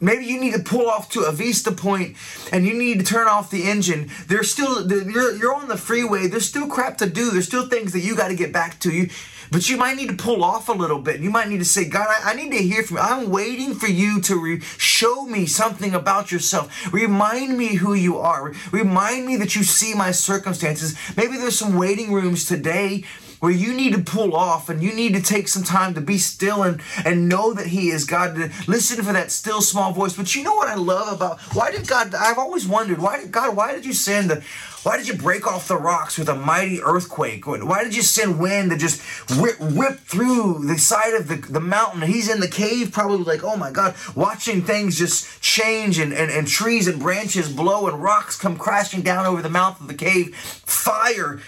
Maybe 0.00 0.26
you 0.26 0.40
need 0.40 0.54
to 0.54 0.60
pull 0.60 0.88
off 0.88 1.10
to 1.10 1.22
a 1.22 1.32
Vista 1.32 1.72
point 1.72 2.16
and 2.52 2.64
you 2.64 2.74
need 2.74 3.00
to 3.00 3.04
turn 3.04 3.26
off 3.26 3.50
the 3.50 3.64
engine. 3.64 4.10
There's 4.28 4.50
still 4.50 4.90
you're 4.90 5.34
you're 5.36 5.54
on 5.54 5.68
the 5.68 5.76
freeway. 5.76 6.28
There's 6.28 6.48
still 6.48 6.68
crap 6.68 6.98
to 6.98 7.08
do. 7.08 7.30
There's 7.30 7.46
still 7.46 7.68
things 7.68 7.92
that 7.92 8.00
you 8.00 8.16
got 8.16 8.28
to 8.28 8.36
get 8.36 8.52
back 8.52 8.78
to. 8.80 8.92
You 8.92 9.10
but 9.50 9.68
you 9.68 9.76
might 9.76 9.96
need 9.96 10.10
to 10.10 10.14
pull 10.14 10.44
off 10.44 10.68
a 10.68 10.72
little 10.72 10.98
bit. 10.98 11.20
You 11.20 11.30
might 11.30 11.48
need 11.48 11.58
to 11.58 11.64
say, 11.64 11.88
God, 11.88 12.06
I, 12.08 12.32
I 12.32 12.34
need 12.34 12.50
to 12.50 12.58
hear 12.58 12.82
from 12.82 12.98
you. 12.98 13.02
I'm 13.02 13.30
waiting 13.30 13.74
for 13.74 13.86
you 13.86 14.20
to 14.22 14.36
re- 14.36 14.60
show 14.60 15.24
me 15.24 15.46
something 15.46 15.94
about 15.94 16.30
yourself. 16.30 16.92
Remind 16.92 17.56
me 17.56 17.76
who 17.76 17.94
you 17.94 18.18
are. 18.18 18.52
Remind 18.70 19.26
me 19.26 19.36
that 19.36 19.56
you 19.56 19.62
see 19.62 19.94
my 19.94 20.10
circumstances. 20.10 20.98
Maybe 21.16 21.36
there's 21.36 21.58
some 21.58 21.76
waiting 21.76 22.12
rooms 22.12 22.44
today 22.44 23.04
where 23.40 23.52
you 23.52 23.74
need 23.74 23.92
to 23.92 24.00
pull 24.00 24.34
off 24.34 24.68
and 24.68 24.82
you 24.82 24.92
need 24.92 25.14
to 25.14 25.22
take 25.22 25.48
some 25.48 25.62
time 25.62 25.94
to 25.94 26.00
be 26.00 26.18
still 26.18 26.62
and, 26.62 26.80
and 27.04 27.28
know 27.28 27.52
that 27.52 27.66
He 27.66 27.90
is 27.90 28.04
God, 28.04 28.34
to 28.36 28.50
listen 28.66 29.02
for 29.04 29.12
that 29.12 29.30
still 29.30 29.60
small 29.60 29.92
voice. 29.92 30.14
But 30.14 30.34
you 30.34 30.42
know 30.42 30.54
what 30.54 30.68
I 30.68 30.74
love 30.74 31.12
about 31.12 31.40
why 31.54 31.70
did 31.70 31.86
God, 31.86 32.14
I've 32.14 32.38
always 32.38 32.66
wondered, 32.66 32.98
why 32.98 33.20
did 33.20 33.32
God, 33.32 33.56
why 33.56 33.72
did 33.72 33.84
you 33.84 33.92
send 33.92 34.30
the, 34.30 34.42
why 34.82 34.96
did 34.96 35.08
you 35.08 35.14
break 35.14 35.46
off 35.46 35.68
the 35.68 35.76
rocks 35.76 36.18
with 36.18 36.28
a 36.28 36.34
mighty 36.34 36.80
earthquake? 36.80 37.46
Why 37.46 37.82
did 37.84 37.94
you 37.94 38.02
send 38.02 38.38
wind 38.38 38.70
that 38.70 38.78
just 38.78 39.02
rip, 39.38 39.56
rip 39.60 39.98
through 39.98 40.66
the 40.66 40.78
side 40.78 41.14
of 41.14 41.28
the, 41.28 41.36
the 41.36 41.60
mountain? 41.60 42.02
He's 42.02 42.30
in 42.30 42.40
the 42.40 42.48
cave, 42.48 42.92
probably 42.92 43.24
like, 43.24 43.44
oh 43.44 43.56
my 43.56 43.70
God, 43.70 43.94
watching 44.14 44.62
things 44.62 44.96
just 44.96 45.42
change 45.42 45.98
and, 45.98 46.12
and, 46.12 46.30
and 46.30 46.46
trees 46.46 46.86
and 46.86 47.00
branches 47.00 47.52
blow 47.52 47.88
and 47.88 48.02
rocks 48.02 48.38
come 48.38 48.56
crashing 48.56 49.02
down 49.02 49.26
over 49.26 49.42
the 49.42 49.50
mouth 49.50 49.80
of 49.80 49.88
the 49.88 49.94
cave. 49.94 50.34
Fire 50.36 51.40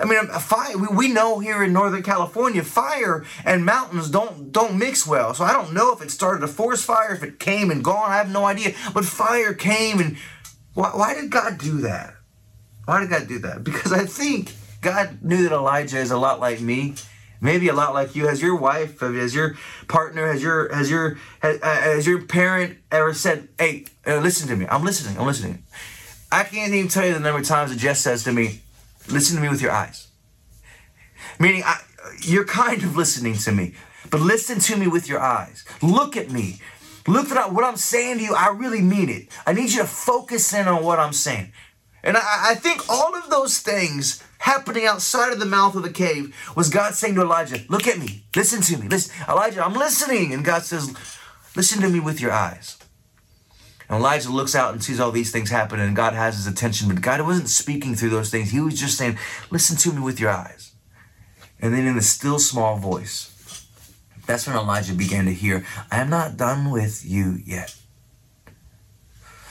I 0.00 0.06
mean, 0.06 0.26
fire. 0.26 0.78
We 0.78 1.12
know 1.12 1.40
here 1.40 1.62
in 1.62 1.72
Northern 1.72 2.02
California, 2.02 2.64
fire 2.64 3.24
and 3.44 3.64
mountains 3.64 4.08
don't 4.08 4.50
don't 4.50 4.78
mix 4.78 5.06
well. 5.06 5.34
So 5.34 5.44
I 5.44 5.52
don't 5.52 5.74
know 5.74 5.92
if 5.92 6.00
it 6.00 6.10
started 6.10 6.42
a 6.42 6.48
forest 6.48 6.84
fire, 6.84 7.12
if 7.12 7.22
it 7.22 7.38
came 7.38 7.70
and 7.70 7.84
gone. 7.84 8.10
I 8.10 8.16
have 8.16 8.30
no 8.30 8.46
idea. 8.46 8.74
But 8.94 9.04
fire 9.04 9.52
came, 9.52 10.00
and 10.00 10.16
why, 10.72 10.90
why 10.90 11.14
did 11.14 11.30
God 11.30 11.58
do 11.58 11.78
that? 11.82 12.14
Why 12.86 13.00
did 13.00 13.10
God 13.10 13.28
do 13.28 13.38
that? 13.40 13.62
Because 13.62 13.92
I 13.92 14.06
think 14.06 14.52
God 14.80 15.18
knew 15.22 15.42
that 15.42 15.52
Elijah 15.52 15.98
is 15.98 16.10
a 16.10 16.16
lot 16.16 16.40
like 16.40 16.60
me, 16.60 16.94
maybe 17.42 17.68
a 17.68 17.74
lot 17.74 17.92
like 17.92 18.16
you. 18.16 18.26
Has 18.26 18.40
your 18.40 18.56
wife, 18.56 19.00
has 19.00 19.34
your 19.34 19.56
partner, 19.86 20.32
has 20.32 20.42
your 20.42 20.74
has 20.74 20.90
your 20.90 21.18
has, 21.40 21.60
uh, 21.62 21.66
has 21.66 22.06
your 22.06 22.22
parent 22.22 22.78
ever 22.90 23.12
said, 23.12 23.48
"Hey, 23.58 23.84
uh, 24.06 24.16
listen 24.16 24.48
to 24.48 24.56
me. 24.56 24.66
I'm 24.70 24.82
listening. 24.82 25.18
I'm 25.18 25.26
listening." 25.26 25.62
I 26.32 26.44
can't 26.44 26.72
even 26.72 26.88
tell 26.88 27.04
you 27.04 27.12
the 27.12 27.20
number 27.20 27.40
of 27.40 27.46
times 27.46 27.72
that 27.72 27.78
Jess 27.78 28.00
says 28.00 28.22
to 28.22 28.32
me, 28.32 28.60
Listen 29.08 29.36
to 29.36 29.42
me 29.42 29.48
with 29.48 29.62
your 29.62 29.72
eyes. 29.72 30.08
Meaning, 31.38 31.62
I, 31.64 31.80
you're 32.22 32.44
kind 32.44 32.82
of 32.82 32.96
listening 32.96 33.34
to 33.34 33.52
me, 33.52 33.74
but 34.10 34.20
listen 34.20 34.58
to 34.60 34.76
me 34.76 34.86
with 34.86 35.08
your 35.08 35.20
eyes. 35.20 35.64
Look 35.82 36.16
at 36.16 36.30
me. 36.30 36.60
Look 37.06 37.30
at 37.30 37.52
what 37.52 37.64
I'm 37.64 37.76
saying 37.76 38.18
to 38.18 38.24
you. 38.24 38.34
I 38.34 38.48
really 38.50 38.82
mean 38.82 39.08
it. 39.08 39.28
I 39.46 39.52
need 39.52 39.70
you 39.70 39.80
to 39.80 39.86
focus 39.86 40.52
in 40.52 40.68
on 40.68 40.84
what 40.84 40.98
I'm 40.98 41.12
saying. 41.12 41.52
And 42.02 42.16
I, 42.16 42.50
I 42.50 42.54
think 42.54 42.88
all 42.88 43.14
of 43.14 43.30
those 43.30 43.58
things 43.58 44.22
happening 44.38 44.86
outside 44.86 45.32
of 45.32 45.38
the 45.38 45.46
mouth 45.46 45.74
of 45.74 45.82
the 45.82 45.92
cave 45.92 46.34
was 46.56 46.70
God 46.70 46.94
saying 46.94 47.14
to 47.16 47.22
Elijah, 47.22 47.60
Look 47.68 47.86
at 47.86 47.98
me. 47.98 48.24
Listen 48.34 48.60
to 48.62 48.78
me. 48.78 48.88
Listen, 48.88 49.14
Elijah, 49.28 49.64
I'm 49.64 49.74
listening. 49.74 50.32
And 50.32 50.44
God 50.44 50.62
says, 50.62 50.94
Listen 51.56 51.80
to 51.82 51.88
me 51.88 52.00
with 52.00 52.20
your 52.20 52.32
eyes. 52.32 52.78
And 53.90 53.98
Elijah 53.98 54.30
looks 54.30 54.54
out 54.54 54.72
and 54.72 54.82
sees 54.82 55.00
all 55.00 55.10
these 55.10 55.32
things 55.32 55.50
happen, 55.50 55.80
and 55.80 55.96
God 55.96 56.12
has 56.12 56.36
his 56.36 56.46
attention. 56.46 56.86
But 56.86 57.02
God 57.02 57.20
wasn't 57.22 57.48
speaking 57.48 57.96
through 57.96 58.10
those 58.10 58.30
things. 58.30 58.52
He 58.52 58.60
was 58.60 58.78
just 58.78 58.96
saying, 58.96 59.18
Listen 59.50 59.76
to 59.78 59.92
me 59.92 60.00
with 60.00 60.20
your 60.20 60.30
eyes. 60.30 60.72
And 61.60 61.74
then 61.74 61.88
in 61.88 61.98
a 61.98 62.02
still 62.02 62.38
small 62.38 62.76
voice, 62.76 63.66
that's 64.26 64.46
when 64.46 64.56
Elijah 64.56 64.94
began 64.94 65.24
to 65.24 65.34
hear, 65.34 65.66
I 65.90 66.00
am 66.00 66.08
not 66.08 66.36
done 66.36 66.70
with 66.70 67.04
you 67.04 67.40
yet. 67.44 67.74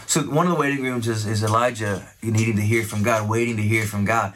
So 0.05 0.21
one 0.21 0.47
of 0.47 0.53
the 0.53 0.59
waiting 0.59 0.83
rooms 0.83 1.09
is, 1.09 1.27
is 1.27 1.43
Elijah 1.43 2.07
needing 2.23 2.55
to 2.55 2.61
hear 2.61 2.83
from 2.83 3.03
God, 3.03 3.29
waiting 3.29 3.57
to 3.57 3.61
hear 3.61 3.85
from 3.85 4.05
God. 4.05 4.33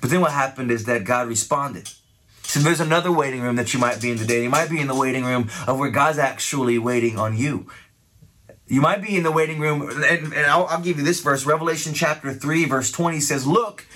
But 0.00 0.10
then 0.10 0.20
what 0.20 0.32
happened 0.32 0.72
is 0.72 0.86
that 0.86 1.04
God 1.04 1.28
responded. 1.28 1.88
So 2.42 2.60
there's 2.60 2.80
another 2.80 3.12
waiting 3.12 3.42
room 3.42 3.56
that 3.56 3.72
you 3.72 3.80
might 3.80 4.00
be 4.00 4.10
in 4.10 4.18
today. 4.18 4.42
You 4.42 4.50
might 4.50 4.70
be 4.70 4.80
in 4.80 4.88
the 4.88 4.94
waiting 4.94 5.24
room 5.24 5.50
of 5.66 5.78
where 5.78 5.90
God's 5.90 6.18
actually 6.18 6.78
waiting 6.78 7.18
on 7.18 7.36
you. 7.36 7.66
You 8.68 8.80
might 8.80 9.00
be 9.00 9.16
in 9.16 9.22
the 9.22 9.30
waiting 9.30 9.60
room, 9.60 9.88
and, 9.88 10.32
and 10.32 10.46
I'll, 10.46 10.66
I'll 10.66 10.80
give 10.80 10.98
you 10.98 11.04
this 11.04 11.20
verse. 11.20 11.46
Revelation 11.46 11.94
chapter 11.94 12.32
3, 12.32 12.64
verse 12.64 12.90
20 12.90 13.20
says, 13.20 13.46
Look, 13.46 13.86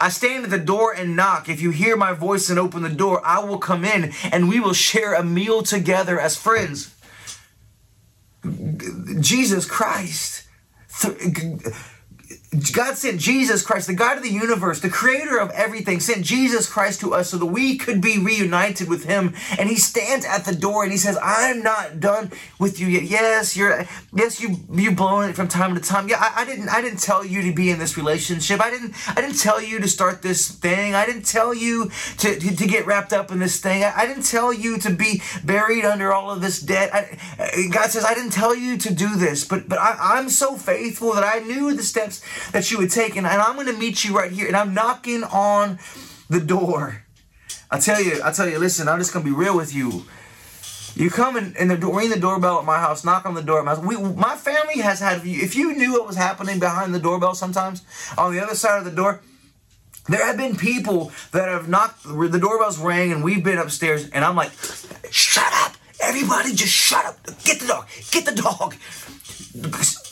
I 0.00 0.08
stand 0.08 0.44
at 0.44 0.50
the 0.50 0.58
door 0.58 0.94
and 0.94 1.14
knock. 1.14 1.48
If 1.48 1.60
you 1.60 1.70
hear 1.70 1.96
my 1.96 2.12
voice 2.12 2.48
and 2.48 2.58
open 2.58 2.82
the 2.82 2.88
door, 2.88 3.20
I 3.24 3.40
will 3.40 3.58
come 3.58 3.84
in 3.84 4.12
and 4.32 4.48
we 4.48 4.60
will 4.60 4.72
share 4.72 5.12
a 5.14 5.22
meal 5.22 5.62
together 5.62 6.18
as 6.18 6.36
friends. 6.36 6.94
Jesus 9.20 9.66
Christ. 9.66 10.44
God 12.74 12.96
sent 12.96 13.20
Jesus 13.20 13.62
Christ, 13.62 13.88
the 13.88 13.94
God 13.94 14.16
of 14.16 14.22
the 14.22 14.30
universe, 14.30 14.80
the 14.80 14.88
creator 14.88 15.38
of 15.38 15.50
everything, 15.50 16.00
sent 16.00 16.24
Jesus 16.24 16.66
Christ 16.66 17.00
to 17.00 17.12
us 17.12 17.28
so 17.28 17.36
that 17.36 17.46
we 17.46 17.76
could 17.76 18.00
be 18.00 18.18
reunited 18.18 18.88
with 18.88 19.04
him. 19.04 19.34
And 19.58 19.68
he 19.68 19.76
stands 19.76 20.24
at 20.24 20.46
the 20.46 20.54
door 20.54 20.82
and 20.82 20.90
he 20.90 20.96
says, 20.96 21.18
I'm 21.22 21.62
not 21.62 22.00
done 22.00 22.32
with 22.58 22.80
you 22.80 22.86
yet. 22.86 23.02
Yes, 23.02 23.54
you're 23.54 23.84
yes, 24.14 24.40
you 24.40 24.56
you 24.72 24.92
blowing 24.92 25.28
it 25.28 25.36
from 25.36 25.48
time 25.48 25.74
to 25.74 25.80
time. 25.80 26.08
Yeah, 26.08 26.20
I, 26.20 26.42
I 26.42 26.44
didn't 26.46 26.70
I 26.70 26.80
didn't 26.80 27.00
tell 27.00 27.22
you 27.22 27.42
to 27.42 27.52
be 27.52 27.70
in 27.70 27.78
this 27.78 27.98
relationship. 27.98 28.62
I 28.62 28.70
didn't 28.70 28.94
I 29.08 29.20
didn't 29.20 29.38
tell 29.38 29.62
you 29.62 29.78
to 29.80 29.88
start 29.88 30.22
this 30.22 30.48
thing. 30.48 30.94
I 30.94 31.04
didn't 31.04 31.26
tell 31.26 31.52
you 31.52 31.90
to, 32.18 32.38
to, 32.38 32.56
to 32.56 32.66
get 32.66 32.86
wrapped 32.86 33.12
up 33.12 33.30
in 33.30 33.40
this 33.40 33.60
thing. 33.60 33.84
I, 33.84 33.92
I, 33.94 34.06
didn't 34.06 34.24
tell 34.24 34.52
you 34.52 34.78
to 34.78 34.90
be 34.90 35.22
buried 35.44 35.84
under 35.84 36.12
all 36.12 36.30
of 36.30 36.40
this 36.40 36.60
debt. 36.60 36.94
I, 36.94 37.68
God 37.70 37.90
says, 37.90 38.04
I 38.04 38.14
didn't 38.14 38.32
tell 38.32 38.54
you 38.54 38.78
to 38.78 38.94
do 38.94 39.16
this, 39.16 39.44
but 39.44 39.68
but 39.68 39.78
I, 39.78 39.96
I'm 40.16 40.30
so 40.30 40.56
faithful 40.56 41.12
that 41.12 41.24
I 41.24 41.40
knew 41.40 41.74
the 41.74 41.82
steps 41.82 42.22
that 42.52 42.70
you 42.70 42.78
would 42.78 42.90
take. 42.90 43.16
And, 43.16 43.26
and 43.26 43.40
I'm 43.40 43.54
going 43.54 43.66
to 43.66 43.72
meet 43.72 44.04
you 44.04 44.16
right 44.16 44.30
here. 44.30 44.46
And 44.46 44.56
I'm 44.56 44.74
knocking 44.74 45.24
on 45.24 45.78
the 46.28 46.40
door. 46.40 47.04
I 47.70 47.78
tell 47.78 48.02
you, 48.02 48.20
I 48.24 48.32
tell 48.32 48.48
you, 48.48 48.58
listen, 48.58 48.88
I'm 48.88 48.98
just 48.98 49.12
going 49.12 49.24
to 49.24 49.30
be 49.30 49.36
real 49.36 49.56
with 49.56 49.74
you. 49.74 50.04
You 50.94 51.10
come 51.10 51.36
in, 51.36 51.54
and 51.58 51.70
the, 51.70 51.76
ring 51.76 52.10
the 52.10 52.18
doorbell 52.18 52.58
at 52.58 52.64
my 52.64 52.78
house, 52.78 53.04
knock 53.04 53.24
on 53.24 53.34
the 53.34 53.42
door. 53.42 53.60
at 53.60 53.64
My, 53.64 53.78
we, 53.78 53.96
my 53.96 54.36
family 54.36 54.80
has 54.80 55.00
had, 55.00 55.24
if 55.24 55.54
you 55.54 55.74
knew 55.74 55.92
what 55.92 56.06
was 56.06 56.16
happening 56.16 56.58
behind 56.58 56.94
the 56.94 56.98
doorbell 56.98 57.34
sometimes, 57.34 57.82
on 58.16 58.32
the 58.32 58.40
other 58.40 58.54
side 58.54 58.78
of 58.78 58.84
the 58.84 58.90
door, 58.90 59.20
there 60.08 60.24
have 60.24 60.36
been 60.36 60.56
people 60.56 61.12
that 61.32 61.48
have 61.48 61.68
knocked, 61.68 62.02
the 62.04 62.38
doorbells 62.40 62.78
rang 62.78 63.12
and 63.12 63.22
we've 63.22 63.44
been 63.44 63.58
upstairs 63.58 64.08
and 64.10 64.24
I'm 64.24 64.36
like. 64.36 64.50
Everybody 66.00 66.54
just 66.54 66.72
shut 66.72 67.04
up. 67.04 67.24
Get 67.44 67.60
the 67.60 67.66
dog. 67.66 67.86
Get 68.10 68.24
the 68.26 68.34
dog 68.34 68.74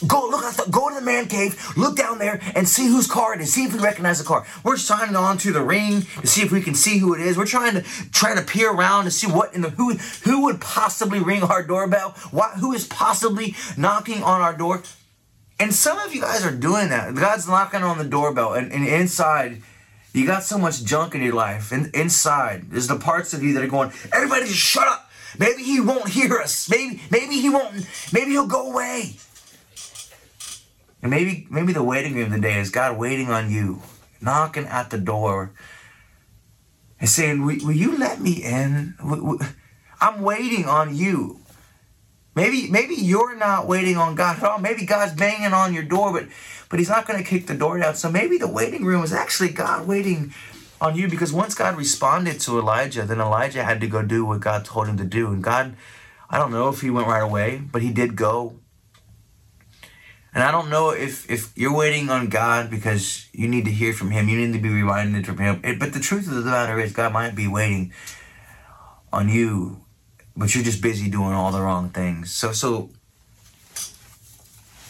go 0.06 0.28
look 0.28 0.44
at 0.44 0.54
the, 0.54 0.70
go 0.70 0.88
to 0.88 0.94
the 0.94 1.00
man 1.00 1.26
cave, 1.26 1.76
look 1.76 1.96
down 1.96 2.18
there 2.18 2.40
and 2.54 2.68
see 2.68 2.86
whose 2.86 3.06
car 3.06 3.34
it 3.34 3.40
is. 3.40 3.52
See 3.52 3.64
if 3.64 3.74
we 3.74 3.80
recognize 3.80 4.18
the 4.18 4.24
car. 4.24 4.46
We're 4.64 4.76
signing 4.76 5.16
on 5.16 5.38
to 5.38 5.52
the 5.52 5.62
ring 5.62 6.02
to 6.20 6.26
see 6.26 6.42
if 6.42 6.52
we 6.52 6.60
can 6.60 6.74
see 6.74 6.98
who 6.98 7.14
it 7.14 7.20
is. 7.20 7.36
We're 7.36 7.46
trying 7.46 7.74
to 7.74 7.82
trying 8.12 8.36
to 8.36 8.42
peer 8.42 8.70
around 8.70 9.04
to 9.04 9.10
see 9.10 9.26
what 9.26 9.54
in 9.54 9.62
the 9.62 9.70
who 9.70 9.94
who 9.94 10.44
would 10.44 10.60
possibly 10.60 11.20
ring 11.20 11.42
our 11.42 11.62
doorbell. 11.62 12.10
What 12.30 12.52
who 12.58 12.72
is 12.72 12.86
possibly 12.86 13.54
knocking 13.76 14.22
on 14.22 14.40
our 14.40 14.56
door. 14.56 14.82
And 15.58 15.74
some 15.74 15.98
of 15.98 16.14
you 16.14 16.20
guys 16.20 16.44
are 16.44 16.54
doing 16.54 16.90
that. 16.90 17.14
God's 17.14 17.48
knocking 17.48 17.82
on 17.82 17.96
the 17.96 18.04
doorbell, 18.04 18.52
and, 18.52 18.70
and 18.72 18.86
inside, 18.86 19.62
you 20.12 20.26
got 20.26 20.42
so 20.42 20.58
much 20.58 20.84
junk 20.84 21.14
in 21.14 21.22
your 21.22 21.32
life. 21.32 21.72
And 21.72 21.94
inside, 21.94 22.70
there's 22.70 22.88
the 22.88 22.98
parts 22.98 23.32
of 23.32 23.42
you 23.42 23.54
that 23.54 23.64
are 23.64 23.68
going, 23.68 23.90
everybody 24.12 24.44
just 24.44 24.58
shut 24.58 24.86
up. 24.86 25.05
Maybe 25.38 25.62
he 25.62 25.80
won't 25.80 26.08
hear 26.08 26.38
us. 26.38 26.68
Maybe 26.70 27.00
maybe 27.10 27.40
he 27.40 27.50
won't. 27.50 27.86
Maybe 28.12 28.32
he'll 28.32 28.46
go 28.46 28.70
away. 28.70 29.16
And 31.02 31.10
maybe 31.10 31.46
maybe 31.50 31.72
the 31.72 31.82
waiting 31.82 32.14
room 32.14 32.30
today 32.30 32.58
is 32.58 32.70
God 32.70 32.98
waiting 32.98 33.30
on 33.30 33.50
you, 33.50 33.82
knocking 34.20 34.66
at 34.66 34.90
the 34.90 34.98
door, 34.98 35.52
and 36.98 37.08
saying, 37.08 37.44
"Will, 37.44 37.58
will 37.64 37.76
you 37.76 37.96
let 37.96 38.20
me 38.20 38.42
in? 38.42 38.94
I'm 40.00 40.22
waiting 40.22 40.64
on 40.64 40.96
you." 40.96 41.40
Maybe 42.34 42.68
maybe 42.70 42.94
you're 42.94 43.34
not 43.34 43.66
waiting 43.66 43.96
on 43.96 44.14
God 44.14 44.36
at 44.36 44.44
all. 44.44 44.58
Maybe 44.58 44.84
God's 44.84 45.14
banging 45.14 45.54
on 45.54 45.72
your 45.72 45.84
door, 45.84 46.12
but 46.12 46.28
but 46.68 46.78
He's 46.78 46.90
not 46.90 47.06
going 47.06 47.22
to 47.22 47.28
kick 47.28 47.46
the 47.46 47.54
door 47.54 47.78
down. 47.78 47.94
So 47.94 48.10
maybe 48.10 48.36
the 48.36 48.48
waiting 48.48 48.84
room 48.84 49.02
is 49.02 49.12
actually 49.12 49.50
God 49.50 49.86
waiting 49.86 50.34
on 50.80 50.96
you 50.96 51.08
because 51.08 51.32
once 51.32 51.54
God 51.54 51.76
responded 51.76 52.40
to 52.40 52.58
Elijah, 52.58 53.04
then 53.04 53.20
Elijah 53.20 53.64
had 53.64 53.80
to 53.80 53.86
go 53.86 54.02
do 54.02 54.24
what 54.24 54.40
God 54.40 54.64
told 54.64 54.88
him 54.88 54.96
to 54.98 55.04
do. 55.04 55.28
And 55.28 55.42
God, 55.42 55.76
I 56.28 56.38
don't 56.38 56.50
know 56.50 56.68
if 56.68 56.80
he 56.80 56.90
went 56.90 57.06
right 57.06 57.22
away, 57.22 57.62
but 57.70 57.82
he 57.82 57.92
did 57.92 58.16
go. 58.16 58.58
And 60.36 60.44
I 60.44 60.50
don't 60.50 60.68
know 60.68 60.90
if, 60.90 61.30
if 61.30 61.56
you're 61.56 61.74
waiting 61.74 62.10
on 62.10 62.28
God 62.28 62.68
because 62.70 63.26
you 63.32 63.48
need 63.48 63.64
to 63.64 63.70
hear 63.70 63.94
from 63.94 64.10
Him, 64.10 64.28
you 64.28 64.36
need 64.36 64.52
to 64.52 64.58
be 64.58 64.68
reminded 64.68 65.24
from 65.24 65.38
Him. 65.38 65.62
It, 65.64 65.78
but 65.78 65.94
the 65.94 65.98
truth 65.98 66.28
of 66.28 66.34
the 66.34 66.50
matter 66.50 66.78
is, 66.78 66.92
God 66.92 67.14
might 67.14 67.34
be 67.34 67.48
waiting 67.48 67.90
on 69.10 69.30
you, 69.30 69.82
but 70.36 70.54
you're 70.54 70.62
just 70.62 70.82
busy 70.82 71.08
doing 71.08 71.32
all 71.32 71.52
the 71.52 71.62
wrong 71.62 71.88
things. 71.88 72.34
So, 72.34 72.52
so 72.52 72.90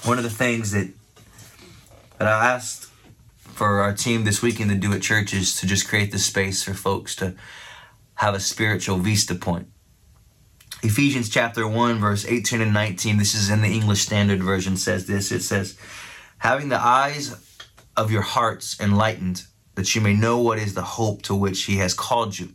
one 0.02 0.18
of 0.18 0.24
the 0.24 0.30
things 0.30 0.72
that 0.72 0.88
that 2.18 2.26
I 2.26 2.54
asked 2.54 2.90
for 3.56 3.80
our 3.80 3.94
team 3.94 4.24
this 4.24 4.42
weekend 4.42 4.68
to 4.70 4.76
do 4.76 4.92
at 4.92 5.00
church 5.00 5.32
is 5.32 5.58
to 5.60 5.66
just 5.66 5.88
create 5.88 6.12
the 6.12 6.18
space 6.18 6.62
for 6.62 6.74
folks 6.74 7.16
to 7.16 7.34
have 8.16 8.34
a 8.34 8.40
spiritual 8.40 8.98
vista 8.98 9.34
point. 9.34 9.68
Ephesians 10.82 11.30
chapter 11.30 11.66
1, 11.66 11.98
verse 11.98 12.26
18 12.26 12.60
and 12.60 12.74
19, 12.74 13.16
this 13.16 13.34
is 13.34 13.48
in 13.48 13.62
the 13.62 13.68
English 13.68 14.02
Standard 14.02 14.42
Version, 14.42 14.76
says 14.76 15.06
this 15.06 15.32
it 15.32 15.40
says, 15.40 15.78
Having 16.38 16.68
the 16.68 16.78
eyes 16.78 17.34
of 17.96 18.10
your 18.10 18.22
hearts 18.22 18.78
enlightened, 18.78 19.44
that 19.74 19.94
you 19.94 20.02
may 20.02 20.14
know 20.14 20.38
what 20.38 20.58
is 20.58 20.74
the 20.74 20.82
hope 20.82 21.22
to 21.22 21.34
which 21.34 21.64
he 21.64 21.78
has 21.78 21.94
called 21.94 22.38
you. 22.38 22.54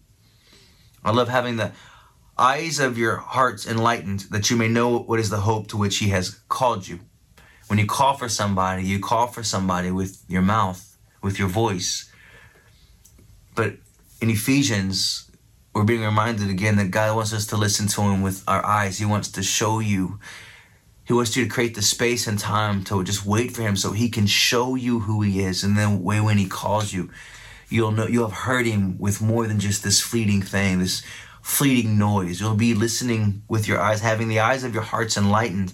I 1.04 1.12
love 1.12 1.30
having 1.30 1.58
the 1.58 1.72
eyes 2.38 2.80
of 2.80 2.97
your 2.99 3.16
hearts 3.18 3.66
enlightened, 3.66 4.26
that 4.30 4.52
you 4.52 4.56
may 4.56 4.68
know 4.68 4.99
what 4.99 5.20
is 5.20 5.32
the 5.32 5.38
hope 5.38 5.68
to 5.70 5.78
which 5.78 5.97
he 5.97 6.10
has 6.10 6.41
called 6.47 6.88
you. 6.88 6.99
When 7.68 7.80
you 7.80 7.88
call 7.88 8.16
for 8.16 8.30
somebody, 8.30 8.84
you 8.84 8.99
call 8.99 9.28
for 9.28 9.43
somebody 9.43 9.89
with 9.89 10.24
your 10.28 10.41
mouth, 10.43 10.91
with 11.22 11.39
your 11.39 11.47
voice. 11.47 12.11
But 13.55 13.76
in 14.22 14.30
Ephesians, 14.30 15.30
we're 15.74 15.84
being 15.84 16.03
reminded 16.03 16.49
again 16.49 16.76
that 16.78 16.91
God 16.91 17.15
wants 17.15 17.34
us 17.34 17.47
to 17.47 17.57
listen 17.57 17.88
to 17.89 18.01
Him 18.01 18.22
with 18.22 18.43
our 18.47 18.65
eyes. 18.65 18.99
He 18.99 19.05
wants 19.05 19.32
to 19.32 19.43
show 19.43 19.80
you. 19.80 20.19
He 21.05 21.13
wants 21.13 21.36
you 21.36 21.43
to 21.43 21.49
create 21.49 21.76
the 21.76 21.82
space 21.82 22.28
and 22.28 22.38
time 22.38 22.84
to 22.86 23.03
just 23.03 23.26
wait 23.26 23.51
for 23.51 23.61
Him 23.61 23.76
so 23.76 23.91
He 23.91 24.09
can 24.09 24.28
show 24.28 24.76
you 24.76 24.99
who 24.99 25.22
He 25.22 25.41
is. 25.41 25.63
And 25.63 25.78
then 25.78 26.03
when 26.03 26.38
He 26.38 26.47
calls 26.47 26.93
you, 26.93 27.09
you'll 27.69 27.91
know 27.91 28.07
you'll 28.07 28.28
have 28.28 28.39
heard 28.39 28.65
Him 28.65 28.97
with 28.97 29.22
more 29.22 29.47
than 29.47 29.59
just 29.59 29.84
this 29.84 30.01
fleeting 30.01 30.41
thing, 30.41 30.80
this 30.80 31.03
fleeting 31.41 31.97
noise. 31.97 32.39
You'll 32.39 32.55
be 32.55 32.74
listening 32.74 33.43
with 33.47 33.67
your 33.67 33.80
eyes, 33.80 34.01
having 34.01 34.28
the 34.28 34.39
eyes 34.39 34.63
of 34.63 34.74
your 34.74 34.84
hearts 34.84 35.17
enlightened, 35.17 35.74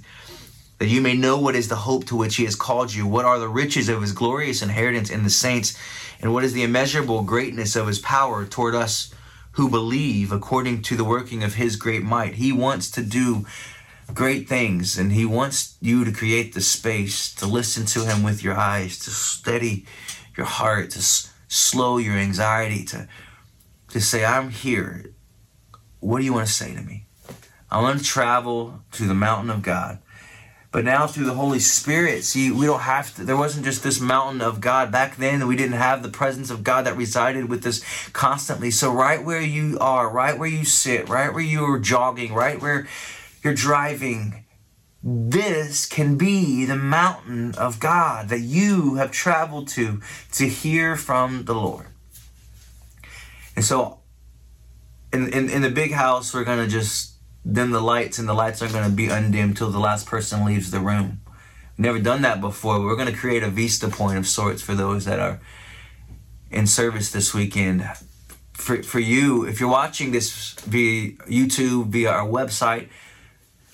that 0.80 0.88
you 0.88 1.02
may 1.02 1.16
know 1.16 1.40
what 1.40 1.56
is 1.56 1.68
the 1.68 1.76
hope 1.76 2.06
to 2.06 2.16
which 2.16 2.36
He 2.36 2.46
has 2.46 2.56
called 2.56 2.94
you, 2.94 3.08
what 3.08 3.26
are 3.26 3.40
the 3.40 3.48
riches 3.48 3.90
of 3.90 4.02
His 4.02 4.12
glorious 4.12 4.62
inheritance 4.62 5.10
in 5.10 5.24
the 5.24 5.30
saints, 5.30 5.78
and 6.22 6.34
what 6.34 6.44
is 6.44 6.54
the 6.54 6.64
immeasurable 6.64 7.24
greatness 7.24 7.76
of 7.76 7.88
His 7.88 8.00
power 8.00 8.46
toward 8.46 8.76
us 8.76 9.14
who 9.58 9.68
believe 9.68 10.32
according 10.32 10.84
to 10.84 10.96
the 10.96 11.04
working 11.04 11.44
of 11.44 11.56
his 11.56 11.78
great 11.78 12.04
might. 12.04 12.36
He 12.36 12.52
wants 12.52 12.92
to 12.92 13.02
do 13.02 13.48
great 14.14 14.48
things 14.48 15.00
and 15.00 15.12
he 15.12 15.26
wants 15.26 15.78
you 15.82 16.06
to 16.06 16.12
create 16.12 16.54
the 16.54 16.62
space 16.62 17.34
to 17.34 17.48
listen 17.48 17.88
to 17.88 18.06
him 18.06 18.22
with 18.22 18.44
your 18.44 18.56
eyes, 18.56 19.00
to 19.00 19.10
steady 19.10 19.88
your 20.38 20.46
heart, 20.46 20.92
to 20.92 21.00
s- 21.00 21.34
slow 21.48 21.98
your 21.98 22.14
anxiety, 22.14 22.86
to, 22.86 23.08
to 23.90 24.00
say, 24.00 24.24
I'm 24.24 24.52
here. 24.52 25.12
What 26.02 26.20
do 26.20 26.26
you 26.26 26.34
want 26.34 26.46
to 26.46 26.54
say 26.54 26.76
to 26.76 26.82
me? 26.84 27.08
I 27.72 27.82
want 27.82 27.98
to 27.98 28.06
travel 28.06 28.84
to 28.92 29.08
the 29.08 29.16
mountain 29.16 29.50
of 29.50 29.64
God. 29.64 29.98
But 30.78 30.86
now 30.86 31.08
through 31.08 31.26
the 31.26 31.34
Holy 31.34 31.58
Spirit, 31.58 32.24
see, 32.24 32.52
we 32.52 32.68
don't 32.68 32.82
have 32.82 33.16
to, 33.16 33.24
there 33.24 33.36
wasn't 33.36 33.66
just 33.66 33.82
this 33.82 34.00
mountain 34.00 34.42
of 34.42 34.62
God. 34.62 34.92
Back 34.92 35.16
then, 35.18 35.48
we 35.48 35.56
didn't 35.56 35.78
have 35.78 36.04
the 36.04 36.10
presence 36.10 36.52
of 36.52 36.64
God 36.64 36.86
that 36.86 36.96
resided 36.96 37.50
with 37.50 37.66
us 37.66 37.82
constantly. 38.10 38.70
So, 38.70 38.94
right 38.94 39.26
where 39.26 39.42
you 39.42 39.80
are, 39.82 40.08
right 40.08 40.38
where 40.38 40.48
you 40.48 40.66
sit, 40.66 41.10
right 41.10 41.34
where 41.34 41.44
you 41.44 41.64
are 41.64 41.80
jogging, 41.80 42.32
right 42.32 42.62
where 42.62 42.88
you're 43.44 43.56
driving, 43.56 44.46
this 45.02 45.88
can 45.88 46.16
be 46.16 46.66
the 46.66 46.76
mountain 46.76 47.56
of 47.56 47.80
God 47.80 48.30
that 48.30 48.42
you 48.42 48.98
have 48.98 49.10
traveled 49.10 49.70
to 49.70 50.00
to 50.34 50.48
hear 50.48 50.96
from 50.96 51.46
the 51.46 51.56
Lord. 51.56 51.88
And 53.56 53.66
so, 53.66 54.02
in, 55.12 55.34
in, 55.34 55.50
in 55.50 55.64
the 55.64 55.72
big 55.72 55.94
house, 55.94 56.36
we're 56.36 56.44
going 56.44 56.64
to 56.64 56.72
just 56.72 57.17
dim 57.52 57.72
the 57.72 57.82
lights 57.82 58.20
and 58.20 58.28
the 58.28 58.34
lights 58.34 58.62
are 58.62 58.68
going 58.68 58.90
to 58.90 58.96
be 58.96 59.08
undimmed 59.08 59.58
till 59.58 59.70
the 59.70 59.80
last 59.80 60.06
person 60.06 60.46
leaves 60.46 60.72
the 60.72 60.80
room. 60.80 61.22
Never 61.78 62.00
done 62.00 62.22
that 62.24 62.42
before. 62.42 62.82
We're 62.82 62.96
going 62.96 63.12
to 63.12 63.18
create 63.18 63.44
a 63.44 63.50
vista 63.50 63.88
point 63.88 64.18
of 64.18 64.28
sorts 64.28 64.62
for 64.62 64.74
those 64.74 65.06
that 65.06 65.20
are 65.20 65.40
in 66.50 66.66
service 66.68 67.12
this 67.12 67.34
weekend. 67.34 67.88
For, 68.54 68.82
for 68.82 69.00
you, 69.00 69.46
if 69.46 69.60
you're 69.60 69.70
watching 69.70 70.12
this 70.12 70.54
via 70.62 71.12
YouTube, 71.30 71.90
via 71.90 72.10
our 72.10 72.28
website, 72.28 72.90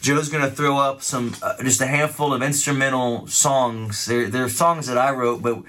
Joe's 0.02 0.28
going 0.28 0.44
to 0.44 0.52
throw 0.52 0.78
up 0.78 1.02
some, 1.02 1.34
uh, 1.42 1.64
just 1.64 1.80
a 1.80 1.88
handful 1.88 2.34
of 2.34 2.42
instrumental 2.42 3.26
songs. 3.28 4.06
They're, 4.06 4.30
they're 4.30 4.50
songs 4.50 4.88
that 4.88 4.98
I 4.98 5.12
wrote, 5.12 5.42
but 5.42 5.64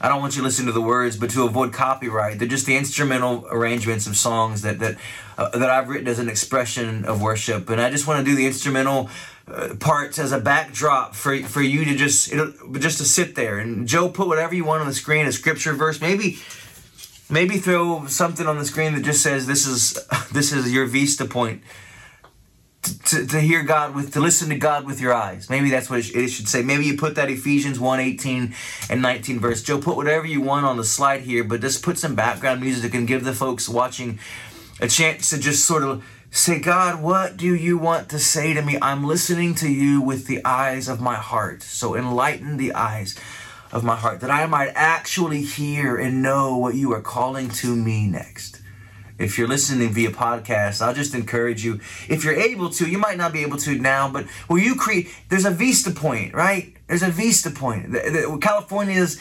I 0.00 0.08
don't 0.08 0.20
want 0.20 0.34
you 0.34 0.40
to 0.40 0.46
listen 0.46 0.66
to 0.66 0.72
the 0.72 0.80
words, 0.80 1.16
but 1.16 1.30
to 1.30 1.44
avoid 1.44 1.72
copyright, 1.72 2.38
they're 2.38 2.48
just 2.48 2.66
the 2.66 2.76
instrumental 2.76 3.46
arrangements 3.50 4.06
of 4.06 4.16
songs 4.16 4.62
that 4.62 4.78
that 4.78 4.96
uh, 5.36 5.50
that 5.58 5.68
I've 5.68 5.88
written 5.88 6.08
as 6.08 6.18
an 6.18 6.28
expression 6.28 7.04
of 7.04 7.20
worship, 7.20 7.68
and 7.68 7.80
I 7.80 7.90
just 7.90 8.06
want 8.06 8.24
to 8.24 8.30
do 8.30 8.34
the 8.34 8.46
instrumental 8.46 9.10
uh, 9.46 9.74
parts 9.78 10.18
as 10.18 10.32
a 10.32 10.40
backdrop 10.40 11.14
for 11.14 11.36
for 11.42 11.60
you 11.60 11.84
to 11.84 11.94
just 11.94 12.32
just 12.78 12.98
to 12.98 13.04
sit 13.04 13.34
there. 13.34 13.58
And 13.58 13.86
Joe, 13.86 14.08
put 14.08 14.26
whatever 14.26 14.54
you 14.54 14.64
want 14.64 14.80
on 14.80 14.86
the 14.86 14.94
screen, 14.94 15.26
a 15.26 15.32
scripture 15.32 15.74
verse, 15.74 16.00
maybe 16.00 16.38
maybe 17.28 17.58
throw 17.58 18.06
something 18.06 18.46
on 18.46 18.58
the 18.58 18.64
screen 18.64 18.94
that 18.94 19.02
just 19.02 19.22
says 19.22 19.46
this 19.46 19.66
is 19.66 19.98
this 20.32 20.52
is 20.52 20.72
your 20.72 20.86
vista 20.86 21.24
point 21.26 21.62
to, 22.82 23.26
to 23.26 23.40
hear 23.40 23.62
God 23.62 23.94
with, 23.94 24.12
to 24.14 24.20
listen 24.20 24.48
to 24.48 24.56
God 24.56 24.86
with 24.86 25.00
your 25.00 25.12
eyes. 25.12 25.50
Maybe 25.50 25.70
that's 25.70 25.90
what 25.90 25.98
it 25.98 26.28
should 26.28 26.48
say. 26.48 26.62
Maybe 26.62 26.86
you 26.86 26.96
put 26.96 27.14
that 27.16 27.30
Ephesians 27.30 27.78
1 27.78 28.00
18 28.00 28.54
and 28.88 29.02
19 29.02 29.40
verse. 29.40 29.62
Joe, 29.62 29.78
put 29.78 29.96
whatever 29.96 30.26
you 30.26 30.40
want 30.40 30.66
on 30.66 30.76
the 30.76 30.84
slide 30.84 31.22
here, 31.22 31.44
but 31.44 31.60
just 31.60 31.82
put 31.82 31.98
some 31.98 32.14
background 32.14 32.60
music 32.60 32.92
can 32.92 33.06
give 33.06 33.24
the 33.24 33.34
folks 33.34 33.68
watching 33.68 34.18
a 34.80 34.88
chance 34.88 35.30
to 35.30 35.38
just 35.38 35.66
sort 35.66 35.82
of 35.82 36.04
say, 36.30 36.58
God, 36.58 37.02
what 37.02 37.36
do 37.36 37.54
you 37.54 37.76
want 37.76 38.08
to 38.10 38.18
say 38.18 38.54
to 38.54 38.62
me? 38.62 38.78
I'm 38.80 39.04
listening 39.04 39.54
to 39.56 39.70
you 39.70 40.00
with 40.00 40.26
the 40.26 40.44
eyes 40.44 40.88
of 40.88 41.00
my 41.00 41.16
heart. 41.16 41.62
So 41.62 41.94
enlighten 41.94 42.56
the 42.56 42.72
eyes 42.72 43.18
of 43.72 43.84
my 43.84 43.96
heart 43.96 44.20
that 44.20 44.30
I 44.30 44.46
might 44.46 44.72
actually 44.74 45.42
hear 45.42 45.96
and 45.96 46.22
know 46.22 46.56
what 46.56 46.74
you 46.74 46.92
are 46.92 47.02
calling 47.02 47.50
to 47.50 47.76
me 47.76 48.06
next 48.06 48.59
if 49.20 49.36
you're 49.36 49.46
listening 49.46 49.90
via 49.90 50.10
podcast, 50.10 50.80
I'll 50.80 50.94
just 50.94 51.14
encourage 51.14 51.64
you. 51.64 51.80
If 52.08 52.24
you're 52.24 52.34
able 52.34 52.70
to, 52.70 52.88
you 52.88 52.98
might 52.98 53.18
not 53.18 53.32
be 53.32 53.42
able 53.42 53.58
to 53.58 53.78
now, 53.78 54.10
but 54.10 54.26
will 54.48 54.58
you 54.58 54.74
create? 54.74 55.08
There's 55.28 55.44
a 55.44 55.50
Vista 55.50 55.90
Point, 55.90 56.34
right? 56.34 56.74
There's 56.86 57.02
a 57.02 57.10
Vista 57.10 57.50
Point. 57.50 57.94
California's 58.40 59.20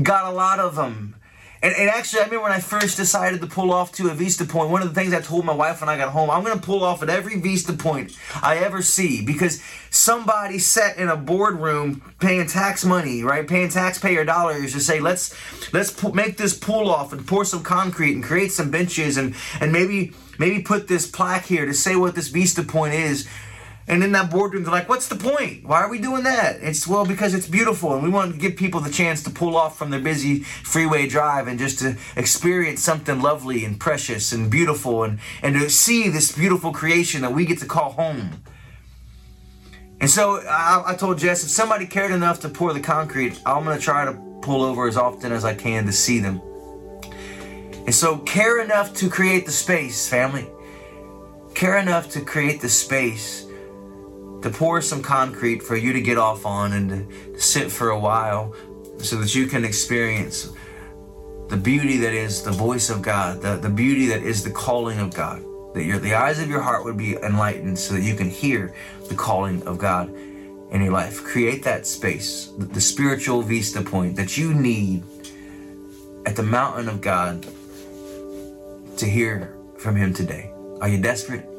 got 0.00 0.30
a 0.32 0.34
lot 0.34 0.58
of 0.60 0.76
them. 0.76 1.16
And, 1.62 1.74
and 1.76 1.88
actually, 1.88 2.20
I 2.20 2.24
remember 2.24 2.42
when 2.42 2.52
I 2.52 2.58
first 2.58 2.96
decided 2.96 3.40
to 3.40 3.46
pull 3.46 3.72
off 3.72 3.92
to 3.92 4.10
a 4.10 4.14
Vista 4.14 4.44
Point, 4.44 4.70
one 4.70 4.82
of 4.82 4.88
the 4.88 4.94
things 4.94 5.14
I 5.14 5.20
told 5.20 5.44
my 5.44 5.54
wife 5.54 5.80
when 5.80 5.88
I 5.88 5.96
got 5.96 6.10
home, 6.10 6.28
I'm 6.28 6.42
going 6.42 6.58
to 6.58 6.64
pull 6.64 6.82
off 6.82 7.02
at 7.04 7.08
every 7.08 7.38
Vista 7.38 7.72
Point 7.72 8.16
I 8.42 8.58
ever 8.58 8.82
see 8.82 9.24
because 9.24 9.62
somebody 9.88 10.58
sat 10.58 10.96
in 10.96 11.08
a 11.08 11.16
boardroom 11.16 12.02
paying 12.18 12.48
tax 12.48 12.84
money, 12.84 13.22
right? 13.22 13.46
Paying 13.46 13.68
taxpayer 13.68 14.24
dollars 14.24 14.72
to 14.72 14.80
say, 14.80 14.98
let's 14.98 15.32
let's 15.72 15.92
pu- 15.92 16.12
make 16.12 16.36
this 16.36 16.52
pull 16.52 16.90
off 16.90 17.12
and 17.12 17.24
pour 17.24 17.44
some 17.44 17.62
concrete 17.62 18.14
and 18.14 18.24
create 18.24 18.50
some 18.50 18.72
benches 18.72 19.16
and 19.16 19.36
and 19.60 19.72
maybe 19.72 20.12
maybe 20.40 20.62
put 20.62 20.88
this 20.88 21.08
plaque 21.08 21.44
here 21.44 21.64
to 21.64 21.74
say 21.74 21.94
what 21.94 22.16
this 22.16 22.26
Vista 22.28 22.64
Point 22.64 22.94
is 22.94 23.28
and 23.88 24.04
in 24.04 24.12
that 24.12 24.30
boardroom, 24.30 24.62
they're 24.62 24.72
like, 24.72 24.88
what's 24.88 25.08
the 25.08 25.16
point? 25.16 25.64
Why 25.64 25.80
are 25.80 25.90
we 25.90 25.98
doing 25.98 26.22
that? 26.22 26.56
It's, 26.60 26.86
well, 26.86 27.04
because 27.04 27.34
it's 27.34 27.48
beautiful 27.48 27.94
and 27.94 28.02
we 28.02 28.08
want 28.08 28.32
to 28.32 28.38
give 28.38 28.56
people 28.56 28.80
the 28.80 28.90
chance 28.90 29.22
to 29.24 29.30
pull 29.30 29.56
off 29.56 29.76
from 29.76 29.90
their 29.90 30.00
busy 30.00 30.40
freeway 30.40 31.08
drive 31.08 31.48
and 31.48 31.58
just 31.58 31.80
to 31.80 31.96
experience 32.16 32.82
something 32.82 33.20
lovely 33.20 33.64
and 33.64 33.80
precious 33.80 34.32
and 34.32 34.50
beautiful 34.50 35.02
and, 35.02 35.18
and 35.42 35.54
to 35.56 35.68
see 35.68 36.08
this 36.08 36.30
beautiful 36.32 36.72
creation 36.72 37.22
that 37.22 37.32
we 37.32 37.44
get 37.44 37.58
to 37.58 37.66
call 37.66 37.92
home. 37.92 38.42
And 40.00 40.08
so 40.08 40.40
I, 40.48 40.82
I 40.86 40.94
told 40.94 41.18
Jess, 41.18 41.42
if 41.42 41.50
somebody 41.50 41.86
cared 41.86 42.12
enough 42.12 42.40
to 42.40 42.48
pour 42.48 42.72
the 42.72 42.80
concrete, 42.80 43.40
I'm 43.44 43.64
going 43.64 43.76
to 43.76 43.82
try 43.82 44.04
to 44.04 44.12
pull 44.42 44.62
over 44.62 44.86
as 44.86 44.96
often 44.96 45.32
as 45.32 45.44
I 45.44 45.54
can 45.54 45.86
to 45.86 45.92
see 45.92 46.20
them. 46.20 46.40
And 47.84 47.94
so 47.94 48.18
care 48.18 48.60
enough 48.60 48.94
to 48.94 49.10
create 49.10 49.44
the 49.44 49.52
space, 49.52 50.08
family. 50.08 50.48
Care 51.54 51.78
enough 51.78 52.10
to 52.10 52.20
create 52.20 52.60
the 52.60 52.68
space 52.68 53.41
to 54.42 54.50
pour 54.50 54.80
some 54.80 55.02
concrete 55.02 55.62
for 55.62 55.76
you 55.76 55.92
to 55.92 56.00
get 56.00 56.18
off 56.18 56.44
on 56.44 56.72
and 56.72 56.90
to, 56.90 57.40
sit 57.40 57.70
for 57.70 57.90
a 57.90 57.98
while 57.98 58.54
so 58.98 59.16
that 59.16 59.34
you 59.34 59.46
can 59.46 59.64
experience 59.64 60.52
the 61.48 61.56
beauty 61.56 61.96
that 61.98 62.12
is 62.12 62.42
the 62.42 62.50
voice 62.50 62.88
of 62.88 63.02
God, 63.02 63.42
the, 63.42 63.56
the 63.56 63.68
beauty 63.68 64.06
that 64.06 64.22
is 64.22 64.44
the 64.44 64.50
calling 64.50 64.98
of 65.00 65.12
God. 65.12 65.42
That 65.74 65.84
your, 65.84 65.98
the 65.98 66.14
eyes 66.14 66.38
of 66.38 66.48
your 66.48 66.60
heart 66.60 66.84
would 66.84 66.96
be 66.96 67.16
enlightened 67.16 67.78
so 67.78 67.94
that 67.94 68.02
you 68.02 68.14
can 68.14 68.30
hear 68.30 68.74
the 69.08 69.14
calling 69.14 69.62
of 69.66 69.78
God 69.78 70.08
in 70.72 70.82
your 70.82 70.92
life. 70.92 71.22
Create 71.24 71.64
that 71.64 71.86
space, 71.86 72.52
the, 72.58 72.66
the 72.66 72.80
spiritual 72.80 73.42
vista 73.42 73.82
point 73.82 74.16
that 74.16 74.36
you 74.36 74.54
need 74.54 75.02
at 76.26 76.36
the 76.36 76.42
mountain 76.42 76.88
of 76.88 77.00
God 77.00 77.46
to 78.96 79.06
hear 79.06 79.56
from 79.78 79.96
Him 79.96 80.14
today. 80.14 80.52
Are 80.80 80.88
you 80.88 81.00
desperate? 81.00 81.51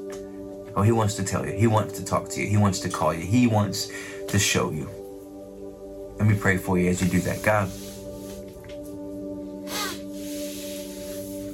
Oh, 0.75 0.81
he 0.81 0.91
wants 0.91 1.15
to 1.15 1.23
tell 1.23 1.45
you. 1.45 1.53
He 1.53 1.67
wants 1.67 1.99
to 1.99 2.05
talk 2.05 2.29
to 2.29 2.41
you. 2.41 2.47
He 2.47 2.57
wants 2.57 2.79
to 2.79 2.89
call 2.89 3.13
you. 3.13 3.21
He 3.21 3.45
wants 3.47 3.91
to 4.27 4.39
show 4.39 4.71
you. 4.71 4.89
Let 6.17 6.27
me 6.27 6.35
pray 6.35 6.57
for 6.57 6.79
you 6.79 6.89
as 6.89 7.01
you 7.01 7.09
do 7.09 7.19
that. 7.21 7.43
God, 7.43 7.69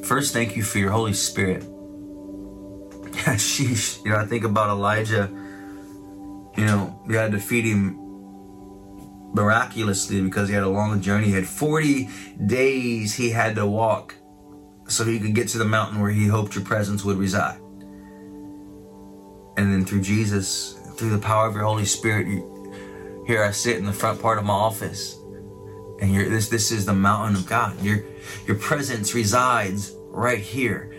first, 0.06 0.34
thank 0.34 0.56
you 0.56 0.64
for 0.64 0.78
your 0.78 0.92
Holy 0.92 1.14
Spirit. 1.14 1.64
Sheesh. 3.36 4.04
You 4.06 4.12
know, 4.12 4.18
I 4.18 4.26
think 4.26 4.46
about 4.46 4.70
Elijah. 4.70 5.30
You 6.56 6.66
know, 6.66 7.02
you 7.08 7.18
had 7.18 7.32
to 7.34 7.40
feed 7.40 7.66
him 7.66 7.98
miraculously 9.34 10.22
because 10.22 10.48
he 10.48 10.56
had 10.56 10.64
a 10.64 10.70
long 10.70 11.02
journey. 11.02 11.28
He 11.28 11.34
had 11.34 11.48
40 11.48 12.10
days 12.46 13.16
he 13.16 13.30
had 13.30 13.56
to 13.56 13.66
walk 13.66 14.16
so 14.88 15.04
he 15.04 15.20
could 15.20 15.36
get 15.36 15.50
to 15.50 15.58
the 15.58 15.66
mountain 15.66 16.00
where 16.02 16.10
he 16.10 16.28
hoped 16.28 16.56
your 16.56 16.64
presence 16.64 17.04
would 17.04 17.18
reside 17.18 17.60
and 19.60 19.74
then 19.74 19.84
through 19.84 19.99
Jesus, 19.99 20.80
through 20.95 21.10
the 21.10 21.20
power 21.20 21.45
of 21.45 21.53
your 21.53 21.66
Holy 21.66 21.84
Spirit, 21.84 22.28
you, 22.28 22.74
here 23.28 23.43
I 23.43 23.51
sit 23.51 23.76
in 23.76 23.86
the 23.86 23.91
front 23.91 24.22
part 24.22 24.38
of 24.38 24.45
my 24.45 24.53
office, 24.53 25.18
and 25.99 26.16
this 26.16 26.47
this 26.47 26.72
is 26.72 26.86
the 26.86 26.93
mountain 26.93 27.36
of 27.36 27.45
God. 27.45 27.80
Your 27.84 28.05
your 28.47 28.55
presence 28.55 29.14
resides 29.14 29.93
right 30.07 30.39
here. 30.39 30.95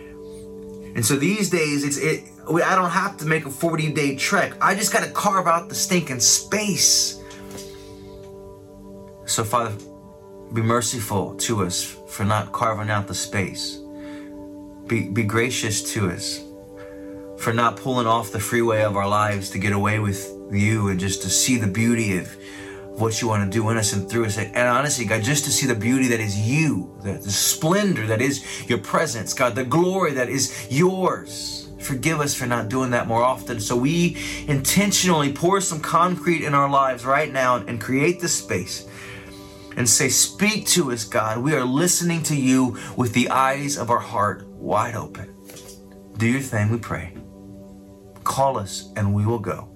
And 0.95 1.07
so 1.07 1.17
these 1.17 1.49
days, 1.49 1.85
it's 1.85 1.97
it. 1.97 2.25
I 2.47 2.75
don't 2.75 2.91
have 2.91 3.17
to 3.19 3.25
make 3.25 3.47
a 3.47 3.51
40 3.51 3.93
day 3.93 4.15
trek. 4.15 4.53
I 4.61 4.75
just 4.75 4.93
got 4.93 5.05
to 5.05 5.11
carve 5.11 5.47
out 5.47 5.71
the 5.71 5.75
stinking 5.75 6.21
space. 6.21 7.19
So 9.25 9.43
Father, 9.43 9.75
be 10.53 10.61
merciful 10.61 11.35
to 11.37 11.65
us 11.65 11.83
for 12.09 12.25
not 12.25 12.53
carving 12.53 12.91
out 12.91 13.07
the 13.07 13.15
space. 13.15 13.79
Be, 14.87 15.09
be 15.09 15.23
gracious 15.23 15.95
to 15.95 16.11
us 16.11 16.45
for 17.41 17.55
not 17.55 17.77
pulling 17.77 18.07
off 18.07 18.33
the 18.33 18.39
freeway 18.39 18.83
of 18.83 18.97
our 18.97 19.09
lives 19.09 19.49
to 19.51 19.59
get 19.59 19.73
away 19.73 19.99
with 19.99 20.31
you 20.53 20.89
and 20.89 21.01
just 21.01 21.23
to 21.23 21.31
see 21.31 21.57
the 21.57 21.67
beauty 21.67 22.19
of 22.19 22.37
what 23.01 23.23
you 23.23 23.29
want 23.29 23.51
to 23.51 23.59
do 23.59 23.71
in 23.71 23.79
us 23.79 23.95
and 23.95 24.11
through 24.11 24.27
us. 24.27 24.37
And 24.37 24.69
honestly, 24.69 25.07
God, 25.07 25.23
just 25.23 25.45
to 25.47 25.51
see 25.51 25.67
the 25.67 25.75
beauty 25.75 26.07
that 26.09 26.21
is 26.21 26.39
you, 26.39 26.95
the, 27.03 27.13
the 27.13 27.31
splendor 27.31 28.07
that 28.09 28.21
is 28.21 28.69
your 28.69 28.77
presence, 28.77 29.33
God, 29.33 29.55
the 29.55 29.65
glory 29.65 30.13
that 30.13 30.29
is 30.29 30.69
yours. 30.71 31.71
Forgive 31.81 32.21
us 32.21 32.35
for 32.35 32.45
not 32.45 32.69
doing 32.69 32.91
that 32.91 33.09
more 33.09 33.23
often. 33.23 33.59
So 33.59 33.75
we 33.75 34.19
intentionally 34.47 35.33
pour 35.33 35.63
some 35.63 35.81
concrete 35.81 36.45
in 36.45 36.53
our 36.55 36.69
lives 36.69 37.07
right 37.07 37.33
now 37.33 37.57
and 37.57 37.81
create 37.81 38.21
the 38.21 38.29
space 38.29 38.87
and 39.79 39.89
say, 39.89 40.11
Speak 40.11 40.67
to 40.67 40.93
us, 40.93 41.05
God. 41.05 41.39
We 41.39 41.55
are 41.55 41.65
listening 41.65 42.23
to 42.25 42.37
you 42.37 42.77
with 42.99 43.15
the 43.15 43.31
eyes 43.31 43.79
of 43.79 43.89
our 43.89 43.99
heart 43.99 44.47
wide 44.47 44.95
open. 44.95 45.35
Do 46.19 46.27
your 46.27 46.43
thing, 46.43 46.69
we 46.69 46.77
pray. 46.77 47.15
Call 48.31 48.59
us 48.59 48.93
and 48.95 49.13
we 49.13 49.27
will 49.27 49.41
go. 49.41 49.69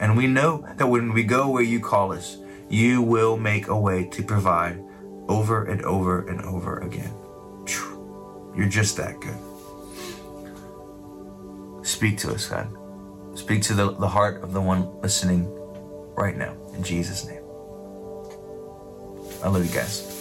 And 0.00 0.16
we 0.16 0.26
know 0.26 0.66
that 0.78 0.86
when 0.86 1.12
we 1.12 1.24
go 1.24 1.50
where 1.50 1.62
you 1.62 1.78
call 1.78 2.10
us, 2.14 2.38
you 2.70 3.02
will 3.02 3.36
make 3.36 3.68
a 3.68 3.78
way 3.78 4.06
to 4.12 4.22
provide 4.22 4.82
over 5.28 5.64
and 5.66 5.82
over 5.82 6.26
and 6.26 6.40
over 6.40 6.78
again. 6.78 7.12
You're 8.56 8.70
just 8.70 8.96
that 8.96 9.20
good. 9.20 9.36
Speak 11.86 12.16
to 12.18 12.32
us, 12.32 12.46
God. 12.46 12.74
Speak 13.34 13.60
to 13.64 13.74
the, 13.74 13.92
the 13.92 14.08
heart 14.08 14.42
of 14.42 14.54
the 14.54 14.60
one 14.62 14.88
listening 15.02 15.46
right 16.16 16.36
now. 16.36 16.56
In 16.74 16.82
Jesus' 16.82 17.26
name. 17.26 17.42
I 19.44 19.48
love 19.48 19.66
you 19.66 19.74
guys. 19.74 20.11